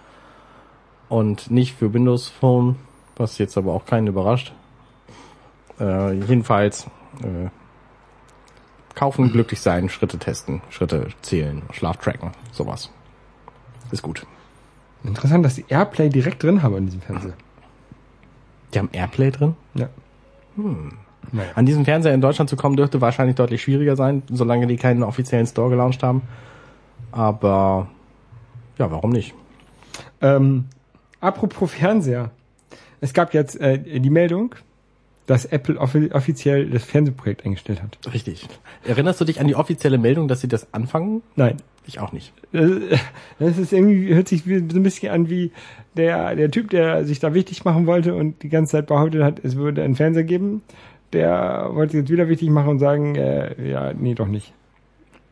und 1.09 1.51
nicht 1.51 1.75
für 1.75 1.93
Windows 1.93 2.29
Phone, 2.29 2.77
was 3.17 3.37
jetzt 3.37 3.57
aber 3.57 3.73
auch 3.73 3.85
keinen 3.85 4.07
überrascht. 4.07 4.53
Äh, 5.79 6.13
jedenfalls 6.13 6.87
äh, 7.21 7.49
kaufen, 8.95 9.31
glücklich 9.31 9.59
sein, 9.59 9.89
Schritte 9.89 10.17
testen, 10.17 10.61
Schritte 10.69 11.07
zählen, 11.21 11.63
Schlaf 11.71 11.97
tracken, 11.97 12.31
sowas. 12.51 12.89
Ist 13.91 14.03
gut. 14.03 14.25
Interessant, 15.03 15.43
dass 15.43 15.55
die 15.55 15.65
Airplay 15.67 16.09
direkt 16.09 16.43
drin 16.43 16.63
haben 16.63 16.77
in 16.77 16.85
diesem 16.85 17.01
Fernseher. 17.01 17.33
Die 18.73 18.79
haben 18.79 18.89
Airplay 18.93 19.31
drin. 19.31 19.55
Ja. 19.73 19.89
Hm. 20.55 20.97
Naja. 21.31 21.49
An 21.55 21.65
diesem 21.65 21.85
Fernseher 21.85 22.13
in 22.13 22.21
Deutschland 22.21 22.49
zu 22.49 22.55
kommen, 22.55 22.75
dürfte 22.75 23.01
wahrscheinlich 23.01 23.35
deutlich 23.35 23.61
schwieriger 23.61 23.95
sein, 23.95 24.23
solange 24.29 24.67
die 24.67 24.77
keinen 24.77 25.03
offiziellen 25.03 25.47
Store 25.47 25.69
gelauncht 25.69 26.03
haben. 26.03 26.21
Aber 27.11 27.87
ja, 28.77 28.89
warum 28.91 29.11
nicht? 29.11 29.33
Ähm, 30.21 30.65
apropos 31.19 31.71
Fernseher. 31.71 32.31
Es 33.01 33.13
gab 33.13 33.33
jetzt 33.33 33.59
äh, 33.59 33.99
die 33.99 34.09
Meldung, 34.09 34.55
dass 35.25 35.45
Apple 35.45 35.77
offi 35.77 36.09
offiziell 36.11 36.69
das 36.69 36.83
Fernsehprojekt 36.83 37.45
eingestellt 37.45 37.81
hat. 37.81 37.97
Richtig. 38.13 38.47
Erinnerst 38.83 39.21
du 39.21 39.25
dich 39.25 39.39
an 39.39 39.47
die 39.47 39.55
offizielle 39.55 39.97
Meldung, 39.97 40.27
dass 40.27 40.41
sie 40.41 40.47
das 40.47 40.73
anfangen? 40.73 41.21
Nein. 41.35 41.57
Ich 41.85 41.99
auch 41.99 42.13
nicht. 42.13 42.31
Das 43.39 43.57
ist 43.57 43.73
irgendwie, 43.73 44.13
hört 44.13 44.29
sich 44.29 44.43
so 44.45 44.51
ein 44.53 44.83
bisschen 44.83 45.11
an 45.11 45.29
wie 45.29 45.51
der, 45.97 46.33
der 46.35 46.49
Typ, 46.49 46.69
der 46.69 47.03
sich 47.05 47.19
da 47.19 47.33
wichtig 47.33 47.65
machen 47.65 47.87
wollte 47.87 48.15
und 48.15 48.41
die 48.41 48.47
ganze 48.47 48.71
Zeit 48.71 48.87
behauptet 48.87 49.21
hat, 49.21 49.43
es 49.43 49.57
würde 49.57 49.83
einen 49.83 49.95
Fernseher 49.95 50.23
geben. 50.23 50.61
Der 51.13 51.69
wollte 51.73 51.97
jetzt 51.97 52.09
wieder 52.09 52.27
wichtig 52.27 52.49
machen 52.49 52.69
und 52.69 52.79
sagen, 52.79 53.15
äh, 53.15 53.69
ja, 53.69 53.93
nee, 53.93 54.15
doch 54.15 54.27
nicht. 54.27 54.53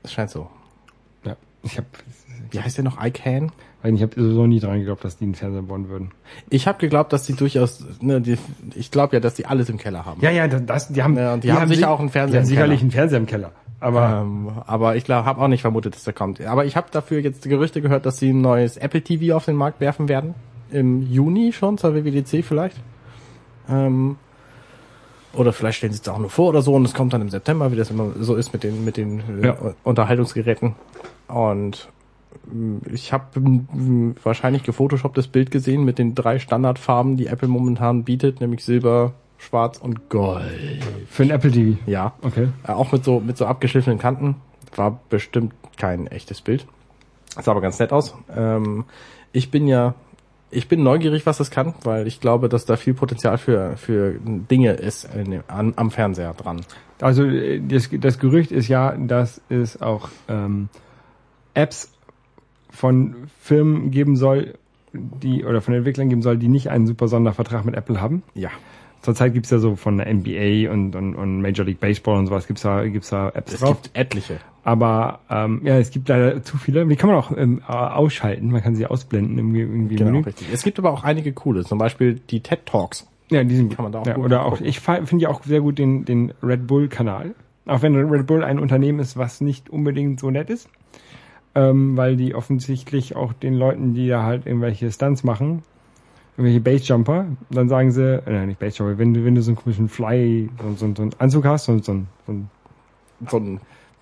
Das 0.03 0.13
scheint 0.13 0.29
so. 0.29 0.47
Ja, 1.25 1.35
ich 1.63 1.77
habe 1.77 1.87
Wie 2.51 2.59
heißt 2.59 2.77
der 2.77 2.83
noch? 2.83 3.03
iCan? 3.03 3.51
ich 3.83 4.03
hab 4.03 4.13
sowieso 4.13 4.45
nie 4.45 4.59
dran 4.59 4.77
geglaubt, 4.77 5.03
dass 5.03 5.17
die 5.17 5.23
einen 5.23 5.33
Fernseher 5.33 5.63
bauen 5.63 5.89
würden. 5.89 6.11
Ich 6.51 6.67
habe 6.67 6.77
geglaubt, 6.77 7.11
dass 7.13 7.23
die 7.23 7.33
durchaus, 7.33 7.83
ne, 7.99 8.21
die, 8.21 8.37
ich 8.75 8.91
glaube 8.91 9.15
ja, 9.15 9.19
dass 9.19 9.33
die 9.33 9.47
alles 9.47 9.69
im 9.69 9.77
Keller 9.79 10.05
haben. 10.05 10.21
Ja, 10.21 10.29
ja, 10.29 10.47
das, 10.47 10.89
die 10.89 11.01
haben, 11.01 11.17
Ja, 11.17 11.33
und 11.33 11.43
die 11.43 11.51
haben 11.51 11.67
sicher 11.67 11.79
si- 11.79 11.85
auch 11.85 11.99
einen 11.99 12.09
Fernseher 12.09 12.33
Die 12.33 12.37
haben 12.37 12.43
im 12.43 12.47
sicherlich 12.47 12.79
Keller. 12.79 12.81
einen 12.83 12.91
Fernseher 12.91 13.17
im 13.17 13.25
Keller. 13.25 13.51
Aber 13.79 14.21
Ähm, 14.21 14.51
aber 14.67 14.95
ich 14.97 15.03
glaube, 15.03 15.25
habe 15.25 15.41
auch 15.41 15.47
nicht 15.47 15.61
vermutet, 15.61 15.95
dass 15.95 16.03
der 16.03 16.13
kommt. 16.13 16.39
Aber 16.41 16.65
ich 16.65 16.75
habe 16.75 16.89
dafür 16.91 17.21
jetzt 17.21 17.41
Gerüchte 17.49 17.81
gehört, 17.81 18.05
dass 18.05 18.17
sie 18.19 18.29
ein 18.31 18.41
neues 18.41 18.77
Apple 18.77 19.01
TV 19.01 19.35
auf 19.35 19.45
den 19.45 19.55
Markt 19.55 19.79
werfen 19.79 20.07
werden. 20.07 20.35
Im 20.69 21.01
Juni 21.01 21.51
schon, 21.51 21.79
zur 21.79 21.95
WWDC 21.95 22.43
vielleicht. 22.45 22.77
Ähm, 23.67 24.17
oder 25.33 25.53
vielleicht 25.53 25.77
stellen 25.77 25.93
sie 25.93 25.99
es 26.01 26.07
auch 26.09 26.17
nur 26.19 26.29
vor 26.29 26.49
oder 26.49 26.61
so 26.61 26.73
und 26.73 26.85
es 26.85 26.93
kommt 26.93 27.13
dann 27.13 27.21
im 27.21 27.29
September, 27.29 27.71
wie 27.71 27.75
das 27.75 27.89
immer 27.89 28.11
so 28.19 28.35
ist 28.35 28.53
mit 28.53 28.63
den, 28.63 28.83
mit 28.85 28.97
den 28.97 29.19
äh, 29.43 29.47
Ja. 29.47 29.57
Unterhaltungsgeräten. 29.83 30.75
Und 31.27 31.89
mh, 32.51 32.81
ich 32.91 33.13
habe 33.13 33.25
wahrscheinlich 34.23 34.63
gefotoshopptes 34.63 35.27
Bild 35.27 35.51
gesehen 35.51 35.83
mit 35.85 35.97
den 35.99 36.15
drei 36.15 36.39
Standardfarben, 36.39 37.17
die 37.17 37.27
Apple 37.27 37.47
momentan 37.47 38.03
bietet, 38.03 38.41
nämlich 38.41 38.63
Silber, 38.63 39.13
Schwarz 39.37 39.77
und 39.77 40.09
Gold. 40.09 40.83
für 41.09 41.23
ein 41.23 41.29
Apple 41.31 41.51
TV. 41.51 41.79
Ja. 41.87 42.13
Okay. 42.21 42.49
Äh, 42.67 42.71
auch 42.73 42.91
mit 42.91 43.03
so, 43.03 43.19
mit 43.19 43.37
so 43.37 43.45
abgeschliffenen 43.45 43.97
Kanten. 43.99 44.35
War 44.75 44.99
bestimmt 45.09 45.53
kein 45.77 46.07
echtes 46.07 46.41
Bild. 46.41 46.65
Sah 47.41 47.51
aber 47.51 47.61
ganz 47.61 47.79
nett 47.79 47.91
aus. 47.91 48.13
Ähm, 48.35 48.85
ich 49.31 49.49
bin 49.51 49.67
ja, 49.67 49.95
ich 50.51 50.67
bin 50.67 50.83
neugierig, 50.83 51.25
was 51.25 51.37
das 51.37 51.49
kann, 51.49 51.73
weil 51.83 52.07
ich 52.07 52.19
glaube, 52.19 52.49
dass 52.49 52.65
da 52.65 52.75
viel 52.75 52.93
Potenzial 52.93 53.37
für, 53.37 53.77
für 53.77 54.15
Dinge 54.23 54.73
ist 54.73 55.07
dem- 55.15 55.43
an, 55.47 55.73
am 55.77 55.91
Fernseher 55.91 56.33
dran. 56.33 56.61
Also 56.99 57.23
äh, 57.23 57.59
das, 57.59 57.89
das 57.91 58.19
Gerücht 58.19 58.51
ist 58.51 58.67
ja, 58.67 58.91
dass 58.95 59.41
es 59.49 59.81
auch 59.81 60.09
ähm, 60.27 60.69
Apps 61.53 61.91
von 62.69 63.15
Firmen 63.41 63.91
geben 63.91 64.15
soll, 64.15 64.53
die 64.93 65.45
oder 65.45 65.61
von 65.61 65.73
Entwicklern 65.73 66.09
geben 66.09 66.21
soll, 66.21 66.37
die 66.37 66.47
nicht 66.49 66.69
einen 66.69 66.85
super 66.85 67.07
Sondervertrag 67.07 67.65
mit 67.65 67.75
Apple 67.75 68.01
haben. 68.01 68.23
Ja. 68.33 68.49
Zurzeit 69.01 69.33
gibt's 69.33 69.49
ja 69.49 69.57
so 69.59 69.75
von 69.75 69.97
der 69.97 70.13
NBA 70.13 70.71
und, 70.71 70.95
und, 70.95 71.15
und 71.15 71.41
Major 71.41 71.65
League 71.65 71.79
Baseball 71.79 72.17
und 72.19 72.27
sowas 72.27 72.47
gibt's 72.47 72.61
da 72.61 72.85
gibt's 72.87 73.09
da 73.09 73.29
Apps 73.29 73.53
Es 73.53 73.59
drauf. 73.61 73.81
gibt 73.81 73.97
etliche. 73.97 74.37
Aber 74.63 75.19
ähm, 75.29 75.61
ja, 75.63 75.79
es 75.79 75.89
gibt 75.89 76.07
leider 76.07 76.43
zu 76.43 76.57
viele. 76.57 76.85
Die 76.85 76.95
kann 76.95 77.09
man 77.09 77.17
auch 77.17 77.35
ähm, 77.35 77.61
äh, 77.67 77.71
ausschalten. 77.71 78.51
Man 78.51 78.61
kann 78.61 78.75
sie 78.75 78.85
ausblenden 78.85 79.37
im, 79.39 79.55
irgendwie 79.55 79.95
im 79.95 79.99
Genau, 79.99 80.11
Menü. 80.11 80.23
richtig. 80.25 80.47
Es 80.53 80.61
gibt 80.63 80.77
aber 80.77 80.91
auch 80.91 81.03
einige 81.03 81.33
coole, 81.33 81.63
zum 81.65 81.79
Beispiel 81.79 82.21
die 82.29 82.41
TED 82.41 82.65
Talks. 82.67 83.07
Ja, 83.31 83.43
die 83.43 83.55
sind 83.55 83.75
Kann 83.75 83.83
man 83.83 83.91
da 83.91 83.99
auch 83.99 84.05
ja, 84.05 84.13
gut 84.13 84.25
Oder 84.25 84.45
auch, 84.45 84.61
ich 84.61 84.81
finde 84.81 85.17
ja 85.23 85.29
auch 85.29 85.41
sehr 85.43 85.61
gut 85.61 85.79
den, 85.79 86.05
den 86.05 86.33
Red 86.43 86.67
Bull-Kanal. 86.67 87.33
Auch 87.65 87.81
wenn 87.81 87.95
Red 87.95 88.27
Bull 88.27 88.43
ein 88.43 88.59
Unternehmen 88.59 88.99
ist, 88.99 89.17
was 89.17 89.41
nicht 89.41 89.69
unbedingt 89.69 90.19
so 90.19 90.29
nett 90.29 90.49
ist. 90.51 90.69
Ähm, 91.55 91.97
weil 91.97 92.15
die 92.15 92.33
offensichtlich 92.35 93.15
auch 93.15 93.33
den 93.33 93.55
Leuten, 93.55 93.93
die 93.93 94.07
da 94.07 94.23
halt 94.23 94.45
irgendwelche 94.45 94.91
Stunts 94.91 95.23
machen, 95.23 95.63
irgendwelche 96.37 96.61
Basejumper, 96.61 97.25
dann 97.49 97.69
sagen 97.69 97.91
sie, 97.91 98.21
äh, 98.25 98.45
nicht 98.45 98.59
Basejumper, 98.59 98.97
wenn 98.97 99.13
du, 99.13 99.25
wenn 99.25 99.35
du 99.35 99.41
so 99.41 99.51
einen 99.51 99.57
komischen 99.57 99.89
Fly, 99.89 100.49
so, 100.61 100.87
so, 100.87 100.93
so 100.95 101.01
einen 101.01 101.11
Anzug 101.19 101.45
hast, 101.45 101.65
so, 101.65 101.77
so, 101.79 102.01
so 102.27 102.35
So 103.29 103.37
ein, 103.37 103.59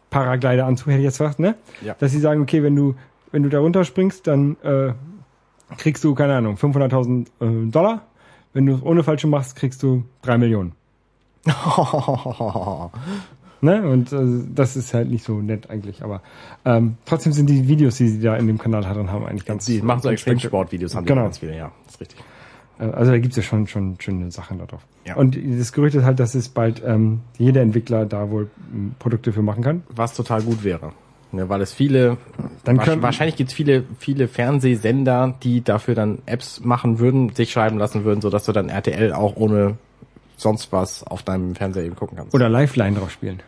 Paraglider-Anzug, 0.10 0.88
hätte 0.88 1.00
ich 1.00 1.06
jetzt 1.06 1.18
gesagt, 1.20 1.40
ne? 1.40 1.56
Ja. 1.82 1.96
Dass 2.00 2.12
sie 2.12 2.20
sagen, 2.20 2.42
okay, 2.42 2.64
wenn 2.64 2.76
du, 2.76 2.96
wenn 3.32 3.44
du 3.44 3.50
da 3.50 3.60
runterspringst, 3.60 4.26
dann 4.28 4.58
äh, 4.64 4.94
kriegst 5.78 6.04
du, 6.04 6.16
keine 6.16 6.36
Ahnung, 6.36 6.56
500.000 6.56 7.28
äh, 7.40 7.72
Dollar. 7.72 8.02
Wenn 8.54 8.66
du 8.66 8.76
es 8.76 8.84
ohne 8.84 9.04
Fallschirm 9.04 9.30
machst, 9.30 9.56
kriegst 9.56 9.84
du 9.84 10.04
drei 10.22 10.38
Millionen. 10.38 10.74
Ne? 13.62 13.88
Und 13.90 14.12
äh, 14.14 14.18
das 14.56 14.76
ist 14.76 14.94
halt 14.94 15.10
nicht 15.10 15.24
so 15.24 15.40
nett 15.42 15.70
eigentlich, 15.70 16.04
aber 16.04 16.22
ähm, 16.66 16.96
trotzdem 17.06 17.34
sind 17.34 17.50
die 17.50 17.68
Videos, 17.68 17.98
die 17.98 18.08
sie 18.08 18.22
da 18.22 18.36
in 18.38 18.48
dem 18.48 18.58
Kanal 18.58 18.82
drin 18.84 19.12
haben, 19.12 19.26
eigentlich 19.26 19.46
ganz 19.46 19.66
die 19.66 19.82
machen 19.82 20.02
so 20.02 20.10
Extremsportvideos, 20.10 20.96
haben 20.96 21.06
die 21.06 21.10
Genau. 21.10 21.22
auch 21.22 21.26
ganz 21.26 21.40
viele, 21.40 21.58
ja, 21.58 21.72
ist 21.88 22.00
richtig. 22.00 22.20
Äh, 22.80 22.84
Also 22.86 23.12
da 23.12 23.18
gibt's 23.20 23.36
ja 23.38 23.44
schon 23.44 23.68
schon 23.68 23.96
schöne 24.00 24.32
Sachen 24.32 24.60
da 24.60 24.66
drauf. 24.66 24.82
Ja. 25.06 25.16
Und 25.16 25.38
das 25.60 25.74
Gerücht 25.74 25.96
ist 25.96 26.04
halt, 26.06 26.20
dass 26.20 26.36
es 26.36 26.50
bald 26.50 26.82
ähm, 26.86 27.20
jeder 27.38 27.62
Entwickler 27.62 28.06
da 28.06 28.30
wohl 28.30 28.50
ähm, 28.74 28.96
Produkte 29.00 29.34
für 29.34 29.42
machen 29.42 29.64
kann. 29.64 29.84
Was 29.90 30.14
total 30.16 30.42
gut 30.44 30.64
wäre. 30.64 30.94
Ne, 31.32 31.48
weil 31.48 31.62
es 31.62 31.74
viele, 31.74 32.18
Dann 32.64 32.80
können- 32.80 33.04
wahrscheinlich 33.04 33.36
gibt's 33.36 33.54
viele, 33.54 33.84
viele 34.00 34.28
Fernsehsender, 34.28 35.36
die 35.44 35.64
dafür 35.64 35.94
dann 35.94 36.20
Apps 36.26 36.62
machen 36.64 36.98
würden, 36.98 37.36
sich 37.36 37.52
schreiben 37.52 37.78
lassen 37.78 38.04
würden, 38.04 38.22
sodass 38.22 38.46
du 38.46 38.52
dann 38.52 38.70
RTL 38.70 39.14
auch 39.14 39.36
ohne 39.36 39.78
sonst 40.40 40.72
was 40.72 41.04
auf 41.04 41.24
deinem 41.24 41.56
Fernseher 41.56 41.84
eben 41.84 41.96
gucken 41.96 42.18
kannst. 42.18 42.34
Oder 42.34 42.50
Lifeline 42.50 42.98
drauf 42.98 43.12
spielen. 43.12 43.42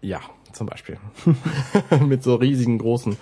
ja, 0.00 0.20
zum 0.52 0.66
Beispiel. 0.66 0.98
Mit 2.06 2.22
so 2.22 2.34
riesigen 2.34 2.78
großen, 2.78 3.16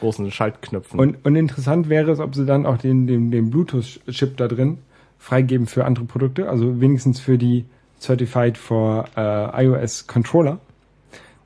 großen 0.00 0.30
Schaltknöpfen. 0.30 0.98
Und, 0.98 1.24
und 1.24 1.36
interessant 1.36 1.88
wäre 1.88 2.10
es, 2.10 2.18
ob 2.18 2.34
sie 2.34 2.46
dann 2.46 2.66
auch 2.66 2.78
den, 2.78 3.06
den, 3.06 3.30
den 3.30 3.50
Bluetooth-Chip 3.50 4.36
da 4.36 4.48
drin 4.48 4.78
freigeben 5.18 5.66
für 5.66 5.84
andere 5.84 6.06
Produkte, 6.06 6.48
also 6.48 6.80
wenigstens 6.80 7.20
für 7.20 7.36
die 7.36 7.66
Certified 8.00 8.56
for 8.56 9.04
äh, 9.16 9.64
iOS 9.64 10.06
Controller, 10.06 10.58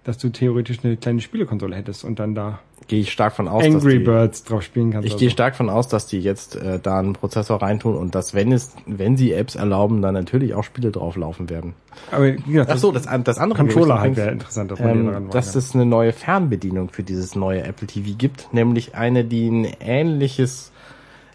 dass 0.04 0.18
du 0.18 0.28
theoretisch 0.28 0.84
eine 0.84 0.96
kleine 0.96 1.20
Spielekonsole 1.20 1.74
hättest 1.74 2.04
und 2.04 2.20
dann 2.20 2.36
da 2.36 2.60
gehe 2.88 3.00
ich 3.00 3.12
stark 3.12 3.34
von 3.34 3.48
aus, 3.48 3.64
Angry 3.64 3.74
dass 3.74 3.92
die, 3.92 3.98
Birds 3.98 4.44
drauf 4.44 4.62
spielen 4.62 4.92
kannst. 4.92 5.06
ich 5.06 5.12
oder 5.12 5.20
gehe 5.20 5.30
stark 5.30 5.56
von 5.56 5.70
aus, 5.70 5.88
dass 5.88 6.06
die 6.06 6.20
jetzt 6.20 6.56
äh, 6.56 6.78
da 6.78 6.98
einen 6.98 7.12
Prozessor 7.12 7.62
reintun 7.62 7.96
und 7.96 8.14
dass 8.14 8.34
wenn 8.34 8.52
es, 8.52 8.74
wenn 8.86 9.16
sie 9.16 9.32
Apps 9.32 9.54
erlauben, 9.54 10.02
dann 10.02 10.14
natürlich 10.14 10.54
auch 10.54 10.64
Spiele 10.64 10.90
drauflaufen 10.90 11.50
werden. 11.50 11.74
Aber 12.10 12.30
gesagt, 12.32 12.70
Ach 12.70 12.78
so, 12.78 12.92
das, 12.92 13.06
das 13.24 13.38
andere 13.38 13.58
Controller 13.58 14.00
halt 14.00 14.16
wäre 14.16 14.30
interessant, 14.30 14.70
dass 14.70 14.80
man 14.80 14.90
ähm, 14.90 15.06
daran 15.06 15.30
dass 15.30 15.54
es 15.54 15.74
eine 15.74 15.86
neue 15.86 16.12
Fernbedienung 16.12 16.90
für 16.90 17.02
dieses 17.02 17.34
neue 17.34 17.62
Apple 17.62 17.86
TV 17.86 18.16
gibt, 18.16 18.52
nämlich 18.52 18.94
eine, 18.94 19.24
die 19.24 19.48
ein 19.48 19.64
ähnliches, 19.80 20.72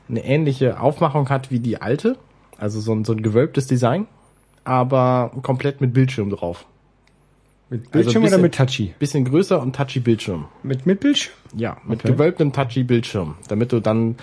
eine 0.10 0.24
ähnliche 0.24 0.80
Aufmachung 0.80 1.30
hat 1.30 1.52
wie 1.52 1.60
die 1.60 1.82
alte, 1.82 2.18
also 2.58 2.80
so 2.80 2.94
ein, 2.94 3.06
so 3.06 3.14
ein 3.14 3.24
gewölbtes 3.24 3.68
Design, 3.68 4.08
aber 4.64 5.32
komplett 5.42 5.82
mit 5.82 5.94
Bildschirm 5.94 6.30
drauf. 6.30 6.66
Mit 7.70 7.92
Bildschirm 7.92 8.24
also 8.24 8.36
oder 8.36 8.42
bisschen- 8.42 8.42
mit 8.42 8.56
Touchy? 8.56 8.94
Bisschen 9.00 9.26
größer 9.26 9.62
und 9.62 9.76
touchy 9.76 10.00
Bildschirm. 10.00 10.46
Mit, 10.64 10.86
mit 10.86 11.00
Bildschirm? 11.00 11.34
Ja, 11.56 11.78
mit 11.86 12.00
Okay. 12.00 12.14
gewölbtem 12.14 12.52
touchy 12.52 12.84
Bildschirm, 12.84 13.36
damit 13.48 13.72
du 13.72 13.80
dann 13.80 14.16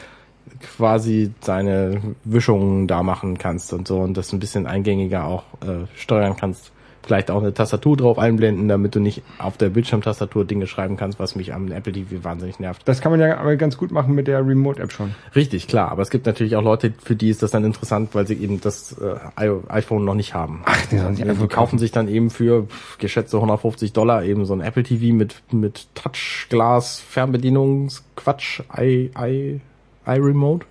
quasi 0.77 1.33
deine 1.45 2.01
Wischungen 2.25 2.87
da 2.87 3.03
machen 3.03 3.37
kannst 3.39 3.73
und 3.73 3.87
so 3.87 3.99
und 4.01 4.17
das 4.17 4.33
ein 4.33 4.39
bisschen 4.41 4.67
eingängiger 4.67 5.25
auch 5.25 5.45
äh, 5.63 5.87
steuern 5.97 6.37
kannst. 6.37 6.73
Vielleicht 7.07 7.31
auch 7.31 7.41
eine 7.41 7.55
Tastatur 7.55 7.97
drauf 7.97 8.19
einblenden, 8.19 8.67
damit 8.69 8.95
du 8.97 9.01
nicht 9.01 9.23
auf 9.39 9.57
der 9.57 9.69
Bildschirmtastatur 9.71 10.45
Dinge 10.45 10.67
schreiben 10.67 10.97
kannst, 10.97 11.19
was 11.21 11.37
mich 11.37 11.55
am 11.55 11.71
Apple 11.71 11.93
TV 11.93 12.25
wahnsinnig 12.25 12.59
nervt. 12.59 12.83
Das 12.87 13.01
kann 13.01 13.13
man 13.13 13.21
ja 13.21 13.39
aber 13.39 13.55
ganz 13.57 13.77
gut 13.79 13.93
machen 13.93 14.15
mit 14.15 14.27
der 14.27 14.45
Remote-App 14.47 14.91
schon. 14.93 15.15
Richtig, 15.37 15.69
klar, 15.69 15.93
aber 15.93 16.03
es 16.03 16.11
gibt 16.11 16.27
natürlich 16.27 16.57
auch 16.57 16.63
Leute, 16.63 16.93
für 17.03 17.15
die 17.15 17.31
ist 17.31 17.43
das 17.45 17.53
dann 17.53 17.65
interessant, 17.65 18.15
weil 18.15 18.27
sie 18.27 18.35
eben 18.35 18.61
das 18.61 18.97
äh, 19.39 19.47
i- 19.47 19.61
iPhone 19.69 20.05
noch 20.05 20.15
nicht 20.17 20.35
haben. 20.35 20.63
Ach, 20.65 20.87
die 20.87 20.99
sollen 20.99 21.15
sich 21.15 21.25
Die 21.25 21.31
einfach 21.31 21.49
kaufen 21.49 21.79
sich 21.79 21.93
dann 21.93 22.09
eben 22.09 22.29
für 22.31 22.67
geschätzte 22.99 23.37
150 23.37 23.93
Dollar 23.93 24.25
eben 24.25 24.45
so 24.45 24.53
ein 24.55 24.61
Apple 24.61 24.83
TV 24.83 25.15
mit 25.15 25.43
mit 25.53 25.87
Touchglas 25.95 26.99
Fernbedienungsquatsch 27.01 28.63
i 28.79 29.11
i 29.19 29.61
iRemote 30.07 30.67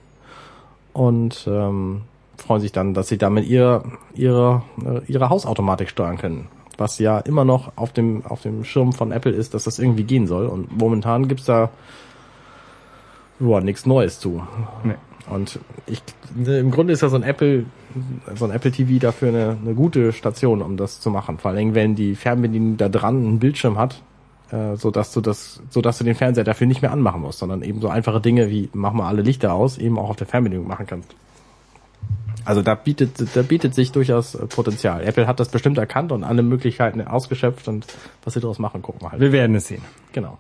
und 0.94 1.46
ähm, 1.50 2.02
freuen 2.38 2.62
sich 2.62 2.72
dann, 2.72 2.94
dass 2.94 3.08
sie 3.08 3.18
damit 3.18 3.46
ihr 3.46 3.84
ihre 4.14 4.64
äh, 4.84 5.02
ihre 5.12 5.30
Hausautomatik 5.30 5.90
steuern 5.90 6.18
können. 6.18 6.48
Was 6.78 7.00
ja 7.00 7.20
immer 7.20 7.46
noch 7.46 7.72
auf 7.76 7.94
dem 7.94 8.26
auf 8.26 8.42
dem 8.42 8.64
Schirm 8.64 8.94
von 8.94 9.12
Apple 9.12 9.32
ist, 9.32 9.54
dass 9.54 9.64
das 9.64 9.80
irgendwie 9.80 10.04
gehen 10.04 10.28
soll 10.28 10.48
und 10.48 10.78
momentan 10.78 11.28
gibt's 11.28 11.46
da 11.46 11.70
ja, 13.40 13.60
nichts 13.62 13.86
Neues 13.86 14.20
zu. 14.20 14.42
Nee. 14.84 14.96
Und 15.30 15.60
ich, 15.88 16.04
ne, 16.36 16.60
im 16.60 16.72
Grunde 16.72 16.94
ist 16.94 17.02
ja 17.02 17.10
so 17.10 17.16
ein 17.16 17.24
Apple, 17.24 17.66
so 18.36 18.46
ein 18.46 18.52
Apple 18.52 18.72
TV 18.72 19.00
dafür 19.00 19.30
eine, 19.30 19.58
eine 19.60 19.74
gute 19.74 20.14
Station, 20.14 20.62
um 20.62 20.78
das 20.78 21.02
zu 21.02 21.10
machen. 21.10 21.40
Vor 21.40 21.52
allem, 21.52 21.74
wenn 21.74 21.96
die 21.96 22.16
Fernbedienung 22.16 22.78
da 22.78 22.90
dran 22.90 23.18
einen 23.18 23.40
Bildschirm 23.40 23.78
hat, 23.78 24.04
äh, 24.52 24.76
so 24.76 24.92
dass 24.92 25.12
du 25.14 25.22
das, 25.22 25.62
so 25.70 25.82
dass 25.82 25.98
du 25.98 26.04
den 26.04 26.16
Fernseher 26.16 26.44
dafür 26.44 26.68
nicht 26.68 26.82
mehr 26.82 26.92
anmachen 26.92 27.22
musst, 27.22 27.40
sondern 27.40 27.64
eben 27.64 27.82
so 27.82 27.90
einfache 27.90 28.22
Dinge 28.22 28.50
wie 28.50 28.70
mach 28.74 28.94
mal 28.94 29.08
alle 29.08 29.24
Lichter 29.24 29.54
aus, 29.54 29.78
eben 29.80 29.98
auch 29.98 30.10
auf 30.10 30.16
der 30.16 30.28
Fernbedienung 30.28 30.68
machen 30.68 30.86
kannst. 30.86 31.16
Also 32.46 32.62
da 32.62 32.76
bietet, 32.76 33.36
da 33.36 33.42
bietet 33.42 33.74
sich 33.74 33.92
durchaus 33.92 34.36
äh, 34.36 34.46
Potenzial. 34.46 35.04
Apple 35.04 35.28
hat 35.28 35.40
das 35.40 35.50
bestimmt 35.50 35.78
erkannt 35.78 36.12
und 36.12 36.24
alle 36.24 36.44
Möglichkeiten 36.44 37.02
ausgeschöpft 37.02 37.68
und 37.68 37.86
was 38.24 38.36
sie 38.36 38.40
daraus 38.40 38.60
machen, 38.60 38.82
gucken 38.82 39.02
wir 39.02 39.12
halt. 39.12 39.22
Wir 39.22 39.32
werden 39.32 39.56
es 39.56 39.68
sehen. 39.68 39.82
Genau. 40.14 40.38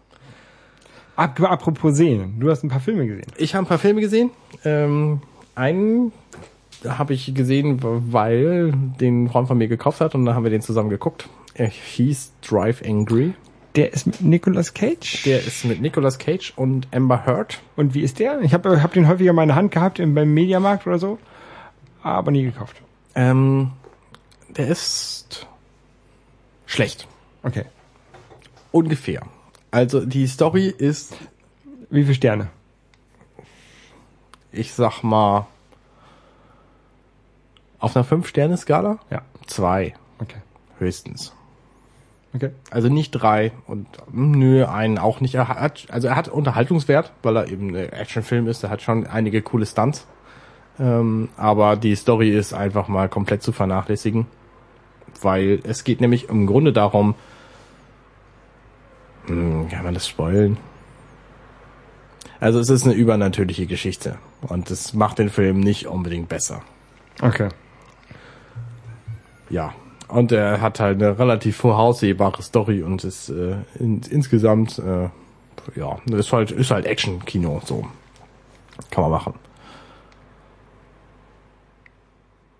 Ap 1.15 1.41
apropos 1.41 1.95
sehen, 1.95 2.39
du 2.39 2.49
hast 2.49 2.63
ein 2.63 2.69
paar 2.69 2.79
Filme 2.79 3.07
gesehen. 3.07 3.31
Ich 3.37 3.55
habe 3.55 3.65
ein 3.65 3.67
paar 3.67 3.79
Filme 3.79 4.01
gesehen. 4.01 4.31
Ähm, 4.63 5.21
einen 5.55 6.11
habe 6.87 7.13
ich 7.13 7.33
gesehen, 7.33 7.79
weil 7.81 8.73
den 8.99 9.29
Freund 9.29 9.47
von 9.47 9.57
mir 9.57 9.67
gekauft 9.67 10.01
hat 10.01 10.13
und 10.13 10.25
dann 10.25 10.35
haben 10.35 10.43
wir 10.43 10.51
den 10.51 10.61
zusammen 10.61 10.89
geguckt. 10.89 11.27
Er 11.53 11.67
hieß 11.67 12.33
Drive 12.41 12.83
Angry. 12.85 13.33
Der 13.75 13.93
ist 13.93 14.07
mit 14.07 14.21
Nicolas 14.21 14.73
Cage. 14.73 15.23
Der 15.23 15.39
ist 15.39 15.65
mit 15.65 15.81
Nicolas 15.81 16.17
Cage 16.17 16.53
und 16.55 16.87
Amber 16.93 17.25
Heard. 17.25 17.59
Und 17.75 17.93
wie 17.93 18.01
ist 18.01 18.19
der? 18.19 18.41
Ich 18.41 18.53
habe 18.53 18.81
hab 18.81 18.93
den 18.93 19.07
häufiger 19.07 19.31
in 19.31 19.35
meiner 19.35 19.55
Hand 19.55 19.71
gehabt, 19.71 19.99
im, 19.99 20.13
beim 20.13 20.33
Mediamarkt 20.33 20.85
oder 20.87 20.99
so, 20.99 21.17
aber 22.05 22.31
nie 22.31 22.43
gekauft. 22.43 22.81
Ähm, 23.15 23.71
der 24.49 24.67
ist 24.67 25.47
schlecht. 26.65 27.07
Okay. 27.43 27.65
Ungefähr. 28.71 29.23
Also 29.71 30.05
die 30.05 30.27
Story 30.27 30.67
ist, 30.67 31.15
Wie 31.89 32.03
viele 32.03 32.15
Sterne? 32.15 32.47
ich 34.51 34.73
sag 34.73 35.03
mal, 35.03 35.47
auf 37.79 37.95
einer 37.95 38.05
5-Sterne-Skala? 38.05 38.99
Ja. 39.09 39.21
Zwei, 39.47 39.93
Okay. 40.19 40.37
höchstens. 40.79 41.33
Okay. 42.33 42.51
Also 42.69 42.89
nicht 42.89 43.11
drei 43.11 43.51
und 43.67 43.87
mm, 44.11 44.31
nö, 44.31 44.65
einen 44.65 44.97
auch 44.97 45.21
nicht. 45.21 45.35
Er 45.35 45.47
hat, 45.47 45.87
also 45.89 46.07
er 46.07 46.15
hat 46.15 46.27
Unterhaltungswert, 46.27 47.11
weil 47.23 47.35
er 47.37 47.47
eben 47.49 47.69
ein 47.75 47.89
Actionfilm 47.93 48.47
ist. 48.47 48.63
Er 48.63 48.69
hat 48.69 48.81
schon 48.81 49.07
einige 49.07 49.41
coole 49.41 49.65
Stunts. 49.65 50.05
Ähm, 50.79 51.29
aber 51.37 51.75
die 51.75 51.95
Story 51.95 52.29
ist 52.29 52.53
einfach 52.53 52.87
mal 52.87 53.09
komplett 53.09 53.43
zu 53.43 53.51
vernachlässigen. 53.51 54.27
Weil 55.21 55.59
es 55.63 55.83
geht 55.83 56.01
nämlich 56.01 56.29
im 56.29 56.45
Grunde 56.45 56.73
darum, 56.73 57.15
hm, 59.27 59.69
kann 59.69 59.83
man 59.83 59.93
das 59.93 60.07
spoilen? 60.07 60.57
Also 62.39 62.59
es 62.59 62.69
ist 62.69 62.85
eine 62.85 62.93
übernatürliche 62.93 63.65
Geschichte. 63.65 64.17
Und 64.41 64.69
das 64.69 64.93
macht 64.93 65.19
den 65.19 65.29
Film 65.29 65.59
nicht 65.59 65.87
unbedingt 65.87 66.29
besser. 66.29 66.61
Okay. 67.21 67.49
Ja. 69.49 69.73
Und 70.07 70.31
er 70.31 70.61
hat 70.61 70.79
halt 70.79 71.01
eine 71.01 71.17
relativ 71.17 71.57
voraussehbare 71.57 72.41
Story 72.43 72.83
und 72.83 73.03
ist 73.03 73.29
äh, 73.29 73.55
in, 73.79 74.01
insgesamt 74.09 74.77
äh, 74.79 75.09
ja, 75.75 75.97
ist 76.11 76.31
halt 76.31 76.51
ist 76.51 76.71
halt 76.71 76.85
Action-Kino 76.85 77.61
so. 77.65 77.87
Kann 78.91 79.03
man 79.03 79.11
machen. 79.11 79.33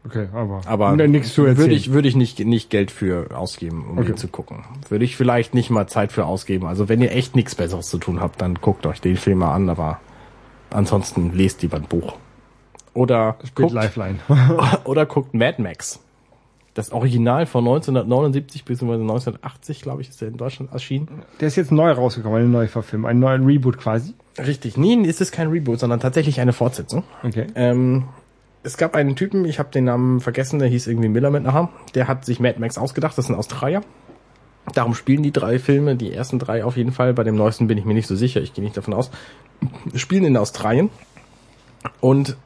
Okay, 0.06 0.28
aber, 0.34 0.62
Aber 0.68 0.96
nichts 0.96 1.34
zu 1.34 1.42
erzählen. 1.46 1.58
würde 1.58 1.74
ich 1.74 1.92
würde 1.92 2.08
ich 2.08 2.16
nicht 2.16 2.40
nicht 2.40 2.70
Geld 2.70 2.92
für 2.92 3.36
ausgeben, 3.36 3.86
um 3.90 3.98
Okay. 3.98 4.08
den 4.10 4.18
zu 4.18 4.28
gucken. 4.28 4.64
Würde 4.90 5.04
ich 5.04 5.16
vielleicht 5.18 5.54
nicht 5.56 5.70
mal 5.72 5.88
Zeit 5.88 6.12
für 6.12 6.26
ausgeben. 6.26 6.68
Also 6.68 6.88
wenn 6.90 7.02
ihr 7.02 7.12
echt 7.12 7.36
nichts 7.36 7.56
besseres 7.56 7.88
zu 7.90 7.98
tun 7.98 8.20
habt, 8.22 8.40
dann 8.42 8.56
guckt 8.56 8.86
euch 8.86 9.02
den 9.02 9.18
Film 9.18 9.40
mal 9.40 9.54
an, 9.54 9.68
aber 9.70 10.00
ansonsten 10.70 11.32
lest 11.34 11.62
lieber 11.64 11.78
ein 11.78 11.84
Buch. 11.88 12.14
Oder 12.94 13.36
Spielt 13.44 13.56
guckt, 13.56 13.72
Lifeline. 13.74 14.20
oder 14.86 15.06
guckt 15.06 15.34
Mad 15.34 15.62
Max. 15.62 16.00
Das 16.76 16.92
Original 16.92 17.46
von 17.46 17.64
1979 17.66 18.66
bzw. 18.66 18.94
1980, 18.94 19.82
glaube 19.82 20.02
ich, 20.02 20.10
ist 20.10 20.20
der 20.22 20.28
in 20.28 20.38
Deutschland 20.38 20.72
erschienen. 20.74 21.08
Der 21.40 21.48
ist 21.48 21.56
jetzt 21.56 21.72
neu 21.72 21.90
rausgekommen, 21.92 22.40
eine 22.40 22.50
neue 22.50 22.68
Verfilmung, 22.68 23.10
ein 23.10 23.20
neuer 23.20 23.40
Reboot 23.46 23.78
quasi. 23.78 24.14
Richtig. 24.38 24.76
Nee, 24.76 24.96
ist 24.96 25.22
es 25.22 25.32
kein 25.32 25.48
Reboot, 25.50 25.80
sondern 25.80 26.02
tatsächlich 26.02 26.42
eine 26.42 26.52
Fortsetzung. 26.52 27.04
Okay. 27.24 27.48
Ähm, 27.56 28.04
es 28.66 28.78
gab 28.78 28.96
einen 28.96 29.16
Typen, 29.16 29.46
ich 29.46 29.60
habe 29.60 29.70
den 29.70 29.86
Namen 29.86 30.20
vergessen, 30.20 30.58
der 30.58 30.68
hieß 30.68 30.88
irgendwie 30.88 31.08
Miller 31.08 31.30
mit 31.30 31.44
nachher. 31.44 31.70
Der 31.94 32.08
hat 32.08 32.26
sich 32.26 32.40
Mad 32.40 32.60
Max 32.60 32.78
ausgedacht, 32.78 33.18
das 33.18 33.26
ist 33.26 33.32
ein 33.32 33.38
Australier. 33.38 33.82
Darum 34.74 34.96
spielen 34.96 35.22
die 35.22 35.32
drei 35.32 35.60
Filme, 35.60 35.96
die 35.96 36.12
ersten 36.12 36.40
drei 36.40 36.66
auf 36.66 36.76
jeden 36.76 36.92
Fall. 36.92 37.14
Bei 37.14 37.24
dem 37.24 37.36
neuesten 37.36 37.68
bin 37.68 37.78
ich 37.78 37.86
mir 37.86 37.94
nicht 37.94 38.08
so 38.08 38.16
sicher, 38.16 38.42
ich 38.42 38.54
gehe 38.54 38.64
nicht 38.64 38.76
davon 38.76 38.96
aus. 38.96 39.12
Spielen 39.94 40.26
in 40.26 40.36
Australien. 40.36 40.90
Und 42.02 42.38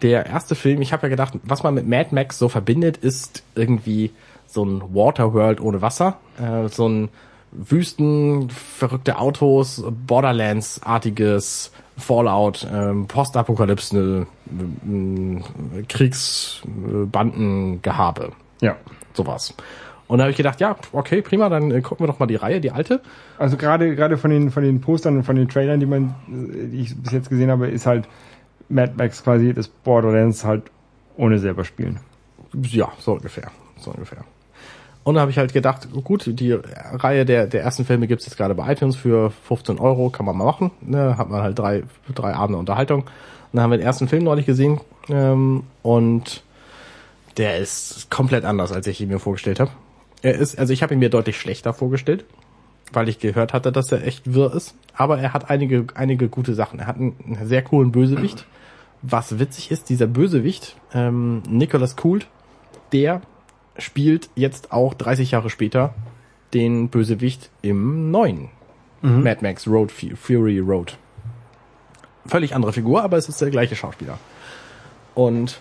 der 0.00 0.24
erste 0.24 0.54
Film, 0.54 0.80
ich 0.80 0.94
habe 0.94 1.02
ja 1.02 1.08
gedacht, 1.10 1.34
was 1.42 1.62
man 1.62 1.74
mit 1.74 1.86
Mad 1.86 2.14
Max 2.14 2.38
so 2.38 2.48
verbindet, 2.48 2.96
ist 2.96 3.44
irgendwie 3.54 4.12
so 4.46 4.64
ein 4.64 4.82
Waterworld 4.94 5.60
ohne 5.60 5.82
Wasser, 5.82 6.18
äh, 6.40 6.68
so 6.68 6.88
ein 6.88 7.10
Wüsten, 7.58 8.50
verrückte 8.50 9.18
Autos, 9.18 9.82
Borderlands-artiges 10.06 11.72
Fallout, 11.96 12.66
ähm, 12.70 13.06
Postapokalypse, 13.06 14.26
äh, 14.86 15.82
Kriegsbandengehabe, 15.88 18.32
Ja. 18.60 18.76
sowas. 19.14 19.54
Und 20.08 20.18
da 20.18 20.24
habe 20.24 20.30
ich 20.30 20.36
gedacht, 20.36 20.60
ja, 20.60 20.76
okay, 20.92 21.20
prima, 21.22 21.48
dann 21.48 21.70
äh, 21.72 21.80
gucken 21.80 22.06
wir 22.06 22.12
doch 22.12 22.20
mal 22.20 22.26
die 22.26 22.36
Reihe, 22.36 22.60
die 22.60 22.70
alte. 22.70 23.00
Also 23.38 23.56
gerade 23.56 23.96
gerade 23.96 24.16
von 24.18 24.30
den 24.30 24.50
von 24.50 24.62
den 24.62 24.80
Postern 24.80 25.16
und 25.16 25.24
von 25.24 25.34
den 25.34 25.48
Trailern, 25.48 25.80
die 25.80 25.86
man 25.86 26.14
äh, 26.28 26.68
die 26.68 26.80
ich 26.82 26.96
bis 26.96 27.12
jetzt 27.12 27.28
gesehen 27.28 27.50
habe, 27.50 27.66
ist 27.68 27.86
halt 27.86 28.06
Mad 28.68 28.92
Max 28.96 29.24
quasi 29.24 29.52
das 29.52 29.66
Borderlands 29.68 30.44
halt 30.44 30.62
ohne 31.16 31.40
selber 31.40 31.64
spielen. 31.64 31.98
Ja, 32.62 32.92
so 33.00 33.14
ungefähr. 33.14 33.50
So 33.78 33.90
ungefähr. 33.90 34.18
Und 35.06 35.14
da 35.14 35.20
habe 35.20 35.30
ich 35.30 35.38
halt 35.38 35.52
gedacht, 35.52 35.86
gut, 36.02 36.24
die 36.26 36.50
Reihe 36.50 37.24
der, 37.24 37.46
der 37.46 37.62
ersten 37.62 37.84
Filme 37.84 38.08
gibt's 38.08 38.26
jetzt 38.26 38.36
gerade 38.36 38.56
bei 38.56 38.72
iTunes 38.72 38.96
für 38.96 39.30
15 39.30 39.78
Euro, 39.78 40.10
kann 40.10 40.26
man 40.26 40.36
mal 40.36 40.44
machen. 40.44 40.72
Ne, 40.80 41.16
hat 41.16 41.30
man 41.30 41.42
halt 41.42 41.56
drei, 41.56 41.84
drei 42.12 42.34
Abende 42.34 42.58
Unterhaltung. 42.58 43.02
Und 43.02 43.10
dann 43.52 43.62
haben 43.62 43.70
wir 43.70 43.78
den 43.78 43.86
ersten 43.86 44.08
Film 44.08 44.24
neulich 44.24 44.46
gesehen 44.46 44.80
ähm, 45.08 45.62
und 45.84 46.42
der 47.36 47.58
ist 47.58 48.10
komplett 48.10 48.44
anders, 48.44 48.72
als 48.72 48.88
ich 48.88 49.00
ihn 49.00 49.06
mir 49.06 49.20
vorgestellt 49.20 49.60
habe. 49.60 49.70
Er 50.22 50.34
ist, 50.34 50.58
also 50.58 50.72
ich 50.72 50.82
habe 50.82 50.92
ihn 50.92 50.98
mir 50.98 51.08
deutlich 51.08 51.38
schlechter 51.38 51.72
vorgestellt. 51.72 52.24
weil 52.92 53.08
ich 53.08 53.20
gehört 53.20 53.52
hatte, 53.52 53.70
dass 53.70 53.92
er 53.92 54.04
echt 54.04 54.34
wirr 54.34 54.52
ist. 54.56 54.74
Aber 54.92 55.20
er 55.20 55.32
hat 55.32 55.50
einige, 55.50 55.86
einige 55.94 56.28
gute 56.28 56.54
Sachen. 56.54 56.80
Er 56.80 56.88
hat 56.88 56.96
einen, 56.96 57.14
einen 57.24 57.46
sehr 57.46 57.62
coolen 57.62 57.92
Bösewicht. 57.92 58.44
Was 59.02 59.38
witzig 59.38 59.70
ist, 59.70 59.88
dieser 59.88 60.08
Bösewicht, 60.08 60.74
ähm, 60.92 61.44
Nicholas 61.48 61.94
Coult, 61.94 62.26
der 62.92 63.22
spielt 63.78 64.28
jetzt 64.34 64.72
auch 64.72 64.94
30 64.94 65.30
Jahre 65.30 65.50
später 65.50 65.94
den 66.54 66.88
Bösewicht 66.88 67.50
im 67.62 68.10
neuen 68.10 68.48
Mad 69.02 69.38
Max 69.42 69.66
Road 69.68 69.92
Fu- 69.92 70.16
Fury 70.16 70.58
Road. 70.58 70.96
Völlig 72.26 72.54
andere 72.54 72.72
Figur, 72.72 73.02
aber 73.04 73.16
es 73.16 73.28
ist 73.28 73.40
der 73.40 73.50
gleiche 73.50 73.76
Schauspieler. 73.76 74.18
Und 75.14 75.60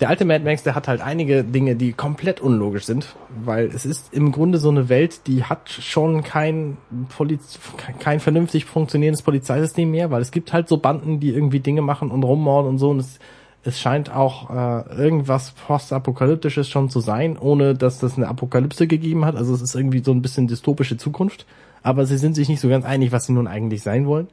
der 0.00 0.08
alte 0.10 0.24
Mad 0.24 0.44
Max, 0.44 0.62
der 0.62 0.74
hat 0.74 0.88
halt 0.88 1.00
einige 1.00 1.44
Dinge, 1.44 1.76
die 1.76 1.92
komplett 1.92 2.40
unlogisch 2.40 2.84
sind, 2.84 3.14
weil 3.44 3.66
es 3.66 3.86
ist 3.86 4.12
im 4.12 4.32
Grunde 4.32 4.58
so 4.58 4.68
eine 4.68 4.88
Welt, 4.88 5.26
die 5.26 5.44
hat 5.44 5.70
schon 5.70 6.22
kein 6.24 6.76
Poliz 7.16 7.58
kein 8.00 8.18
vernünftig 8.20 8.64
funktionierendes 8.64 9.22
Polizeisystem 9.22 9.90
mehr, 9.90 10.10
weil 10.10 10.20
es 10.20 10.30
gibt 10.32 10.52
halt 10.52 10.68
so 10.68 10.76
Banden, 10.78 11.20
die 11.20 11.30
irgendwie 11.30 11.60
Dinge 11.60 11.82
machen 11.82 12.10
und 12.10 12.24
rummorden 12.24 12.68
und 12.68 12.78
so 12.78 12.90
und 12.90 12.98
es, 12.98 13.18
es 13.64 13.78
scheint 13.78 14.12
auch 14.12 14.50
äh, 14.50 14.94
irgendwas 14.96 15.52
postapokalyptisches 15.52 16.68
schon 16.68 16.90
zu 16.90 17.00
sein, 17.00 17.38
ohne 17.38 17.74
dass 17.74 17.98
das 17.98 18.16
eine 18.16 18.28
Apokalypse 18.28 18.86
gegeben 18.86 19.24
hat. 19.24 19.36
Also 19.36 19.54
es 19.54 19.62
ist 19.62 19.74
irgendwie 19.74 20.02
so 20.02 20.10
ein 20.10 20.22
bisschen 20.22 20.48
dystopische 20.48 20.96
Zukunft, 20.96 21.46
aber 21.82 22.04
sie 22.06 22.18
sind 22.18 22.34
sich 22.34 22.48
nicht 22.48 22.60
so 22.60 22.68
ganz 22.68 22.84
einig, 22.84 23.12
was 23.12 23.26
sie 23.26 23.32
nun 23.32 23.46
eigentlich 23.46 23.82
sein 23.82 24.06
wollen. 24.06 24.28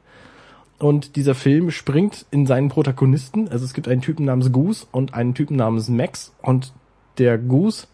Und 0.78 1.16
dieser 1.16 1.34
Film 1.34 1.70
springt 1.70 2.26
in 2.30 2.46
seinen 2.46 2.70
Protagonisten. 2.70 3.48
Also 3.48 3.64
es 3.64 3.74
gibt 3.74 3.86
einen 3.86 4.00
Typen 4.00 4.24
namens 4.24 4.50
Goose 4.50 4.86
und 4.90 5.14
einen 5.14 5.34
Typen 5.34 5.56
namens 5.56 5.88
Max. 5.88 6.32
Und 6.42 6.72
der 7.18 7.38
Goose 7.38 7.86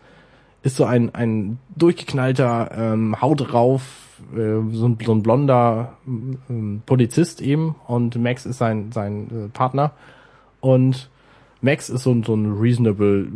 ist 0.62 0.76
so 0.76 0.84
ein, 0.84 1.14
ein 1.14 1.58
durchgeknallter, 1.74 2.70
ähm, 2.72 3.20
Haut 3.20 3.52
rauf, 3.52 3.82
äh, 4.34 4.60
so, 4.72 4.88
ein, 4.88 4.98
so 5.04 5.12
ein 5.12 5.22
blonder 5.22 5.94
ähm, 6.06 6.82
Polizist 6.86 7.42
eben. 7.42 7.74
Und 7.88 8.16
Max 8.16 8.46
ist 8.46 8.58
sein, 8.58 8.92
sein 8.92 9.46
äh, 9.46 9.48
Partner. 9.48 9.90
Und 10.60 11.10
Max 11.62 11.88
ist 11.88 12.02
so 12.02 12.12
ein, 12.12 12.22
so 12.22 12.34
ein 12.34 12.52
reasonable, 12.58 13.26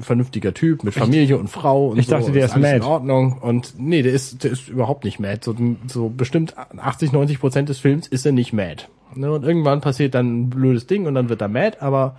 vernünftiger 0.00 0.52
Typ 0.52 0.82
mit 0.82 0.94
Familie 0.94 1.38
und 1.38 1.48
Frau. 1.48 1.88
Und 1.88 1.98
Ich 1.98 2.08
dachte, 2.08 2.26
so, 2.26 2.32
der 2.32 2.46
ist 2.46 2.52
alles 2.52 2.66
mad. 2.66 2.76
in 2.78 2.82
Ordnung. 2.82 3.38
Und 3.38 3.74
nee, 3.78 4.02
der 4.02 4.12
ist, 4.12 4.42
der 4.44 4.50
ist 4.50 4.68
überhaupt 4.68 5.04
nicht 5.04 5.20
mad. 5.20 5.40
So, 5.42 5.54
so 5.86 6.08
bestimmt 6.08 6.54
80, 6.58 7.12
90 7.12 7.38
Prozent 7.40 7.68
des 7.68 7.78
Films 7.78 8.08
ist 8.08 8.26
er 8.26 8.32
nicht 8.32 8.52
mad. 8.52 8.86
Ne? 9.14 9.30
Und 9.32 9.44
irgendwann 9.44 9.80
passiert 9.80 10.14
dann 10.14 10.42
ein 10.42 10.50
blödes 10.50 10.86
Ding 10.86 11.06
und 11.06 11.14
dann 11.14 11.28
wird 11.28 11.40
er 11.40 11.48
mad, 11.48 11.78
aber 11.80 12.16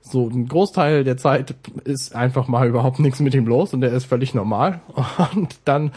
so 0.00 0.28
ein 0.28 0.46
Großteil 0.46 1.02
der 1.02 1.16
Zeit 1.16 1.56
ist 1.84 2.14
einfach 2.14 2.46
mal 2.46 2.68
überhaupt 2.68 3.00
nichts 3.00 3.18
mit 3.20 3.34
ihm 3.34 3.46
los 3.46 3.74
und 3.74 3.80
der 3.80 3.92
ist 3.92 4.04
völlig 4.04 4.34
normal. 4.34 4.80
Und 5.34 5.56
dann, 5.64 5.90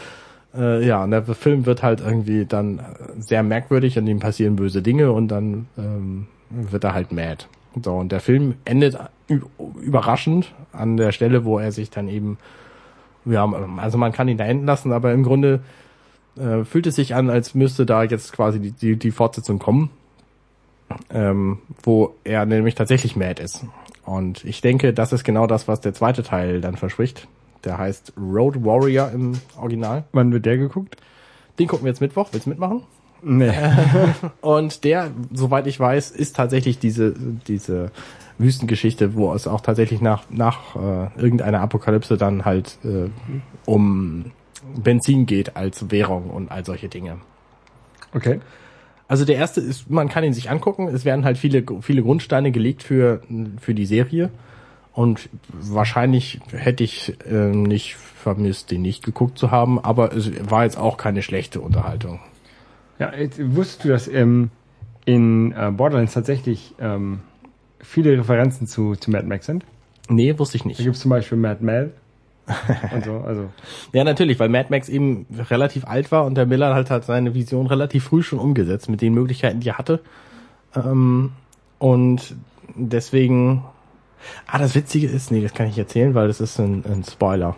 äh, 0.52 0.84
ja, 0.84 1.04
und 1.04 1.12
der 1.12 1.22
Film 1.26 1.64
wird 1.64 1.84
halt 1.84 2.00
irgendwie 2.00 2.44
dann 2.44 2.80
sehr 3.18 3.44
merkwürdig 3.44 3.96
und 3.98 4.08
ihm 4.08 4.18
passieren 4.18 4.56
böse 4.56 4.82
Dinge 4.82 5.12
und 5.12 5.28
dann 5.28 5.68
ähm, 5.78 6.26
wird 6.50 6.82
er 6.82 6.92
halt 6.92 7.12
mad. 7.12 7.46
So, 7.82 7.94
und 7.94 8.10
der 8.10 8.20
Film 8.20 8.54
endet 8.64 8.98
überraschend 9.80 10.52
an 10.72 10.96
der 10.96 11.12
Stelle, 11.12 11.44
wo 11.44 11.58
er 11.58 11.72
sich 11.72 11.90
dann 11.90 12.08
eben, 12.08 12.38
ja, 13.24 13.44
also 13.76 13.96
man 13.96 14.12
kann 14.12 14.28
ihn 14.28 14.38
da 14.38 14.44
enden 14.44 14.66
lassen, 14.66 14.92
aber 14.92 15.12
im 15.12 15.22
Grunde 15.22 15.60
äh, 16.36 16.64
fühlt 16.64 16.86
es 16.86 16.96
sich 16.96 17.14
an, 17.14 17.30
als 17.30 17.54
müsste 17.54 17.86
da 17.86 18.02
jetzt 18.02 18.32
quasi 18.32 18.60
die, 18.60 18.72
die, 18.72 18.96
die 18.96 19.10
Fortsetzung 19.10 19.58
kommen, 19.58 19.90
ähm, 21.10 21.58
wo 21.82 22.14
er 22.24 22.44
nämlich 22.46 22.74
tatsächlich 22.74 23.14
mad 23.14 23.42
ist. 23.42 23.64
Und 24.04 24.44
ich 24.44 24.60
denke, 24.60 24.92
das 24.92 25.12
ist 25.12 25.22
genau 25.22 25.46
das, 25.46 25.68
was 25.68 25.80
der 25.80 25.94
zweite 25.94 26.22
Teil 26.22 26.60
dann 26.60 26.76
verspricht. 26.76 27.28
Der 27.64 27.78
heißt 27.78 28.14
Road 28.16 28.64
Warrior 28.64 29.10
im 29.12 29.34
Original. 29.56 30.04
Wann 30.12 30.32
wird 30.32 30.46
der 30.46 30.56
geguckt? 30.56 30.96
Den 31.58 31.68
gucken 31.68 31.84
wir 31.84 31.90
jetzt 31.90 32.00
Mittwoch. 32.00 32.28
Willst 32.32 32.46
du 32.46 32.50
mitmachen? 32.50 32.82
Nee. 33.22 33.52
Und 34.40 34.84
der, 34.84 35.10
soweit 35.32 35.66
ich 35.66 35.78
weiß, 35.78 36.10
ist 36.10 36.36
tatsächlich 36.36 36.78
diese, 36.78 37.14
diese 37.46 37.90
Wüstengeschichte, 38.38 39.14
wo 39.14 39.32
es 39.34 39.46
auch 39.46 39.60
tatsächlich 39.60 40.00
nach, 40.00 40.24
nach 40.30 40.76
äh, 40.76 41.20
irgendeiner 41.20 41.60
Apokalypse 41.60 42.16
dann 42.16 42.44
halt 42.44 42.78
äh, 42.84 43.10
um 43.66 44.32
Benzin 44.76 45.26
geht 45.26 45.56
als 45.56 45.90
Währung 45.90 46.30
und 46.30 46.50
all 46.50 46.64
solche 46.64 46.88
Dinge. 46.88 47.18
Okay. 48.14 48.40
Also 49.08 49.24
der 49.24 49.36
erste 49.36 49.60
ist, 49.60 49.90
man 49.90 50.08
kann 50.08 50.24
ihn 50.24 50.32
sich 50.32 50.50
angucken. 50.50 50.88
Es 50.88 51.04
werden 51.04 51.24
halt 51.24 51.36
viele, 51.36 51.64
viele 51.80 52.02
Grundsteine 52.02 52.52
gelegt 52.52 52.82
für, 52.82 53.22
für 53.60 53.74
die 53.74 53.86
Serie. 53.86 54.30
Und 54.92 55.28
wahrscheinlich 55.52 56.40
hätte 56.52 56.84
ich 56.84 57.14
äh, 57.28 57.50
nicht 57.50 57.96
vermisst, 57.96 58.70
den 58.70 58.82
nicht 58.82 59.04
geguckt 59.04 59.38
zu 59.38 59.50
haben, 59.50 59.78
aber 59.78 60.14
es 60.14 60.30
war 60.50 60.64
jetzt 60.64 60.78
auch 60.78 60.96
keine 60.96 61.22
schlechte 61.22 61.60
Unterhaltung. 61.60 62.20
Ja, 63.00 63.12
jetzt, 63.14 63.40
wusstest 63.56 63.84
du, 63.84 63.88
dass 63.88 64.06
ähm, 64.08 64.50
in 65.06 65.52
äh, 65.52 65.70
Borderlands 65.72 66.12
tatsächlich 66.14 66.74
ähm, 66.78 67.20
viele 67.80 68.16
Referenzen 68.18 68.66
zu, 68.66 68.94
zu 68.94 69.10
Mad 69.10 69.26
Max 69.26 69.46
sind? 69.46 69.64
Nee, 70.08 70.38
wusste 70.38 70.56
ich 70.58 70.62
Da 70.62 70.68
nicht. 70.68 70.78
gibt 70.78 70.94
es 70.94 71.00
zum 71.00 71.08
Beispiel 71.10 71.38
Mad 71.38 71.64
Mel 71.64 71.92
und 72.94 73.04
so. 73.04 73.18
Also 73.18 73.48
Ja, 73.92 74.04
natürlich, 74.04 74.38
weil 74.38 74.48
Mad 74.50 74.66
Max 74.70 74.88
eben 74.88 75.26
relativ 75.48 75.86
alt 75.86 76.12
war 76.12 76.24
und 76.26 76.34
der 76.36 76.46
Miller 76.46 76.74
halt 76.74 76.90
hat 76.90 77.04
seine 77.04 77.34
Vision 77.34 77.66
relativ 77.66 78.04
früh 78.04 78.22
schon 78.22 78.38
umgesetzt 78.38 78.88
mit 78.90 79.00
den 79.00 79.14
Möglichkeiten, 79.14 79.60
die 79.60 79.70
er 79.70 79.78
hatte. 79.78 80.00
Ähm, 80.76 81.32
und 81.78 82.34
deswegen, 82.76 83.64
ah, 84.46 84.58
das 84.58 84.74
Witzige 84.74 85.06
ist, 85.06 85.30
nee, 85.30 85.40
das 85.40 85.54
kann 85.54 85.68
ich 85.68 85.78
erzählen, 85.78 86.14
weil 86.14 86.28
das 86.28 86.40
ist 86.40 86.58
ein, 86.58 86.84
ein 86.84 87.02
Spoiler. 87.04 87.56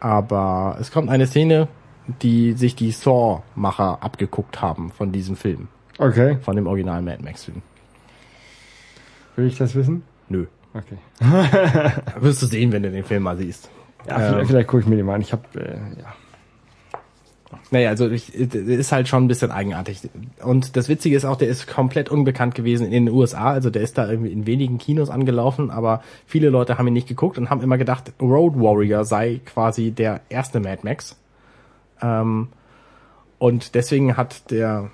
Aber 0.00 0.76
es 0.80 0.90
kommt 0.90 1.08
eine 1.08 1.26
Szene, 1.26 1.68
die 2.22 2.52
sich 2.54 2.74
die 2.76 2.90
Saw-Macher 2.90 4.02
abgeguckt 4.02 4.60
haben 4.62 4.90
von 4.90 5.12
diesem 5.12 5.36
Film, 5.36 5.68
okay, 5.98 6.38
von 6.42 6.56
dem 6.56 6.66
originalen 6.66 7.04
Mad 7.04 7.22
Max-Film. 7.22 7.62
will 9.36 9.46
ich 9.46 9.56
das 9.58 9.74
wissen? 9.74 10.02
Nö. 10.28 10.46
Okay. 10.72 10.98
Wirst 12.20 12.42
du 12.42 12.46
sehen, 12.46 12.70
wenn 12.72 12.82
du 12.82 12.90
den 12.90 13.04
Film 13.04 13.24
mal 13.24 13.36
siehst. 13.36 13.68
Ja, 14.06 14.16
Ähm. 14.20 14.28
vielleicht, 14.32 14.50
vielleicht 14.50 14.68
gucke 14.68 14.82
ich 14.82 14.88
mir 14.88 14.96
den 14.96 15.06
mal 15.06 15.14
an. 15.14 15.20
Ich 15.20 15.32
habe 15.32 15.42
äh, 15.56 16.00
ja. 16.00 16.14
Naja, 17.72 17.88
also 17.90 18.08
ich, 18.08 18.30
der 18.32 18.62
ist 18.62 18.92
halt 18.92 19.08
schon 19.08 19.24
ein 19.24 19.28
bisschen 19.28 19.50
eigenartig. 19.50 20.08
Und 20.42 20.76
das 20.76 20.88
Witzige 20.88 21.16
ist 21.16 21.24
auch, 21.24 21.36
der 21.36 21.48
ist 21.48 21.66
komplett 21.66 22.08
unbekannt 22.08 22.54
gewesen 22.54 22.86
in 22.86 22.92
den 22.92 23.08
USA. 23.10 23.50
Also 23.50 23.70
der 23.70 23.82
ist 23.82 23.98
da 23.98 24.08
irgendwie 24.08 24.30
in 24.32 24.46
wenigen 24.46 24.78
Kinos 24.78 25.10
angelaufen, 25.10 25.70
aber 25.70 26.02
viele 26.26 26.48
Leute 26.50 26.78
haben 26.78 26.86
ihn 26.86 26.92
nicht 26.92 27.08
geguckt 27.08 27.38
und 27.38 27.50
haben 27.50 27.60
immer 27.60 27.76
gedacht, 27.78 28.12
Road 28.20 28.54
Warrior 28.56 29.04
sei 29.04 29.40
quasi 29.44 29.90
der 29.90 30.20
erste 30.28 30.60
Mad 30.60 30.80
Max. 30.84 31.16
Ähm, 32.02 32.48
und 33.38 33.74
deswegen 33.74 34.16
hat 34.16 34.50
der 34.50 34.90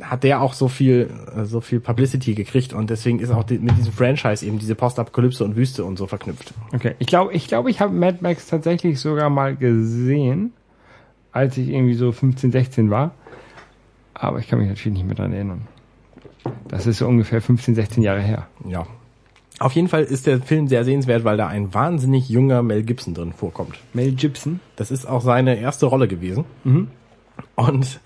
hat 0.00 0.24
der 0.24 0.40
auch 0.40 0.54
so 0.54 0.68
viel 0.68 1.10
äh, 1.36 1.44
so 1.44 1.60
viel 1.60 1.80
Publicity 1.80 2.34
gekriegt 2.34 2.72
und 2.72 2.90
deswegen 2.90 3.20
ist 3.20 3.30
auch 3.30 3.44
die, 3.44 3.58
mit 3.58 3.76
diesem 3.76 3.92
Franchise 3.92 4.44
eben 4.44 4.58
diese 4.58 4.74
Postapokalypse 4.74 5.44
und 5.44 5.56
Wüste 5.56 5.84
und 5.84 5.96
so 5.96 6.06
verknüpft. 6.06 6.52
Okay, 6.72 6.94
ich 6.98 7.06
glaube, 7.06 7.32
ich 7.32 7.46
glaube, 7.46 7.70
ich 7.70 7.80
habe 7.80 7.92
Mad 7.92 8.18
Max 8.20 8.46
tatsächlich 8.46 9.00
sogar 9.00 9.30
mal 9.30 9.56
gesehen, 9.56 10.52
als 11.32 11.56
ich 11.56 11.68
irgendwie 11.68 11.94
so 11.94 12.10
15, 12.12 12.52
16 12.52 12.90
war. 12.90 13.12
Aber 14.14 14.40
ich 14.40 14.48
kann 14.48 14.58
mich 14.58 14.68
natürlich 14.68 14.98
nicht 14.98 15.06
mehr 15.06 15.14
dran 15.14 15.32
erinnern. 15.32 15.68
Das 16.66 16.86
ist 16.86 16.98
so 16.98 17.06
ungefähr 17.06 17.40
15, 17.40 17.74
16 17.76 18.02
Jahre 18.02 18.20
her. 18.20 18.48
Ja. 18.66 18.86
Auf 19.58 19.72
jeden 19.72 19.88
Fall 19.88 20.04
ist 20.04 20.26
der 20.26 20.40
Film 20.40 20.68
sehr 20.68 20.84
sehenswert, 20.84 21.24
weil 21.24 21.36
da 21.36 21.48
ein 21.48 21.74
wahnsinnig 21.74 22.28
junger 22.28 22.62
Mel 22.62 22.84
Gibson 22.84 23.14
drin 23.14 23.32
vorkommt. 23.32 23.78
Mel 23.92 24.12
Gibson. 24.12 24.60
Das 24.76 24.90
ist 24.90 25.06
auch 25.06 25.20
seine 25.20 25.58
erste 25.58 25.86
Rolle 25.86 26.06
gewesen. 26.06 26.44
Und 27.56 28.00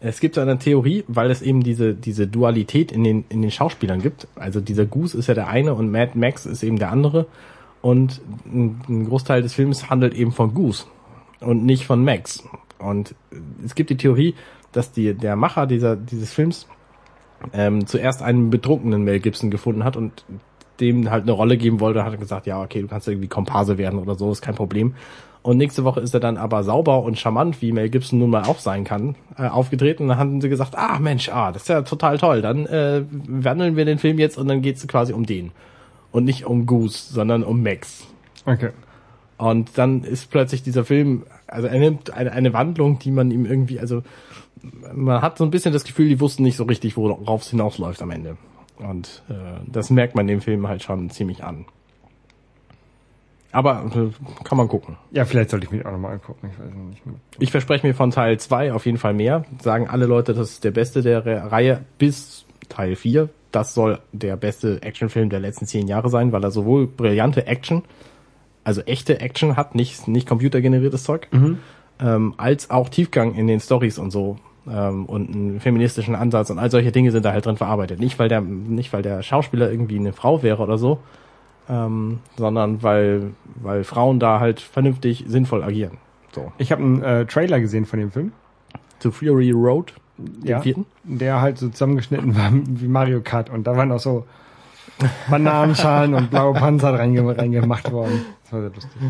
es 0.00 0.20
gibt 0.20 0.38
eine 0.38 0.58
Theorie, 0.58 1.04
weil 1.08 1.30
es 1.30 1.42
eben 1.42 1.62
diese, 1.62 1.94
diese 1.94 2.26
Dualität 2.26 2.92
in 2.92 3.04
den, 3.04 3.24
in 3.28 3.42
den 3.42 3.50
Schauspielern 3.50 4.00
gibt. 4.00 4.28
Also 4.36 4.60
dieser 4.60 4.86
Goose 4.86 5.18
ist 5.18 5.26
ja 5.26 5.34
der 5.34 5.48
eine 5.48 5.74
und 5.74 5.90
Mad 5.90 6.12
Max 6.14 6.46
ist 6.46 6.62
eben 6.62 6.78
der 6.78 6.90
andere. 6.90 7.26
Und 7.82 8.20
ein 8.46 8.80
ein 8.88 9.06
Großteil 9.06 9.42
des 9.42 9.54
Films 9.54 9.90
handelt 9.90 10.14
eben 10.14 10.32
von 10.32 10.54
Goose 10.54 10.84
und 11.40 11.64
nicht 11.64 11.86
von 11.86 12.04
Max. 12.04 12.42
Und 12.78 13.14
es 13.64 13.74
gibt 13.74 13.90
die 13.90 13.96
Theorie, 13.96 14.34
dass 14.72 14.92
die, 14.92 15.14
der 15.14 15.36
Macher 15.36 15.66
dieser, 15.66 15.96
dieses 15.96 16.32
Films 16.32 16.66
ähm, 17.52 17.86
zuerst 17.86 18.22
einen 18.22 18.50
betrunkenen 18.50 19.04
Mel 19.04 19.20
Gibson 19.20 19.50
gefunden 19.50 19.84
hat 19.84 19.96
und 19.96 20.24
dem 20.80 21.10
halt 21.10 21.22
eine 21.22 21.32
Rolle 21.32 21.56
geben 21.56 21.80
wollte, 21.80 22.04
hat 22.04 22.12
er 22.12 22.18
gesagt, 22.18 22.46
ja, 22.46 22.62
okay, 22.62 22.82
du 22.82 22.88
kannst 22.88 23.08
irgendwie 23.08 23.28
Komparse 23.28 23.78
werden 23.78 23.98
oder 23.98 24.14
so, 24.14 24.30
ist 24.30 24.42
kein 24.42 24.54
Problem. 24.54 24.94
Und 25.42 25.58
nächste 25.58 25.84
Woche 25.84 26.00
ist 26.00 26.12
er 26.12 26.18
dann 26.18 26.38
aber 26.38 26.64
sauber 26.64 27.04
und 27.04 27.20
charmant, 27.20 27.62
wie 27.62 27.70
Mel 27.70 27.88
Gibson 27.88 28.18
nun 28.18 28.30
mal 28.30 28.42
auch 28.42 28.58
sein 28.58 28.82
kann, 28.82 29.14
äh, 29.38 29.46
aufgetreten. 29.46 30.02
Und 30.02 30.08
dann 30.08 30.18
haben 30.18 30.40
sie 30.40 30.48
gesagt, 30.48 30.74
ah 30.76 30.98
Mensch, 30.98 31.28
ah, 31.28 31.52
das 31.52 31.62
ist 31.62 31.68
ja 31.68 31.82
total 31.82 32.18
toll. 32.18 32.42
Dann 32.42 32.66
äh, 32.66 33.04
wandeln 33.28 33.76
wir 33.76 33.84
den 33.84 33.98
Film 33.98 34.18
jetzt 34.18 34.38
und 34.38 34.48
dann 34.48 34.60
geht's 34.60 34.86
quasi 34.88 35.12
um 35.12 35.24
den. 35.24 35.52
Und 36.10 36.24
nicht 36.24 36.46
um 36.46 36.66
Goose, 36.66 37.12
sondern 37.12 37.44
um 37.44 37.62
Max. 37.62 38.08
Okay. 38.44 38.70
Und 39.38 39.78
dann 39.78 40.02
ist 40.02 40.30
plötzlich 40.32 40.64
dieser 40.64 40.84
Film, 40.84 41.24
also 41.46 41.68
er 41.68 41.78
nimmt 41.78 42.10
eine, 42.10 42.32
eine 42.32 42.52
Wandlung, 42.52 42.98
die 42.98 43.12
man 43.12 43.30
ihm 43.30 43.46
irgendwie, 43.46 43.78
also 43.78 44.02
man 44.92 45.22
hat 45.22 45.38
so 45.38 45.44
ein 45.44 45.50
bisschen 45.50 45.72
das 45.72 45.84
Gefühl, 45.84 46.08
die 46.08 46.20
wussten 46.20 46.42
nicht 46.42 46.56
so 46.56 46.64
richtig, 46.64 46.96
worauf 46.96 47.42
es 47.42 47.50
hinausläuft 47.50 48.02
am 48.02 48.10
Ende. 48.10 48.36
Und 48.78 49.22
äh, 49.28 49.34
das 49.66 49.90
merkt 49.90 50.14
man 50.14 50.26
dem 50.26 50.40
Film 50.40 50.68
halt 50.68 50.82
schon 50.82 51.10
ziemlich 51.10 51.42
an. 51.44 51.64
Aber 53.52 53.84
äh, 53.94 54.44
kann 54.44 54.58
man 54.58 54.68
gucken. 54.68 54.96
Ja, 55.12 55.24
vielleicht 55.24 55.50
sollte 55.50 55.64
ich 55.66 55.72
mich 55.72 55.86
auch 55.86 55.92
nochmal 55.92 56.14
angucken. 56.14 56.50
Ich 56.52 56.58
weiß 56.58 56.74
nicht 56.74 57.06
mehr. 57.06 57.14
Ich 57.38 57.50
verspreche 57.50 57.86
mir 57.86 57.94
von 57.94 58.10
Teil 58.10 58.38
2 58.38 58.72
auf 58.72 58.84
jeden 58.84 58.98
Fall 58.98 59.14
mehr. 59.14 59.44
Sagen 59.62 59.88
alle 59.88 60.06
Leute, 60.06 60.34
das 60.34 60.50
ist 60.50 60.64
der 60.64 60.72
beste 60.72 61.00
der 61.02 61.24
Re- 61.24 61.50
Reihe 61.50 61.84
bis 61.98 62.44
Teil 62.68 62.96
4. 62.96 63.28
Das 63.52 63.72
soll 63.72 64.00
der 64.12 64.36
beste 64.36 64.82
Actionfilm 64.82 65.30
der 65.30 65.40
letzten 65.40 65.66
zehn 65.66 65.88
Jahre 65.88 66.10
sein, 66.10 66.32
weil 66.32 66.44
er 66.44 66.50
sowohl 66.50 66.86
brillante 66.86 67.46
Action, 67.46 67.82
also 68.64 68.82
echte 68.82 69.20
Action 69.20 69.56
hat, 69.56 69.74
nicht, 69.74 70.06
nicht 70.08 70.28
computergeneriertes 70.28 71.04
Zeug, 71.04 71.28
ähm, 72.00 72.34
als 72.36 72.68
auch 72.68 72.90
Tiefgang 72.90 73.34
in 73.34 73.46
den 73.46 73.60
Stories 73.60 73.96
und 73.98 74.10
so 74.10 74.36
ähm, 74.70 75.06
und 75.06 75.34
einen 75.34 75.60
feministischen 75.60 76.14
Ansatz 76.14 76.50
und 76.50 76.58
all 76.58 76.70
solche 76.70 76.92
Dinge 76.92 77.10
sind 77.12 77.24
da 77.24 77.32
halt 77.32 77.46
drin 77.46 77.56
verarbeitet. 77.56 78.00
Nicht 78.00 78.18
weil 78.18 78.28
der, 78.28 78.40
nicht 78.40 78.92
weil 78.92 79.02
der 79.02 79.22
Schauspieler 79.22 79.70
irgendwie 79.70 79.98
eine 79.98 80.12
Frau 80.12 80.42
wäre 80.42 80.62
oder 80.62 80.78
so, 80.78 80.98
ähm, 81.68 82.18
sondern 82.36 82.82
weil, 82.82 83.30
weil 83.56 83.84
Frauen 83.84 84.18
da 84.20 84.40
halt 84.40 84.60
vernünftig 84.60 85.24
sinnvoll 85.26 85.62
agieren. 85.62 85.98
So. 86.34 86.52
Ich 86.58 86.70
habe 86.72 86.82
einen 86.82 87.02
äh, 87.02 87.26
Trailer 87.26 87.60
gesehen 87.60 87.86
von 87.86 87.98
dem 87.98 88.10
Film. 88.10 88.32
zu 88.98 89.10
Fury 89.10 89.50
Road, 89.52 89.92
Ja. 90.42 90.60
vierten. 90.60 90.86
der 91.04 91.40
halt 91.40 91.58
so 91.58 91.68
zusammengeschnitten 91.68 92.36
war 92.36 92.50
wie 92.52 92.88
Mario 92.88 93.20
Kart 93.22 93.50
und 93.50 93.66
da 93.66 93.76
waren 93.76 93.90
auch 93.92 93.98
so 94.00 94.24
Bananenschalen 95.30 96.14
und 96.14 96.30
blaue 96.30 96.54
Panzer 96.54 96.94
reinge 96.98 97.36
reingemacht 97.36 97.90
worden. 97.92 98.22
Das 98.44 98.52
war 98.52 98.60
sehr 98.60 98.70
lustig. 98.70 99.02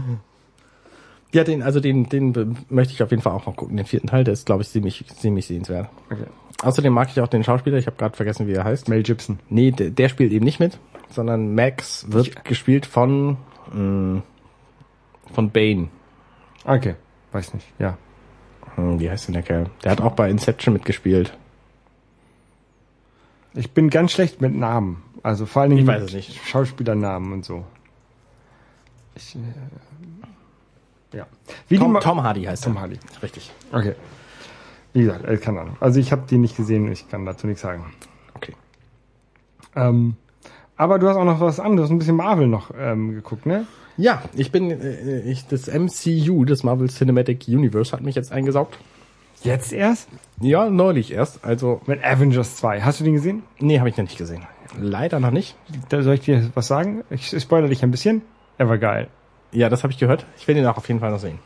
Ja, 1.33 1.45
den, 1.45 1.63
also 1.63 1.81
den, 1.81 2.09
den 2.09 2.57
möchte 2.69 2.95
ich 2.95 3.03
auf 3.03 3.11
jeden 3.11 3.23
Fall 3.23 3.33
auch 3.33 3.47
noch 3.47 3.57
gucken. 3.57 3.77
Den 3.77 3.87
vierten 3.87 4.07
Teil, 4.07 4.25
der 4.25 4.33
ist, 4.33 4.47
glaube 4.47 4.63
ich, 4.63 4.69
ziemlich, 4.71 5.05
ziemlich 5.07 5.47
sehenswert. 5.47 5.89
Okay. 6.11 6.27
Außerdem 6.63 6.93
mag 6.93 7.09
ich 7.11 7.21
auch 7.21 7.29
den 7.29 7.45
Schauspieler, 7.45 7.77
ich 7.79 7.87
habe 7.87 7.97
gerade 7.97 8.17
vergessen, 8.17 8.47
wie 8.47 8.53
er 8.53 8.65
heißt. 8.65 8.89
Mel 8.89 9.03
Gibson. 9.03 9.39
Nee, 9.51 9.73
der, 9.73 9.91
der 9.91 10.09
spielt 10.09 10.33
eben 10.33 10.45
nicht 10.45 10.61
mit, 10.61 10.79
sondern 11.11 11.55
Max 11.55 12.07
wird 12.11 12.45
gespielt 12.45 12.87
von, 12.87 13.37
mh, 13.73 14.23
von 15.35 15.51
Bane. 15.51 15.89
Okay, 16.65 16.95
weiß 17.33 17.53
nicht. 17.55 17.67
Ja. 17.79 17.99
Hm, 18.77 18.99
wie 19.01 19.11
heißt 19.11 19.27
denn 19.29 19.35
der 19.35 19.43
Kerl? 19.43 19.67
Der 19.85 19.93
hat 19.93 20.01
auch 20.01 20.13
bei 20.13 20.31
Inception 20.31 20.73
mitgespielt. 20.73 21.37
Ich 23.55 23.71
bin 23.73 23.91
ganz 23.91 24.13
schlecht 24.13 24.41
mit 24.41 24.55
Namen. 24.55 25.03
Also 25.23 25.45
vor 25.47 25.63
allen 25.63 25.71
Dingen 25.71 25.83
Ich 25.83 25.87
weiß 25.89 26.01
mit 26.01 26.09
es 26.11 26.15
nicht. 26.15 26.47
Schauspielernamen 26.47 27.33
und 27.33 27.45
so. 27.45 27.65
Ich, 29.15 29.35
äh, 29.35 29.39
ja. 31.17 31.27
Wie 31.69 31.79
Tom, 31.79 31.99
Tom 32.01 32.23
Hardy 32.23 32.45
heißt 32.45 32.65
Tom 32.65 32.77
er. 32.77 32.83
Hardy. 32.83 32.99
Richtig. 33.23 33.51
Okay. 33.73 33.95
Wie 34.93 35.03
gesagt, 35.03 35.25
äh, 35.25 35.37
keine 35.37 35.61
Ahnung. 35.61 35.77
Also 35.81 36.01
ich 36.01 36.13
habe 36.13 36.23
die 36.29 36.39
nicht 36.39 36.57
gesehen, 36.57 36.91
ich 36.91 37.09
kann 37.09 37.27
dazu 37.27 37.47
nichts 37.47 37.63
sagen. 37.63 37.93
Okay. 38.35 38.55
Ähm, 39.75 40.17
aber 40.77 40.99
du 40.99 41.09
hast 41.09 41.17
auch 41.17 41.25
noch 41.25 41.41
was 41.41 41.61
anderes, 41.61 41.91
ein 41.91 41.99
bisschen 41.99 42.17
Marvel 42.17 42.47
noch 42.47 42.71
ähm, 42.79 43.15
geguckt, 43.15 43.47
ne? 43.47 43.67
Ja, 43.97 44.23
ich 44.35 44.53
bin, 44.53 44.71
äh, 44.71 45.21
ich, 45.21 45.47
das 45.47 45.69
MCU, 45.69 46.45
das 46.45 46.63
Marvel 46.63 46.89
Cinematic 46.89 47.49
Universe, 47.49 47.93
hat 47.93 48.03
mich 48.03 48.15
jetzt 48.15 48.31
eingesaugt. 48.31 48.79
Jetzt 49.43 49.73
erst? 49.73 50.09
Ja, 50.41 50.69
neulich 50.71 51.13
erst. 51.13 51.45
Also, 51.45 51.81
Mit 51.87 52.05
Avengers 52.05 52.57
2. 52.57 52.83
Hast 52.83 53.01
du 53.01 53.05
den 53.05 53.15
gesehen? 53.15 53.43
nee, 53.59 53.79
habe 53.79 53.89
ich 53.89 53.97
noch 53.97 54.05
nicht 54.05 54.19
gesehen. 54.19 54.47
Leider 54.79 55.21
noch 55.21 55.31
nicht. 55.31 55.57
Da 55.89 56.03
soll 56.03 56.15
ich 56.15 56.21
dir 56.21 56.51
was 56.55 56.67
sagen? 56.67 57.05
Ich 57.11 57.29
spoilere 57.41 57.69
dich 57.69 57.83
ein 57.83 57.91
bisschen. 57.91 58.23
Er 58.59 58.69
war 58.69 58.79
geil. 58.79 59.09
Ja, 59.53 59.69
das 59.69 59.83
habe 59.83 59.93
ich 59.93 59.99
gehört. 59.99 60.27
Ich 60.39 60.47
will 60.49 60.57
ihn 60.57 60.67
auch 60.67 60.77
auf 60.77 60.89
jeden 60.89 61.01
Fall 61.01 61.11
noch 61.11 61.19
sehen. 61.19 61.39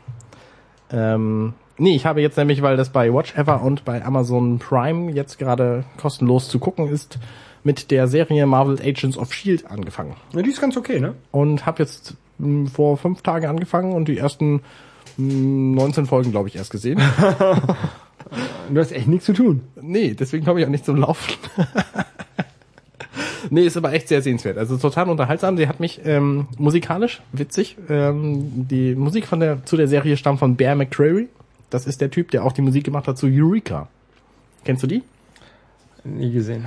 Ähm, 0.91 1.53
nee, 1.77 1.95
ich 1.95 2.05
habe 2.05 2.21
jetzt 2.21 2.37
nämlich, 2.37 2.61
weil 2.61 2.77
das 2.77 2.89
bei 2.89 3.13
Watch 3.13 3.35
Ever 3.35 3.61
und 3.61 3.85
bei 3.85 4.03
Amazon 4.03 4.59
Prime 4.59 5.11
jetzt 5.11 5.37
gerade 5.39 5.85
kostenlos 5.97 6.49
zu 6.49 6.59
gucken 6.59 6.87
ist, 6.89 7.19
mit 7.63 7.91
der 7.91 8.07
Serie 8.07 8.45
Marvel 8.47 8.79
Agents 8.81 9.17
of 9.17 9.33
Shield 9.33 9.69
angefangen. 9.69 10.15
Ja, 10.33 10.41
die 10.41 10.49
ist 10.49 10.59
ganz 10.61 10.75
okay, 10.77 10.99
ne? 10.99 11.15
Und 11.31 11.65
habe 11.65 11.83
jetzt 11.83 12.15
mh, 12.39 12.69
vor 12.71 12.97
fünf 12.97 13.21
Tagen 13.21 13.45
angefangen 13.45 13.93
und 13.93 14.07
die 14.07 14.17
ersten 14.17 14.61
mh, 15.17 15.75
19 15.75 16.05
Folgen, 16.07 16.31
glaube 16.31 16.49
ich, 16.49 16.55
erst 16.55 16.71
gesehen. 16.71 17.01
Du 18.69 18.79
hast 18.79 18.93
echt 18.93 19.07
nichts 19.07 19.25
zu 19.25 19.33
tun. 19.33 19.61
nee, 19.81 20.13
deswegen 20.13 20.45
komme 20.45 20.61
ich 20.61 20.65
auch 20.65 20.69
nicht 20.69 20.85
zum 20.85 20.95
Laufen. 20.95 21.33
nee, 23.51 23.61
ist 23.61 23.77
aber 23.77 23.93
echt 23.93 24.07
sehr 24.07 24.23
sehenswert. 24.23 24.57
Also 24.57 24.77
total 24.77 25.09
unterhaltsam. 25.09 25.57
Sie 25.57 25.67
hat 25.67 25.79
mich 25.79 26.01
ähm, 26.03 26.47
musikalisch 26.57 27.21
witzig. 27.31 27.77
Ähm, 27.87 28.67
die 28.67 28.95
Musik 28.95 29.27
von 29.27 29.39
der 29.39 29.63
zu 29.65 29.77
der 29.77 29.87
Serie 29.87 30.17
stammt 30.17 30.39
von 30.39 30.55
Bear 30.55 30.75
McCreary. 30.75 31.29
Das 31.69 31.85
ist 31.85 32.01
der 32.01 32.09
Typ, 32.09 32.31
der 32.31 32.43
auch 32.43 32.53
die 32.53 32.63
Musik 32.63 32.83
gemacht 32.83 33.07
hat 33.07 33.19
zu 33.19 33.27
Eureka. 33.27 33.87
Kennst 34.65 34.81
du 34.81 34.87
die? 34.87 35.03
Nie 36.03 36.31
gesehen. 36.31 36.65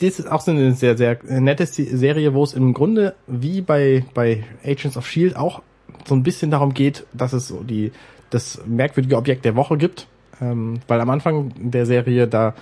Das 0.00 0.18
ist 0.18 0.30
auch 0.30 0.40
so 0.40 0.50
eine 0.50 0.72
sehr, 0.72 0.98
sehr 0.98 1.18
nette 1.28 1.64
Se- 1.64 1.96
Serie, 1.96 2.34
wo 2.34 2.42
es 2.44 2.52
im 2.52 2.74
Grunde 2.74 3.14
wie 3.26 3.60
bei, 3.62 4.04
bei 4.12 4.44
Agents 4.64 4.96
of 4.96 5.06
Shield 5.06 5.36
auch 5.36 5.62
so 6.06 6.14
ein 6.14 6.22
bisschen 6.22 6.50
darum 6.50 6.74
geht, 6.74 7.06
dass 7.12 7.32
es 7.32 7.48
so 7.48 7.62
die, 7.62 7.92
das 8.28 8.60
merkwürdige 8.66 9.16
Objekt 9.16 9.44
der 9.44 9.56
Woche 9.56 9.78
gibt. 9.78 10.06
Ähm, 10.40 10.80
weil 10.88 11.00
am 11.00 11.08
Anfang 11.08 11.52
der 11.56 11.86
Serie, 11.86 12.28
da 12.28 12.54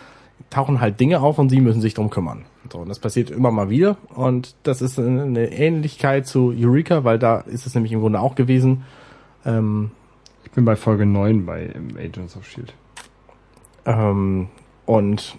tauchen 0.51 0.81
halt 0.81 1.01
Dinge 1.01 1.21
auf 1.21 1.39
und 1.39 1.49
sie 1.49 1.61
müssen 1.61 1.81
sich 1.81 1.95
drum 1.95 2.11
kümmern. 2.11 2.45
So, 2.73 2.79
und 2.79 2.89
das 2.89 2.99
passiert 2.99 3.31
immer 3.31 3.51
mal 3.51 3.71
wieder. 3.71 3.97
Und 4.15 4.55
das 4.63 4.83
ist 4.83 4.99
eine 4.99 5.53
Ähnlichkeit 5.53 6.27
zu 6.27 6.53
Eureka, 6.57 7.05
weil 7.05 7.19
da 7.19 7.39
ist 7.41 7.67
es 7.67 7.75
nämlich 7.75 7.93
im 7.93 8.01
Grunde 8.01 8.21
auch 8.21 8.35
gewesen. 8.35 8.85
Ähm, 9.45 9.91
Ich 10.45 10.51
bin 10.53 10.65
bei 10.65 10.77
Folge 10.77 11.07
9 11.07 11.45
bei 11.47 11.71
Agents 11.99 12.37
of 12.37 12.47
Shield. 12.47 12.75
Ähm, 13.85 14.49
und 14.85 15.37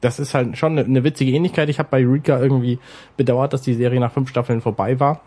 das 0.00 0.18
ist 0.18 0.34
halt 0.34 0.56
schon 0.58 0.72
eine, 0.72 0.84
eine 0.84 1.04
witzige 1.04 1.32
Ähnlichkeit. 1.32 1.68
Ich 1.68 1.78
habe 1.78 1.88
bei 1.90 2.04
Eureka 2.04 2.38
irgendwie 2.38 2.78
bedauert, 3.16 3.52
dass 3.52 3.62
die 3.62 3.74
Serie 3.74 4.00
nach 4.00 4.12
fünf 4.12 4.28
Staffeln 4.28 4.60
vorbei 4.60 5.00
war 5.00 5.20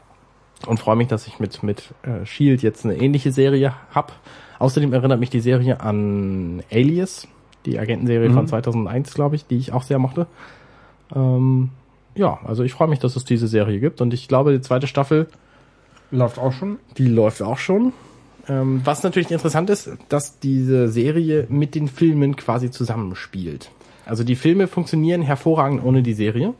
und 0.66 0.80
freue 0.80 0.96
mich, 0.96 1.08
dass 1.08 1.28
ich 1.28 1.40
mit 1.40 1.64
mit 1.64 1.94
äh, 2.04 2.26
Shield 2.26 2.62
jetzt 2.62 2.86
eine 2.86 2.96
ähnliche 2.96 3.32
Serie 3.32 3.74
hab. 3.94 4.14
Außerdem 4.60 4.92
erinnert 4.94 5.20
mich 5.20 5.30
die 5.30 5.40
Serie 5.40 5.82
an 5.82 6.64
Alias, 6.72 7.28
die 7.68 7.80
Agentenserie 7.80 8.32
von 8.32 8.48
2001, 8.48 9.14
glaube 9.14 9.36
ich, 9.36 9.46
die 9.46 9.58
ich 9.58 9.74
auch 9.74 9.84
sehr 9.84 10.00
mochte. 10.00 10.28
Ähm, 11.16 11.70
ja, 12.16 12.40
also 12.44 12.64
ich 12.64 12.74
freue 12.74 12.88
mich, 12.88 13.00
dass 13.00 13.16
es 13.16 13.26
diese 13.26 13.48
Serie 13.48 13.80
gibt 13.80 14.02
und 14.02 14.14
ich 14.14 14.28
glaube, 14.28 14.52
die 14.54 14.62
zweite 14.62 14.88
Staffel 14.88 15.28
Läuft 16.10 16.40
auch 16.40 16.54
schon. 16.54 16.80
die 16.98 17.08
läuft 17.08 17.42
auch 17.42 17.58
schon. 17.58 17.94
Ähm, 18.48 18.82
was 18.86 19.04
natürlich 19.04 19.32
interessant 19.32 19.70
ist, 19.70 19.90
dass 20.10 20.40
diese 20.40 20.88
Serie 20.88 21.46
mit 21.50 21.76
den 21.76 21.88
Filmen 21.88 22.36
quasi 22.38 22.72
zusammenspielt. 22.72 23.72
Also 24.06 24.24
die 24.24 24.36
Filme 24.36 24.68
funktionieren 24.68 25.22
hervorragend 25.22 25.84
ohne 25.84 26.02
die 26.02 26.14
Serie. 26.14 26.54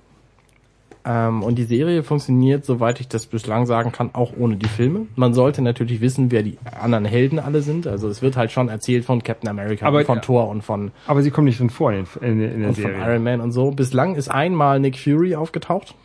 Ähm, 1.10 1.42
und 1.42 1.56
die 1.56 1.64
Serie 1.64 2.04
funktioniert, 2.04 2.66
soweit 2.66 3.00
ich 3.00 3.08
das 3.08 3.28
bislang 3.28 3.66
sagen 3.66 3.94
kann, 3.94 4.10
auch 4.12 4.34
ohne 4.38 4.58
die 4.58 4.68
Filme. 4.68 5.06
Man 5.16 5.34
sollte 5.34 5.62
natürlich 5.62 6.02
wissen, 6.02 6.32
wer 6.32 6.44
die 6.44 6.58
anderen 6.82 7.06
Helden 7.06 7.40
alle 7.40 7.62
sind. 7.62 7.88
Also 7.88 8.10
es 8.10 8.22
wird 8.22 8.36
halt 8.36 8.52
schon 8.52 8.68
erzählt 8.68 9.06
von 9.06 9.24
Captain 9.24 9.50
America, 9.50 9.86
Aber- 9.86 10.04
von 10.04 10.22
Thor 10.22 10.50
und 10.50 10.64
von, 10.64 10.92
Aber 11.08 11.22
sie 11.22 11.32
kommen 11.32 11.46
nicht 11.46 11.60
drin 11.62 11.70
vor 11.70 11.94
in, 11.94 12.06
in, 12.22 12.42
in 12.42 12.60
der 12.60 12.70
und 12.70 12.76
von 12.76 12.84
Serie. 12.92 12.98
Iron 13.14 13.24
Man 13.24 13.40
und 13.40 13.54
so. 13.54 13.72
Bislang 13.72 14.16
ist 14.16 14.28
einmal 14.30 14.82
Nick 14.82 14.98
Fury 15.00 15.36
aufgetaucht. 15.36 15.96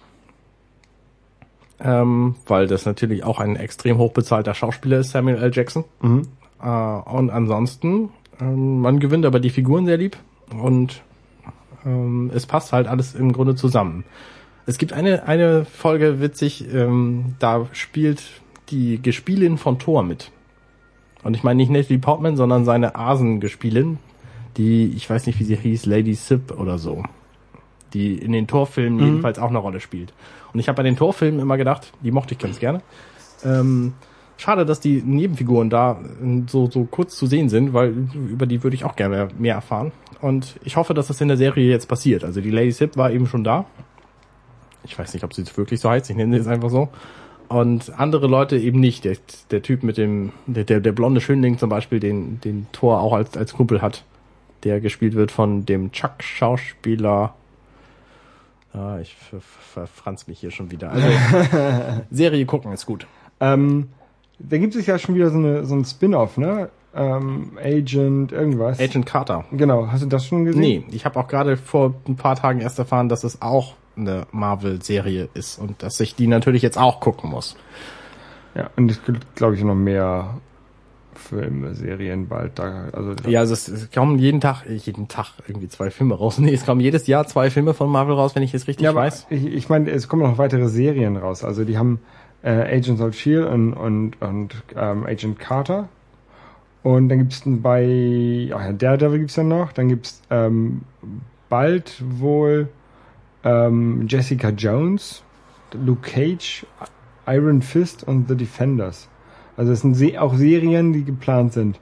Ähm, 1.80 2.36
weil 2.46 2.68
das 2.68 2.86
natürlich 2.86 3.24
auch 3.24 3.40
ein 3.40 3.56
extrem 3.56 3.98
hochbezahlter 3.98 4.54
Schauspieler 4.54 4.98
ist, 4.98 5.10
Samuel 5.10 5.38
L. 5.42 5.50
Jackson. 5.52 5.84
Mhm. 6.00 6.22
Äh, 6.62 6.66
und 6.68 7.30
ansonsten, 7.30 8.10
ähm, 8.40 8.80
man 8.80 9.00
gewinnt 9.00 9.26
aber 9.26 9.40
die 9.40 9.50
Figuren 9.50 9.84
sehr 9.86 9.96
lieb 9.96 10.16
und 10.62 11.02
ähm, 11.84 12.30
es 12.32 12.46
passt 12.46 12.72
halt 12.72 12.86
alles 12.86 13.16
im 13.16 13.32
Grunde 13.32 13.56
zusammen. 13.56 14.04
Es 14.66 14.78
gibt 14.78 14.92
eine, 14.92 15.26
eine 15.26 15.64
Folge, 15.64 16.20
witzig, 16.20 16.72
ähm, 16.72 17.34
da 17.38 17.66
spielt 17.72 18.22
die 18.70 19.00
Gespielin 19.02 19.58
von 19.58 19.78
Thor 19.78 20.02
mit. 20.02 20.30
Und 21.22 21.34
ich 21.34 21.42
meine 21.42 21.56
nicht 21.56 21.70
Natalie 21.70 21.98
Portman, 21.98 22.36
sondern 22.36 22.64
seine 22.64 22.96
Asengespielin, 22.96 23.98
die, 24.56 24.92
ich 24.96 25.08
weiß 25.08 25.26
nicht, 25.26 25.38
wie 25.40 25.44
sie 25.44 25.56
hieß, 25.56 25.86
Lady 25.86 26.14
Sip 26.14 26.52
oder 26.58 26.78
so. 26.78 27.02
Die 27.92 28.14
in 28.16 28.32
den 28.32 28.46
Torfilmen 28.46 29.00
jedenfalls 29.04 29.38
auch 29.38 29.50
eine 29.50 29.58
Rolle 29.58 29.80
spielt. 29.80 30.12
Und 30.52 30.60
ich 30.60 30.68
habe 30.68 30.76
bei 30.76 30.82
den 30.82 30.96
Torfilmen 30.96 31.40
immer 31.40 31.56
gedacht, 31.56 31.92
die 32.02 32.10
mochte 32.10 32.34
ich 32.34 32.38
ganz 32.38 32.58
gerne. 32.58 32.82
Ähm, 33.44 33.92
schade, 34.36 34.64
dass 34.64 34.80
die 34.80 35.02
Nebenfiguren 35.02 35.70
da 35.70 36.00
äh, 36.22 36.42
so, 36.46 36.70
so 36.70 36.84
kurz 36.84 37.16
zu 37.16 37.26
sehen 37.26 37.48
sind, 37.48 37.72
weil 37.74 37.94
über 38.14 38.46
die 38.46 38.62
würde 38.62 38.74
ich 38.74 38.84
auch 38.84 38.96
gerne 38.96 39.28
mehr 39.38 39.54
erfahren. 39.54 39.92
Und 40.20 40.58
ich 40.64 40.76
hoffe, 40.76 40.94
dass 40.94 41.08
das 41.08 41.20
in 41.20 41.28
der 41.28 41.36
Serie 41.36 41.68
jetzt 41.68 41.86
passiert. 41.86 42.24
Also 42.24 42.40
die 42.40 42.50
Lady 42.50 42.72
Sip 42.72 42.96
war 42.96 43.10
eben 43.10 43.26
schon 43.26 43.44
da. 43.44 43.66
Ich 44.84 44.98
weiß 44.98 45.14
nicht, 45.14 45.24
ob 45.24 45.32
sie 45.34 45.42
jetzt 45.42 45.56
wirklich 45.56 45.80
so 45.80 45.88
heißt, 45.90 46.10
ich 46.10 46.16
nenne 46.16 46.32
sie 46.32 46.38
jetzt 46.38 46.48
einfach 46.48 46.70
so. 46.70 46.88
Und 47.48 47.92
andere 47.98 48.26
Leute 48.26 48.56
eben 48.58 48.80
nicht. 48.80 49.04
Der, 49.04 49.16
der 49.50 49.62
Typ 49.62 49.82
mit 49.82 49.96
dem, 49.98 50.32
der, 50.46 50.64
der, 50.64 50.80
der 50.80 50.92
blonde 50.92 51.20
Schönling 51.20 51.58
zum 51.58 51.68
Beispiel, 51.68 52.00
den, 52.00 52.40
den 52.40 52.66
Thor 52.72 53.00
auch 53.00 53.12
als, 53.12 53.36
als 53.36 53.52
Kumpel 53.54 53.82
hat, 53.82 54.04
der 54.64 54.80
gespielt 54.80 55.14
wird 55.14 55.30
von 55.30 55.66
dem 55.66 55.92
Chuck-Schauspieler. 55.92 57.34
Ah, 58.72 58.98
ich 59.02 59.14
ver- 59.14 59.40
ver- 59.40 59.86
verfranz 59.86 60.26
mich 60.28 60.40
hier 60.40 60.50
schon 60.50 60.70
wieder. 60.70 60.90
Also, 60.92 61.06
Serie 62.10 62.46
gucken 62.46 62.72
ist 62.72 62.86
gut. 62.86 63.06
Ähm, 63.40 63.88
da 64.38 64.56
gibt 64.58 64.74
es 64.74 64.86
ja 64.86 64.98
schon 64.98 65.14
wieder 65.14 65.30
so, 65.30 65.36
eine, 65.38 65.64
so 65.66 65.74
ein 65.74 65.84
Spin-off, 65.84 66.38
ne? 66.38 66.70
Ähm, 66.94 67.52
Agent, 67.62 68.32
irgendwas. 68.32 68.80
Agent 68.80 69.04
Carter. 69.06 69.44
Genau, 69.52 69.88
hast 69.88 70.02
du 70.02 70.06
das 70.08 70.26
schon 70.26 70.44
gesehen? 70.46 70.60
Nee, 70.60 70.84
ich 70.90 71.04
habe 71.04 71.18
auch 71.20 71.28
gerade 71.28 71.56
vor 71.56 71.94
ein 72.08 72.16
paar 72.16 72.36
Tagen 72.36 72.60
erst 72.60 72.78
erfahren, 72.78 73.08
dass 73.08 73.24
es 73.24 73.40
auch 73.42 73.74
eine 73.96 74.26
Marvel-Serie 74.32 75.28
ist 75.34 75.58
und 75.58 75.82
dass 75.82 76.00
ich 76.00 76.14
die 76.14 76.26
natürlich 76.26 76.62
jetzt 76.62 76.78
auch 76.78 77.00
gucken 77.00 77.30
muss. 77.30 77.56
Ja, 78.54 78.70
und 78.76 78.90
es 78.90 79.02
gibt, 79.04 79.34
glaube 79.34 79.54
ich, 79.54 79.64
noch 79.64 79.74
mehr 79.74 80.34
Filme, 81.14 81.74
Serien 81.74 82.28
bald 82.28 82.58
da. 82.58 82.88
Also 82.92 83.14
Ja, 83.26 83.40
also 83.40 83.54
es, 83.54 83.68
es 83.68 83.90
kommen 83.90 84.18
jeden 84.18 84.40
Tag, 84.40 84.64
äh, 84.66 84.74
jeden 84.74 85.08
Tag 85.08 85.26
irgendwie 85.46 85.68
zwei 85.68 85.90
Filme 85.90 86.14
raus. 86.14 86.38
Nee, 86.42 86.52
es 86.52 86.64
kommen 86.66 86.80
jedes 86.80 87.06
Jahr 87.06 87.26
zwei 87.26 87.50
Filme 87.50 87.74
von 87.74 87.90
Marvel 87.90 88.14
raus, 88.14 88.34
wenn 88.34 88.42
ich 88.42 88.54
es 88.54 88.66
richtig 88.66 88.84
ja, 88.84 88.94
weiß. 88.94 89.26
ich, 89.30 89.46
ich 89.46 89.68
meine, 89.68 89.90
es 89.90 90.08
kommen 90.08 90.22
noch 90.22 90.38
weitere 90.38 90.68
Serien 90.68 91.16
raus. 91.16 91.44
Also 91.44 91.64
die 91.64 91.78
haben 91.78 92.00
äh, 92.42 92.50
Agents 92.50 93.00
of 93.00 93.14
Shield 93.14 93.46
und 93.46 93.72
und 93.74 94.20
und 94.20 94.54
ähm, 94.76 95.06
Agent 95.06 95.38
Carter. 95.38 95.88
Und 96.82 97.08
dann 97.08 97.18
gibt's 97.18 97.42
bei 97.44 98.50
ach 98.52 98.60
ja, 98.60 98.72
Daredevil 98.72 99.20
gibt's 99.20 99.36
ja 99.36 99.44
noch. 99.44 99.72
Dann 99.72 99.88
gibt's 99.88 100.20
ähm, 100.30 100.82
bald 101.48 102.02
wohl 102.04 102.68
ähm, 103.44 104.06
Jessica 104.08 104.50
Jones, 104.50 105.22
Luke 105.72 106.10
Cage, 106.10 106.66
Iron 107.26 107.62
Fist 107.62 108.04
und 108.04 108.28
The 108.28 108.36
Defenders. 108.36 109.08
Also 109.56 109.72
es 109.72 109.80
sind 109.82 109.94
Se 109.94 110.20
auch 110.20 110.34
Serien, 110.34 110.92
die 110.92 111.04
geplant 111.04 111.52
sind 111.52 111.78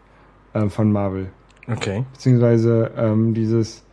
äh, 0.54 0.68
von 0.68 0.92
Marvel. 0.92 1.30
Okay. 1.68 2.04
Beziehungsweise 2.12 2.90
ähm, 2.96 3.32
dieses 3.34 3.84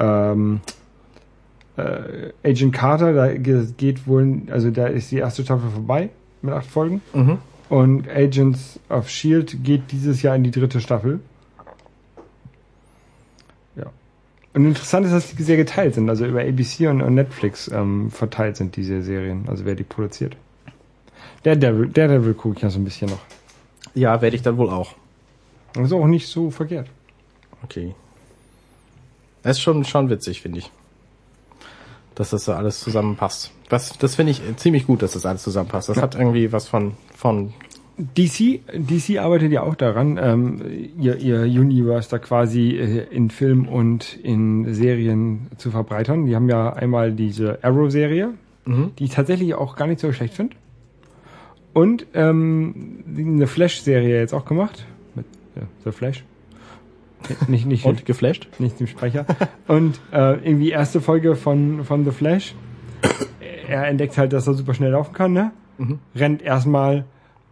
ähm, 0.00 0.60
äh, 1.76 2.32
Agent 2.44 2.74
Carter, 2.74 3.12
da 3.12 3.32
ge- 3.34 3.66
geht 3.76 4.06
wohl, 4.06 4.42
also 4.50 4.70
da 4.70 4.86
ist 4.86 5.10
die 5.10 5.18
erste 5.18 5.44
Staffel 5.44 5.70
vorbei 5.70 6.10
mit 6.42 6.52
acht 6.54 6.66
Folgen. 6.66 7.00
Mhm. 7.14 7.38
Und 7.68 8.08
Agents 8.08 8.80
of 8.88 9.08
Shield 9.08 9.62
geht 9.62 9.92
dieses 9.92 10.22
Jahr 10.22 10.34
in 10.34 10.42
die 10.42 10.50
dritte 10.50 10.80
Staffel. 10.80 11.20
Ja. 13.76 13.86
Und 14.58 14.66
interessant 14.66 15.06
ist, 15.06 15.12
dass 15.12 15.36
die 15.36 15.42
sehr 15.44 15.56
geteilt 15.56 15.94
sind. 15.94 16.08
Also 16.10 16.26
über 16.26 16.40
ABC 16.40 16.88
und, 16.88 17.00
und 17.00 17.14
Netflix 17.14 17.68
ähm, 17.68 18.10
verteilt 18.10 18.56
sind 18.56 18.74
diese 18.74 19.02
Serien. 19.02 19.44
Also 19.48 19.64
wer 19.64 19.76
die 19.76 19.84
produziert. 19.84 20.36
Daredevil, 21.44 21.90
Daredevil 21.90 22.34
gucke 22.34 22.56
ich 22.56 22.62
ja 22.62 22.68
so 22.68 22.80
ein 22.80 22.84
bisschen 22.84 23.08
noch. 23.08 23.20
Ja, 23.94 24.20
werde 24.20 24.34
ich 24.34 24.42
dann 24.42 24.56
wohl 24.56 24.68
auch. 24.68 24.96
Das 25.74 25.84
ist 25.84 25.92
auch 25.92 26.08
nicht 26.08 26.26
so 26.26 26.50
verkehrt. 26.50 26.88
Okay. 27.62 27.94
Das 29.44 29.58
ist 29.58 29.62
schon, 29.62 29.84
schon 29.84 30.10
witzig, 30.10 30.42
finde 30.42 30.58
ich. 30.58 30.72
Dass 32.16 32.30
das 32.30 32.44
so 32.44 32.52
alles 32.52 32.80
zusammenpasst. 32.80 33.52
Was, 33.70 33.96
das 33.96 34.16
finde 34.16 34.32
ich 34.32 34.42
ziemlich 34.56 34.88
gut, 34.88 35.02
dass 35.02 35.12
das 35.12 35.24
alles 35.24 35.44
zusammenpasst. 35.44 35.88
Das 35.88 35.98
Ja. 35.98 36.02
hat 36.02 36.16
irgendwie 36.16 36.50
was 36.50 36.66
von, 36.66 36.94
von, 37.14 37.54
DC, 38.16 38.60
DC 38.72 39.18
arbeitet 39.18 39.50
ja 39.52 39.62
auch 39.62 39.74
daran, 39.74 40.18
ähm, 40.22 40.62
ihr, 40.98 41.16
ihr 41.16 41.40
Universe 41.42 42.08
da 42.10 42.18
quasi 42.18 42.70
äh, 42.76 43.06
in 43.10 43.30
Film 43.30 43.66
und 43.68 44.16
in 44.22 44.72
Serien 44.72 45.48
zu 45.56 45.70
verbreitern. 45.70 46.26
Die 46.26 46.36
haben 46.36 46.48
ja 46.48 46.72
einmal 46.72 47.12
diese 47.12 47.58
Arrow-Serie, 47.62 48.30
Mhm. 48.66 48.92
die 48.98 49.04
ich 49.04 49.10
tatsächlich 49.10 49.54
auch 49.54 49.76
gar 49.76 49.86
nicht 49.86 49.98
so 50.00 50.12
schlecht 50.12 50.34
finde. 50.34 50.54
Und 51.72 52.06
ähm, 52.14 53.02
eine 53.16 53.46
Flash-Serie 53.46 54.18
jetzt 54.20 54.34
auch 54.34 54.44
gemacht. 54.44 54.84
Mit 55.14 55.24
ja, 55.56 55.62
The 55.84 55.90
Flash. 55.92 56.24
Nicht, 57.48 57.66
nicht, 57.66 57.84
und 57.86 58.04
geflasht. 58.04 58.48
nicht 58.58 58.78
dem 58.78 58.86
Sprecher. 58.86 59.24
Und 59.66 60.00
äh, 60.12 60.34
irgendwie 60.46 60.70
erste 60.70 61.00
Folge 61.00 61.34
von, 61.34 61.84
von 61.84 62.04
The 62.04 62.10
Flash. 62.10 62.54
Er 63.68 63.86
entdeckt 63.88 64.16
halt, 64.18 64.32
dass 64.32 64.46
er 64.46 64.54
super 64.54 64.74
schnell 64.74 64.90
laufen 64.92 65.14
kann, 65.14 65.32
ne? 65.32 65.52
Mhm. 65.78 65.98
Rennt 66.14 66.42
erstmal, 66.42 67.04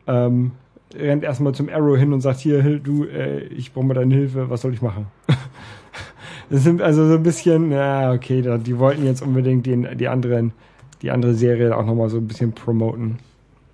ähm, 0.06 0.52
rennt 0.94 1.24
erstmal 1.24 1.54
zum 1.54 1.68
Arrow 1.68 1.96
hin 1.96 2.12
und 2.12 2.20
sagt, 2.20 2.40
hier, 2.40 2.78
du, 2.78 3.04
äh, 3.04 3.40
ich 3.46 3.72
brauche 3.72 3.84
mal 3.86 3.94
deine 3.94 4.14
Hilfe, 4.14 4.50
was 4.50 4.60
soll 4.62 4.72
ich 4.74 4.82
machen? 4.82 5.06
Das 6.48 6.62
sind 6.62 6.80
also 6.80 7.08
so 7.08 7.14
ein 7.16 7.24
bisschen, 7.24 7.72
ja, 7.72 8.12
okay, 8.12 8.40
die 8.60 8.78
wollten 8.78 9.04
jetzt 9.04 9.20
unbedingt 9.20 9.66
den, 9.66 9.98
die 9.98 10.06
anderen, 10.06 10.52
die 11.02 11.10
andere 11.10 11.34
Serie 11.34 11.76
auch 11.76 11.84
nochmal 11.84 12.08
so 12.08 12.18
ein 12.18 12.28
bisschen 12.28 12.52
promoten. 12.52 13.18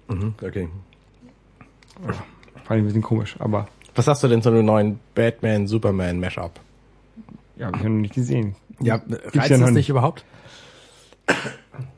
Mhm. 0.08 0.32
Okay. 0.42 0.68
Fand 2.02 2.16
ich 2.64 2.70
ein 2.70 2.84
bisschen 2.86 3.02
komisch, 3.02 3.36
aber 3.40 3.68
Was 3.94 4.08
hast 4.08 4.22
du 4.24 4.28
denn 4.28 4.40
zu 4.40 4.48
einem 4.48 4.64
neuen 4.64 5.00
Batman, 5.14 5.66
Superman 5.66 6.18
Mashup? 6.18 6.52
ja, 7.56 7.66
hab 7.66 7.76
ich 7.76 7.82
noch 7.82 7.90
nicht 7.90 8.14
gesehen. 8.14 8.54
Ja, 8.80 8.96
Gibt's 8.96 9.36
reizt 9.36 9.50
ja 9.50 9.58
das 9.58 9.66
nicht. 9.66 9.74
nicht 9.74 9.88
überhaupt? 9.90 10.24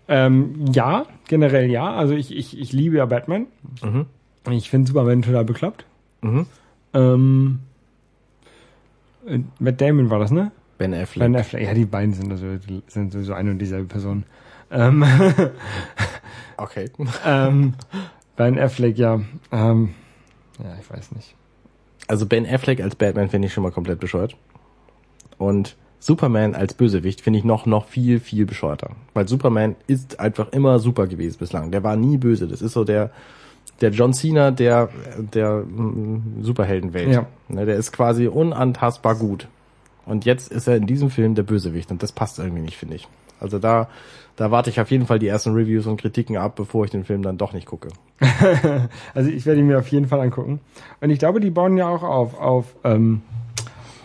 Ähm, 0.09 0.67
ja, 0.73 1.07
generell 1.29 1.71
ja. 1.71 1.95
Also 1.95 2.15
ich, 2.15 2.35
ich, 2.37 2.59
ich 2.59 2.73
liebe 2.73 2.97
ja 2.97 3.07
Batman. 3.07 3.47
Mhm. 3.83 4.07
Ich 4.51 4.71
finde 4.71 4.89
Superman 4.89 5.23
total 5.23 5.45
bekloppt. 5.45 5.85
Mhm. 6.23 6.47
Ähm, 6.93 7.61
äh, 9.27 9.39
Matt 9.59 9.81
Damon 9.81 10.11
war 10.11 10.19
das, 10.19 10.31
ne? 10.31 10.53
Ben 10.79 10.93
Affleck. 10.93 11.25
Ben 11.25 11.37
Affleck. 11.37 11.63
Ja, 11.63 11.75
die 11.75 11.87
beiden 11.87 12.13
sind 12.15 12.31
also 12.31 12.47
sind 12.87 13.13
sowieso 13.13 13.33
eine 13.35 13.51
und 13.51 13.59
dieselbe 13.59 13.87
Person. 13.87 14.25
Ähm, 14.71 15.05
Okay. 16.57 16.91
ähm, 17.25 17.75
Ben 18.37 18.59
Affleck, 18.59 18.99
ja. 18.99 19.21
Ähm, 19.53 19.95
ja, 20.63 20.77
ich 20.81 20.91
weiß 20.91 21.13
nicht. 21.13 21.35
Also 22.07 22.27
Ben 22.27 22.47
Affleck 22.47 22.81
als 22.81 22.95
Batman 22.97 23.29
finde 23.29 23.47
ich 23.47 23.55
schon 23.55 23.63
mal 23.63 23.73
komplett 23.73 24.01
bescheuert. 24.01 24.37
Und 25.39 25.77
Superman 25.99 26.55
als 26.55 26.75
Bösewicht 26.75 27.23
finde 27.23 27.39
ich 27.39 27.45
noch, 27.45 27.67
noch 27.67 27.87
viel, 27.87 28.21
viel 28.21 28.47
bescheuerter. 28.47 28.91
Weil 29.15 29.27
Superman 29.27 29.75
ist 29.87 30.21
einfach 30.21 30.53
immer 30.53 30.79
super 30.79 31.07
gewesen 31.07 31.39
bislang. 31.39 31.71
Der 31.71 31.83
war 31.83 31.97
nie 31.97 32.19
böse. 32.19 32.47
Das 32.47 32.61
ist 32.63 32.73
so 32.73 32.85
der, 32.85 33.11
der 33.81 33.91
John 33.91 34.13
Cena 34.13 34.51
der, 34.51 34.89
der 35.19 35.65
mm, 35.65 36.43
Superheldenwelt. 36.43 37.13
Ja. 37.13 37.27
Ne, 37.49 37.67
der 37.67 37.77
ist 37.77 37.93
quasi 37.93 38.27
unantastbar 38.27 39.15
gut. 39.15 39.49
Und 40.07 40.25
jetzt 40.25 40.53
ist 40.53 40.69
er 40.69 40.77
in 40.77 40.87
diesem 40.87 41.11
Film 41.11 41.35
der 41.35 41.45
Bösewicht 41.45 41.91
und 41.91 42.03
das 42.03 42.13
passt 42.13 42.39
irgendwie 42.39 42.63
nicht, 42.63 42.77
finde 42.77 42.97
ich. 42.97 43.09
Also 43.41 43.59
da, 43.59 43.89
da 44.37 44.51
warte 44.51 44.71
ich 44.71 44.81
auf 44.81 44.91
jeden 44.91 45.07
Fall 45.07 45.19
die 45.19 45.29
ersten 45.29 45.55
Reviews 45.55 45.87
und 45.87 46.01
Kritiken 46.01 46.37
ab, 46.37 46.57
bevor 46.57 46.85
ich 46.85 46.91
den 46.91 47.05
Film 47.05 47.23
dann 47.23 47.39
doch 47.39 47.53
nicht 47.53 47.67
gucke. 47.67 47.89
Also 49.15 49.31
ich 49.31 49.47
werde 49.47 49.61
ihn 49.61 49.67
mir 49.67 49.79
auf 49.79 49.89
jeden 49.89 50.09
Fall 50.09 50.21
angucken. 50.21 50.61
Und 51.01 51.11
ich 51.11 51.19
glaube, 51.19 51.41
die 51.41 51.51
bauen 51.51 51.77
ja 51.77 51.89
auch 51.89 52.03
auf, 52.03 52.39
auf 52.39 52.77
ähm, 52.85 53.23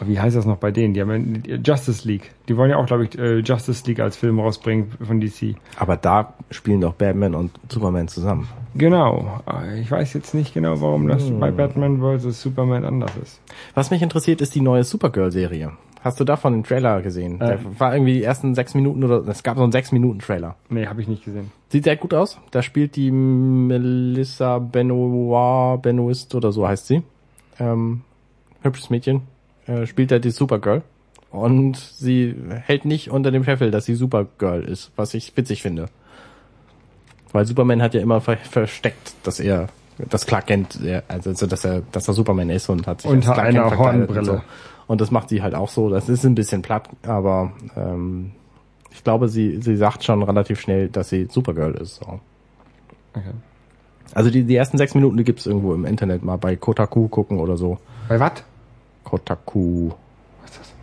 wie 0.06 0.20
heißt 0.20 0.36
das 0.36 0.46
noch 0.46 0.58
bei 0.58 0.72
denen? 0.72 0.94
Die 0.94 1.02
haben 1.02 1.44
ja 1.48 1.56
Justice 1.58 2.08
League. 2.08 2.32
Die 2.48 2.56
wollen 2.58 2.70
ja 2.72 2.78
auch, 2.78 2.86
glaube 2.86 3.06
ich, 3.06 3.18
äh, 3.18 3.40
Justice 3.40 3.86
League 3.88 4.00
als 4.00 4.18
Film 4.18 4.40
rausbringen 4.40 4.92
von 5.06 5.20
DC. 5.20 5.56
Aber 5.78 5.98
da 5.98 6.34
spielen 6.52 6.82
doch 6.82 6.94
Batman 6.94 7.36
und 7.36 7.52
Superman 7.70 8.08
zusammen. 8.08 8.48
Genau. 8.76 9.42
Äh, 9.48 9.82
Ich 9.82 9.92
weiß 9.92 10.14
jetzt 10.14 10.34
nicht 10.34 10.54
genau, 10.54 10.80
warum 10.82 11.08
das 11.08 11.28
Hm. 11.28 11.40
bei 11.40 11.52
Batman 11.52 12.00
vs. 12.02 12.42
Superman 12.42 12.86
anders 12.86 13.12
ist. 13.22 13.42
Was 13.76 13.92
mich 13.92 14.02
interessiert, 14.02 14.42
ist 14.42 14.56
die 14.56 14.62
neue 14.62 14.84
Supergirl-Serie. 14.84 15.72
Hast 16.02 16.18
du 16.18 16.24
davon 16.24 16.54
den 16.54 16.64
Trailer 16.64 17.02
gesehen? 17.02 17.40
Der 17.40 17.60
war 17.78 17.94
irgendwie 17.94 18.14
die 18.14 18.24
ersten 18.24 18.56
sechs 18.56 18.74
Minuten 18.74 19.04
oder 19.04 19.28
es 19.28 19.44
gab 19.44 19.58
so 19.58 19.64
einen 19.64 19.74
sechs 19.74 19.92
Minuten 19.92 20.20
Trailer. 20.20 20.56
Nee, 20.70 20.88
habe 20.88 21.02
ich 21.02 21.10
nicht 21.10 21.26
gesehen. 21.26 21.52
Sieht 21.68 21.84
sehr 21.84 21.98
gut 21.98 22.14
aus. 22.14 22.40
Da 22.52 22.62
spielt 22.62 22.96
die 22.96 23.12
Melissa 23.12 24.60
Benoit, 24.60 25.82
Benoist 25.82 26.34
oder 26.36 26.52
so 26.54 26.66
heißt 26.68 26.88
sie. 26.88 27.04
Ähm, 27.60 28.02
hübsches 28.62 28.90
Mädchen. 28.90 29.24
Äh, 29.70 29.86
spielt 29.86 30.12
da 30.12 30.20
die 30.20 30.32
Supergirl. 30.32 30.82
Und 31.32 31.78
sie 31.78 32.36
hält 32.66 32.86
nicht 32.86 33.12
unter 33.12 33.30
dem 33.30 33.44
Scheffel, 33.44 33.70
dass 33.70 33.86
sie 33.86 33.94
Supergirl 33.94 34.64
ist, 34.64 34.92
was 34.96 35.14
ich 35.14 35.36
witzig 35.38 35.62
finde. 35.62 35.86
Weil 37.32 37.46
Superman 37.46 37.82
hat 37.84 37.94
ja 37.94 38.02
immer 38.02 38.20
ver 38.22 38.38
versteckt, 38.38 39.14
dass 39.24 39.40
er, 39.40 39.68
dass 40.10 40.26
Clark 40.26 40.48
Kent, 40.48 40.80
er- 40.84 41.04
also 41.08 41.46
dass 41.46 41.64
er, 41.64 41.84
dass 41.92 42.08
er 42.08 42.14
Superman 42.16 42.50
ist 42.50 42.68
und 42.70 42.88
hat 42.88 43.02
sich 43.02 43.12
Unter 43.12 43.38
einer 43.38 43.78
Hornbrille. 43.78 44.20
Und, 44.20 44.26
so. 44.26 44.42
und 44.88 45.02
das 45.02 45.12
macht 45.12 45.30
sie 45.30 45.44
halt 45.44 45.54
auch 45.54 45.70
so. 45.70 45.90
Das 45.92 46.10
ist 46.10 46.26
ein 46.26 46.34
bisschen 46.34 46.64
platt, 46.64 46.90
aber 47.04 47.52
ähm, 47.78 48.32
ich 48.90 49.04
glaube, 49.04 49.30
sie, 49.30 49.62
sie 49.62 49.76
sagt 49.78 50.04
schon 50.04 50.24
relativ 50.24 50.60
schnell, 50.60 50.88
dass 50.90 51.10
sie 51.10 51.28
Supergirl 51.30 51.76
ist. 51.76 51.98
So. 51.98 52.20
Okay. 53.14 53.30
Also 54.16 54.32
die, 54.32 54.44
die 54.44 54.56
ersten 54.56 54.80
sechs 54.80 54.96
Minuten, 54.96 55.18
die 55.18 55.24
gibt's 55.24 55.46
irgendwo 55.46 55.76
im 55.76 55.86
Internet 55.86 56.24
mal 56.24 56.38
bei 56.38 56.56
Kotaku 56.56 57.08
gucken 57.08 57.38
oder 57.38 57.56
so. 57.58 57.78
Bei 58.08 58.20
was? 58.20 58.44
Kotaku 59.10 59.92
Was 60.42 60.52
ist 60.52 60.60
das? 60.60 60.74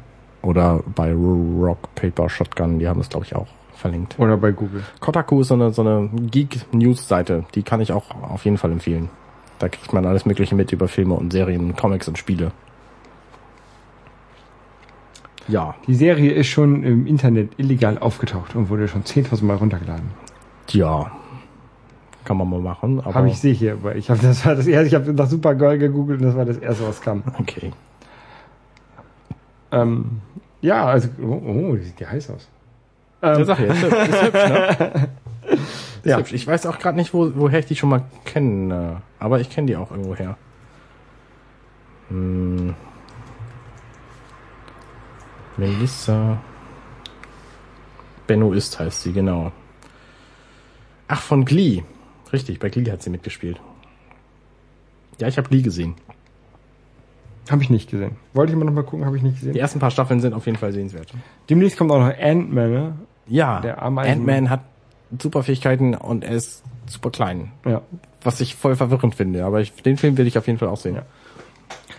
oder 0.42 0.80
bei 0.94 1.12
Rock 1.12 1.94
Paper 1.94 2.28
Shotgun, 2.28 2.78
die 2.78 2.88
haben 2.88 3.00
es 3.00 3.08
glaube 3.08 3.26
ich 3.26 3.34
auch 3.36 3.46
verlinkt. 3.74 4.18
Oder 4.18 4.36
bei 4.36 4.52
Google. 4.52 4.82
Kotaku 5.00 5.40
ist 5.42 5.48
so 5.48 5.54
eine, 5.54 5.70
so 5.72 5.82
eine 5.82 6.08
Geek-News-Seite, 6.30 7.44
die 7.54 7.62
kann 7.62 7.80
ich 7.80 7.92
auch 7.92 8.04
auf 8.22 8.44
jeden 8.44 8.56
Fall 8.56 8.72
empfehlen. 8.72 9.10
Da 9.58 9.68
kriegt 9.68 9.92
man 9.92 10.06
alles 10.06 10.24
Mögliche 10.26 10.54
mit 10.54 10.72
über 10.72 10.88
Filme 10.88 11.14
und 11.14 11.32
Serien, 11.32 11.76
Comics 11.76 12.08
und 12.08 12.16
Spiele. 12.18 12.52
Ja, 15.48 15.74
Die 15.86 15.94
Serie 15.94 16.32
ist 16.32 16.48
schon 16.48 16.82
im 16.82 17.06
Internet 17.06 17.52
illegal 17.58 17.98
aufgetaucht 17.98 18.56
und 18.56 18.68
wurde 18.68 18.88
schon 18.88 19.04
10.000 19.04 19.44
Mal 19.44 19.56
runtergeladen. 19.56 20.10
ja, 20.70 21.10
kann 22.24 22.38
man 22.38 22.50
mal 22.50 22.58
machen. 22.60 22.98
Aber 23.04 23.14
Habe 23.14 23.28
ich 23.28 23.38
sehe 23.38 23.52
hier, 23.54 23.84
weil 23.84 23.96
ich 23.98 24.10
habe 24.10 24.18
das 24.20 24.44
war 24.44 24.56
das 24.56 24.66
erste, 24.66 24.88
ich 24.88 24.94
habe 24.96 25.12
nach 25.12 25.28
Supergirl 25.28 25.78
gegoogelt 25.78 26.20
und 26.20 26.26
das 26.26 26.34
war 26.36 26.44
das 26.44 26.56
erste, 26.56 26.88
was 26.88 27.00
kam. 27.00 27.22
okay. 27.38 27.70
Ähm, 29.72 30.20
ja, 30.60 30.84
also 30.86 31.08
oh, 31.20 31.42
oh, 31.72 31.76
die 31.76 31.82
sieht 31.84 32.00
ja 32.00 32.08
heiß 32.08 32.30
aus. 32.30 32.48
Ja, 33.22 33.36
Ähm, 33.36 33.44
sag 33.44 33.58
ich, 33.60 33.66
ist, 33.68 33.82
hübsch, 33.82 34.08
ist 34.08 34.32
ne? 34.34 35.08
Ist 36.02 36.10
Ja. 36.10 36.18
hübsch. 36.18 36.32
Ich 36.32 36.46
weiß 36.46 36.66
auch 36.66 36.78
gerade 36.78 36.96
nicht, 36.96 37.12
wo, 37.14 37.32
woher 37.34 37.58
ich 37.58 37.66
die 37.66 37.76
schon 37.76 37.88
mal 37.88 38.04
kenne, 38.24 39.02
aber 39.18 39.40
ich 39.40 39.50
kenne 39.50 39.66
die 39.68 39.76
auch 39.76 39.90
irgendwoher. 39.90 40.36
Hm. 42.08 42.74
Melissa 45.56 46.38
Benoist 48.26 48.78
heißt 48.78 49.02
sie, 49.02 49.12
genau. 49.12 49.52
Ach, 51.08 51.20
von 51.22 51.44
Glee. 51.44 51.82
Richtig, 52.32 52.58
bei 52.58 52.68
Glee 52.68 52.90
hat 52.90 53.02
sie 53.02 53.10
mitgespielt. 53.10 53.60
Ja, 55.20 55.28
ich 55.28 55.38
habe 55.38 55.48
Lee 55.54 55.62
gesehen. 55.62 55.94
Habe 57.50 57.62
ich 57.62 57.70
nicht 57.70 57.90
gesehen. 57.90 58.16
Wollte 58.34 58.52
ich 58.52 58.56
immer 58.56 58.64
noch 58.64 58.72
mal 58.72 58.82
gucken, 58.82 59.04
habe 59.06 59.16
ich 59.16 59.22
nicht 59.22 59.38
gesehen. 59.38 59.52
Die 59.52 59.60
ersten 59.60 59.78
paar 59.78 59.90
Staffeln 59.90 60.20
sind 60.20 60.34
auf 60.34 60.46
jeden 60.46 60.58
Fall 60.58 60.72
sehenswert. 60.72 61.12
Demnächst 61.48 61.78
kommt 61.78 61.90
auch 61.92 62.00
noch 62.00 62.12
Ant-Man, 62.18 62.70
ne? 62.70 62.94
Ja, 63.28 63.58
Ant-Man 63.58 64.50
hat 64.50 64.60
super 65.20 65.42
Fähigkeiten 65.42 65.94
und 65.94 66.24
er 66.24 66.34
ist 66.34 66.62
super 66.86 67.10
klein. 67.10 67.52
Ja. 67.64 67.82
Was 68.22 68.40
ich 68.40 68.56
voll 68.56 68.74
verwirrend 68.74 69.14
finde, 69.14 69.44
aber 69.44 69.60
ich, 69.60 69.72
den 69.72 69.96
Film 69.96 70.16
will 70.16 70.26
ich 70.26 70.36
auf 70.38 70.46
jeden 70.46 70.58
Fall 70.58 70.68
auch 70.68 70.76
sehen. 70.76 70.96
Ja. 70.96 71.02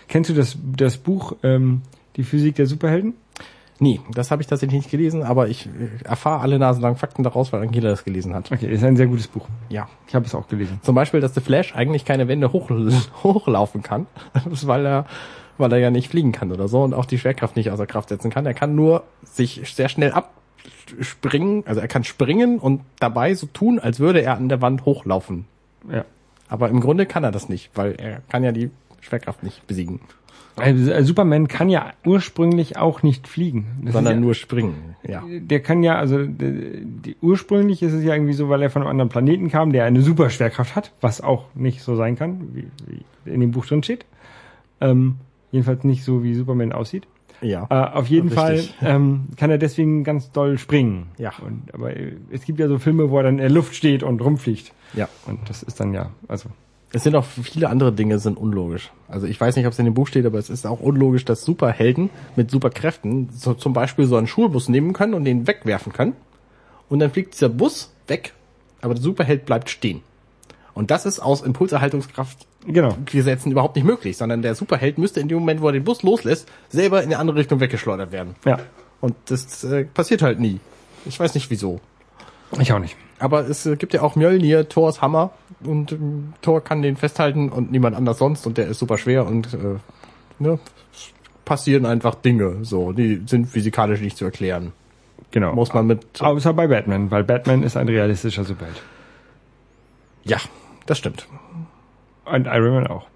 Kennst 0.07 0.29
du 0.29 0.33
das, 0.33 0.57
das 0.75 0.97
Buch 0.97 1.35
ähm, 1.43 1.81
Die 2.15 2.23
Physik 2.23 2.55
der 2.55 2.65
Superhelden? 2.65 3.13
Nee, 3.79 3.99
das 4.11 4.31
habe 4.31 4.41
ich 4.41 4.47
tatsächlich 4.47 4.79
nicht 4.79 4.91
gelesen, 4.91 5.23
aber 5.23 5.49
ich 5.49 5.67
äh, 5.67 6.03
erfahre 6.03 6.41
alle 6.41 6.57
naselang 6.57 6.95
Fakten 6.95 7.23
daraus, 7.23 7.53
weil 7.53 7.61
Angela 7.61 7.89
das 7.89 8.03
gelesen 8.03 8.33
hat. 8.33 8.51
Okay, 8.51 8.67
ist 8.67 8.83
ein 8.83 8.97
sehr 8.97 9.07
gutes 9.07 9.27
Buch. 9.27 9.47
Ja. 9.69 9.87
Ich 10.07 10.15
habe 10.15 10.25
es 10.25 10.33
auch 10.33 10.47
gelesen. 10.47 10.79
Zum 10.81 10.95
Beispiel, 10.95 11.19
dass 11.21 11.33
der 11.33 11.43
Flash 11.43 11.75
eigentlich 11.75 12.03
keine 12.03 12.27
Wände 12.27 12.51
hoch, 12.53 12.69
hochlaufen 13.23 13.83
kann, 13.83 14.07
weil 14.45 14.85
er, 14.85 15.05
weil 15.57 15.71
er 15.73 15.79
ja 15.79 15.91
nicht 15.91 16.09
fliegen 16.09 16.31
kann 16.31 16.51
oder 16.51 16.67
so 16.67 16.83
und 16.83 16.93
auch 16.93 17.05
die 17.05 17.19
Schwerkraft 17.19 17.55
nicht 17.55 17.69
außer 17.69 17.85
Kraft 17.85 18.09
setzen 18.09 18.31
kann. 18.31 18.45
Er 18.45 18.55
kann 18.55 18.73
nur 18.73 19.03
sich 19.23 19.61
sehr 19.65 19.89
schnell 19.89 20.11
abspringen, 20.11 21.63
also 21.67 21.79
er 21.79 21.87
kann 21.87 22.03
springen 22.03 22.57
und 22.57 22.81
dabei 22.99 23.35
so 23.35 23.45
tun, 23.45 23.79
als 23.79 23.99
würde 23.99 24.21
er 24.21 24.37
an 24.37 24.49
der 24.49 24.61
Wand 24.61 24.85
hochlaufen. 24.85 25.45
Ja. 25.91 26.03
Aber 26.49 26.69
im 26.69 26.79
Grunde 26.79 27.05
kann 27.05 27.23
er 27.23 27.31
das 27.31 27.49
nicht, 27.49 27.71
weil 27.75 27.93
er 27.99 28.21
kann 28.29 28.43
ja 28.43 28.51
die 28.51 28.71
Schwerkraft 29.01 29.43
nicht 29.43 29.67
besiegen, 29.67 29.99
Also, 30.57 31.03
Superman 31.03 31.47
kann 31.47 31.69
ja 31.69 31.93
ursprünglich 32.05 32.77
auch 32.77 33.03
nicht 33.03 33.27
fliegen. 33.27 33.81
Das 33.83 33.93
sondern 33.93 34.15
ja, 34.15 34.19
nur 34.19 34.33
springen. 34.33 34.95
Ja. 35.07 35.23
Der 35.27 35.59
kann 35.61 35.83
ja, 35.83 35.97
also 35.97 36.25
die, 36.25 36.81
die, 36.83 37.17
ursprünglich 37.21 37.83
ist 37.83 37.93
es 37.93 38.03
ja 38.03 38.13
irgendwie 38.13 38.33
so, 38.33 38.49
weil 38.49 38.61
er 38.61 38.69
von 38.69 38.81
einem 38.81 38.89
anderen 38.89 39.09
Planeten 39.09 39.49
kam, 39.49 39.71
der 39.71 39.85
eine 39.85 40.01
super 40.01 40.29
Schwerkraft 40.29 40.75
hat, 40.75 40.91
was 40.99 41.21
auch 41.21 41.45
nicht 41.53 41.81
so 41.81 41.95
sein 41.95 42.15
kann, 42.15 42.49
wie, 42.53 42.67
wie 42.87 43.31
in 43.31 43.39
dem 43.39 43.51
Buch 43.51 43.65
drin 43.65 43.83
steht. 43.83 44.05
Ähm, 44.81 45.17
jedenfalls 45.51 45.83
nicht 45.83 46.03
so, 46.03 46.23
wie 46.23 46.33
Superman 46.33 46.71
aussieht. 46.71 47.07
Ja. 47.41 47.67
Äh, 47.69 47.95
auf 47.95 48.07
jeden 48.07 48.29
Richtig. 48.29 48.75
Fall 48.79 48.95
ähm, 48.95 49.27
kann 49.37 49.51
er 49.51 49.57
deswegen 49.57 50.03
ganz 50.03 50.31
doll 50.31 50.57
springen. 50.57 51.09
Ja. 51.17 51.33
Und, 51.45 51.73
aber 51.73 51.91
es 52.31 52.45
gibt 52.45 52.59
ja 52.59 52.67
so 52.67 52.79
Filme, 52.79 53.11
wo 53.11 53.17
er 53.17 53.23
dann 53.23 53.35
in 53.35 53.41
der 53.41 53.49
Luft 53.49 53.75
steht 53.75 54.01
und 54.01 54.21
rumfliegt. 54.21 54.73
Ja. 54.93 55.07
Und 55.27 55.47
das 55.49 55.61
ist 55.63 55.79
dann 55.79 55.93
ja, 55.93 56.09
also 56.27 56.49
Es 56.97 57.03
sind 57.03 57.15
auch 57.15 57.25
viele 57.25 57.69
andere 57.69 57.93
Dinge 57.93 58.17
sind 58.17 58.39
unlogisch. 58.39 58.91
Also 59.07 59.27
ich 59.27 59.39
weiß 59.39 59.55
nicht, 59.55 59.67
ob 59.67 59.73
es 59.73 59.77
in 59.77 59.85
dem 59.85 59.93
Buch 59.93 60.07
steht, 60.07 60.25
aber 60.25 60.39
es 60.39 60.49
ist 60.49 60.65
auch 60.65 60.79
unlogisch, 60.79 61.25
dass 61.25 61.45
Superhelden 61.45 62.09
mit 62.35 62.49
Superkräften 62.49 63.29
so 63.31 63.53
zum 63.53 63.73
Beispiel 63.73 64.07
so 64.07 64.17
einen 64.17 64.25
Schulbus 64.25 64.67
nehmen 64.67 64.93
können 64.93 65.13
und 65.13 65.23
den 65.23 65.45
wegwerfen 65.45 65.93
können. 65.93 66.13
Und 66.89 66.97
dann 66.97 67.11
fliegt 67.11 67.35
dieser 67.35 67.49
Bus 67.49 67.93
weg, 68.07 68.33
aber 68.81 68.95
der 68.95 69.03
Superheld 69.03 69.45
bleibt 69.45 69.69
stehen. 69.69 70.01
Und 70.73 70.89
das 70.89 71.05
ist 71.05 71.19
aus 71.19 71.43
Impulserhaltungskraft 71.43 72.47
genau. 72.65 72.97
Gesetzen 73.05 73.51
überhaupt 73.51 73.75
nicht 73.75 73.85
möglich, 73.85 74.17
sondern 74.17 74.41
der 74.41 74.55
Superheld 74.55 74.97
müsste 74.97 75.19
in 75.19 75.27
dem 75.27 75.37
Moment, 75.37 75.61
wo 75.61 75.67
er 75.67 75.73
den 75.73 75.83
Bus 75.83 76.01
loslässt, 76.01 76.51
selber 76.69 77.03
in 77.03 77.09
eine 77.09 77.19
andere 77.19 77.37
Richtung 77.37 77.59
weggeschleudert 77.59 78.11
werden. 78.11 78.33
Ja. 78.43 78.57
Und 79.01 79.13
das 79.25 79.63
äh, 79.63 79.83
passiert 79.83 80.23
halt 80.23 80.39
nie. 80.39 80.59
Ich 81.05 81.19
weiß 81.19 81.35
nicht 81.35 81.51
wieso. 81.51 81.79
Ich 82.59 82.73
auch 82.73 82.79
nicht. 82.79 82.97
Aber 83.19 83.47
es 83.47 83.65
äh, 83.65 83.75
gibt 83.75 83.93
ja 83.93 84.01
auch 84.01 84.15
Mjölnir, 84.15 84.69
Thors 84.69 85.01
Hammer 85.01 85.31
und 85.63 85.91
ähm, 85.91 86.33
Thor 86.41 86.61
kann 86.61 86.81
den 86.81 86.95
festhalten 86.95 87.49
und 87.49 87.71
niemand 87.71 87.95
anders 87.95 88.19
sonst 88.19 88.45
und 88.45 88.57
der 88.57 88.67
ist 88.67 88.79
super 88.79 88.97
schwer 88.97 89.25
und 89.25 89.53
äh, 89.53 89.77
ne, 90.39 90.59
es 90.93 91.11
passieren 91.45 91.85
einfach 91.85 92.15
Dinge, 92.15 92.63
so, 92.63 92.91
die 92.91 93.23
sind 93.25 93.47
physikalisch 93.47 94.01
nicht 94.01 94.17
zu 94.17 94.25
erklären. 94.25 94.73
Genau. 95.31 95.53
Muss 95.53 95.73
man 95.73 95.87
mit 95.87 96.21
Außer 96.21 96.53
bei 96.53 96.67
Batman, 96.67 97.11
weil 97.11 97.23
Batman 97.23 97.63
ist 97.63 97.75
ein 97.75 97.87
realistischer 97.87 98.43
Superheld. 98.43 98.81
Ja, 100.23 100.37
das 100.85 100.97
stimmt. 100.97 101.27
Und 102.25 102.45
Iron 102.45 102.73
Man 102.73 102.87
auch. 102.87 103.07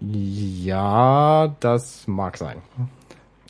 Ja, 0.00 1.54
das 1.60 2.06
mag 2.06 2.36
sein. 2.36 2.58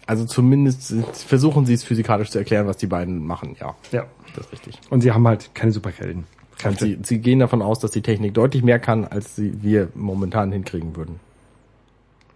Also 0.06 0.26
zumindest 0.26 0.94
versuchen 1.26 1.66
sie 1.66 1.74
es 1.74 1.82
physikalisch 1.82 2.30
zu 2.30 2.38
erklären, 2.38 2.66
was 2.66 2.76
die 2.76 2.86
beiden 2.86 3.26
machen, 3.26 3.56
ja. 3.58 3.74
Ja. 3.90 4.04
Das 4.34 4.46
ist 4.46 4.52
richtig. 4.52 4.80
Und 4.90 5.00
sie 5.00 5.12
haben 5.12 5.26
halt 5.26 5.54
keine 5.54 5.72
Superhelden. 5.72 6.24
Und 6.64 6.78
sie, 6.78 6.98
sie 7.02 7.18
gehen 7.18 7.40
davon 7.40 7.62
aus, 7.62 7.78
dass 7.78 7.90
die 7.90 8.02
Technik 8.02 8.34
deutlich 8.34 8.62
mehr 8.62 8.78
kann, 8.78 9.04
als 9.04 9.36
sie, 9.36 9.62
wir 9.62 9.88
momentan 9.94 10.52
hinkriegen 10.52 10.96
würden. 10.96 11.20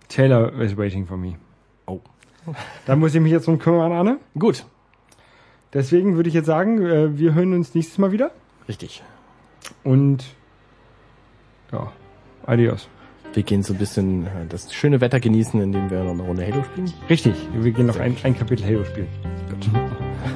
Taylor 0.09 0.53
is 0.61 0.77
waiting 0.77 1.07
for 1.07 1.17
me. 1.17 1.37
Oh. 1.87 2.01
Da 2.87 2.97
muss 2.97 3.15
ich 3.15 3.21
mich 3.21 3.33
jetzt 3.33 3.47
drum 3.47 3.59
kümmern, 3.59 3.93
Arne. 3.93 4.19
Gut. 4.39 4.65
Deswegen 5.73 6.17
würde 6.17 6.29
ich 6.29 6.35
jetzt 6.35 6.47
sagen, 6.47 6.81
äh, 6.81 7.19
wir 7.19 7.35
hören 7.35 7.53
uns 7.53 7.75
nächstes 7.75 7.99
Mal 7.99 8.11
wieder. 8.11 8.31
Richtig. 8.69 9.03
Und 9.85 10.25
ja, 11.73 11.93
adios. 12.47 12.89
Wir 13.35 13.43
gehen 13.43 13.63
so 13.63 13.75
ein 13.75 13.79
bisschen 13.79 14.27
äh, 14.27 14.47
das 14.49 14.73
schöne 14.73 15.01
Wetter 15.01 15.21
genießen, 15.21 15.61
indem 15.61 15.91
wir 15.91 16.03
noch 16.05 16.13
eine 16.13 16.23
Runde 16.23 16.47
Halo 16.47 16.65
spielen. 16.65 16.93
Richtig, 17.11 17.35
wir 17.53 17.73
gehen 17.73 17.87
noch 17.87 17.99
ein, 17.99 18.17
ein 18.23 18.37
Kapitel 18.37 18.65
Halo 18.65 18.85
spielen. 18.85 19.09
Gut. 19.51 19.69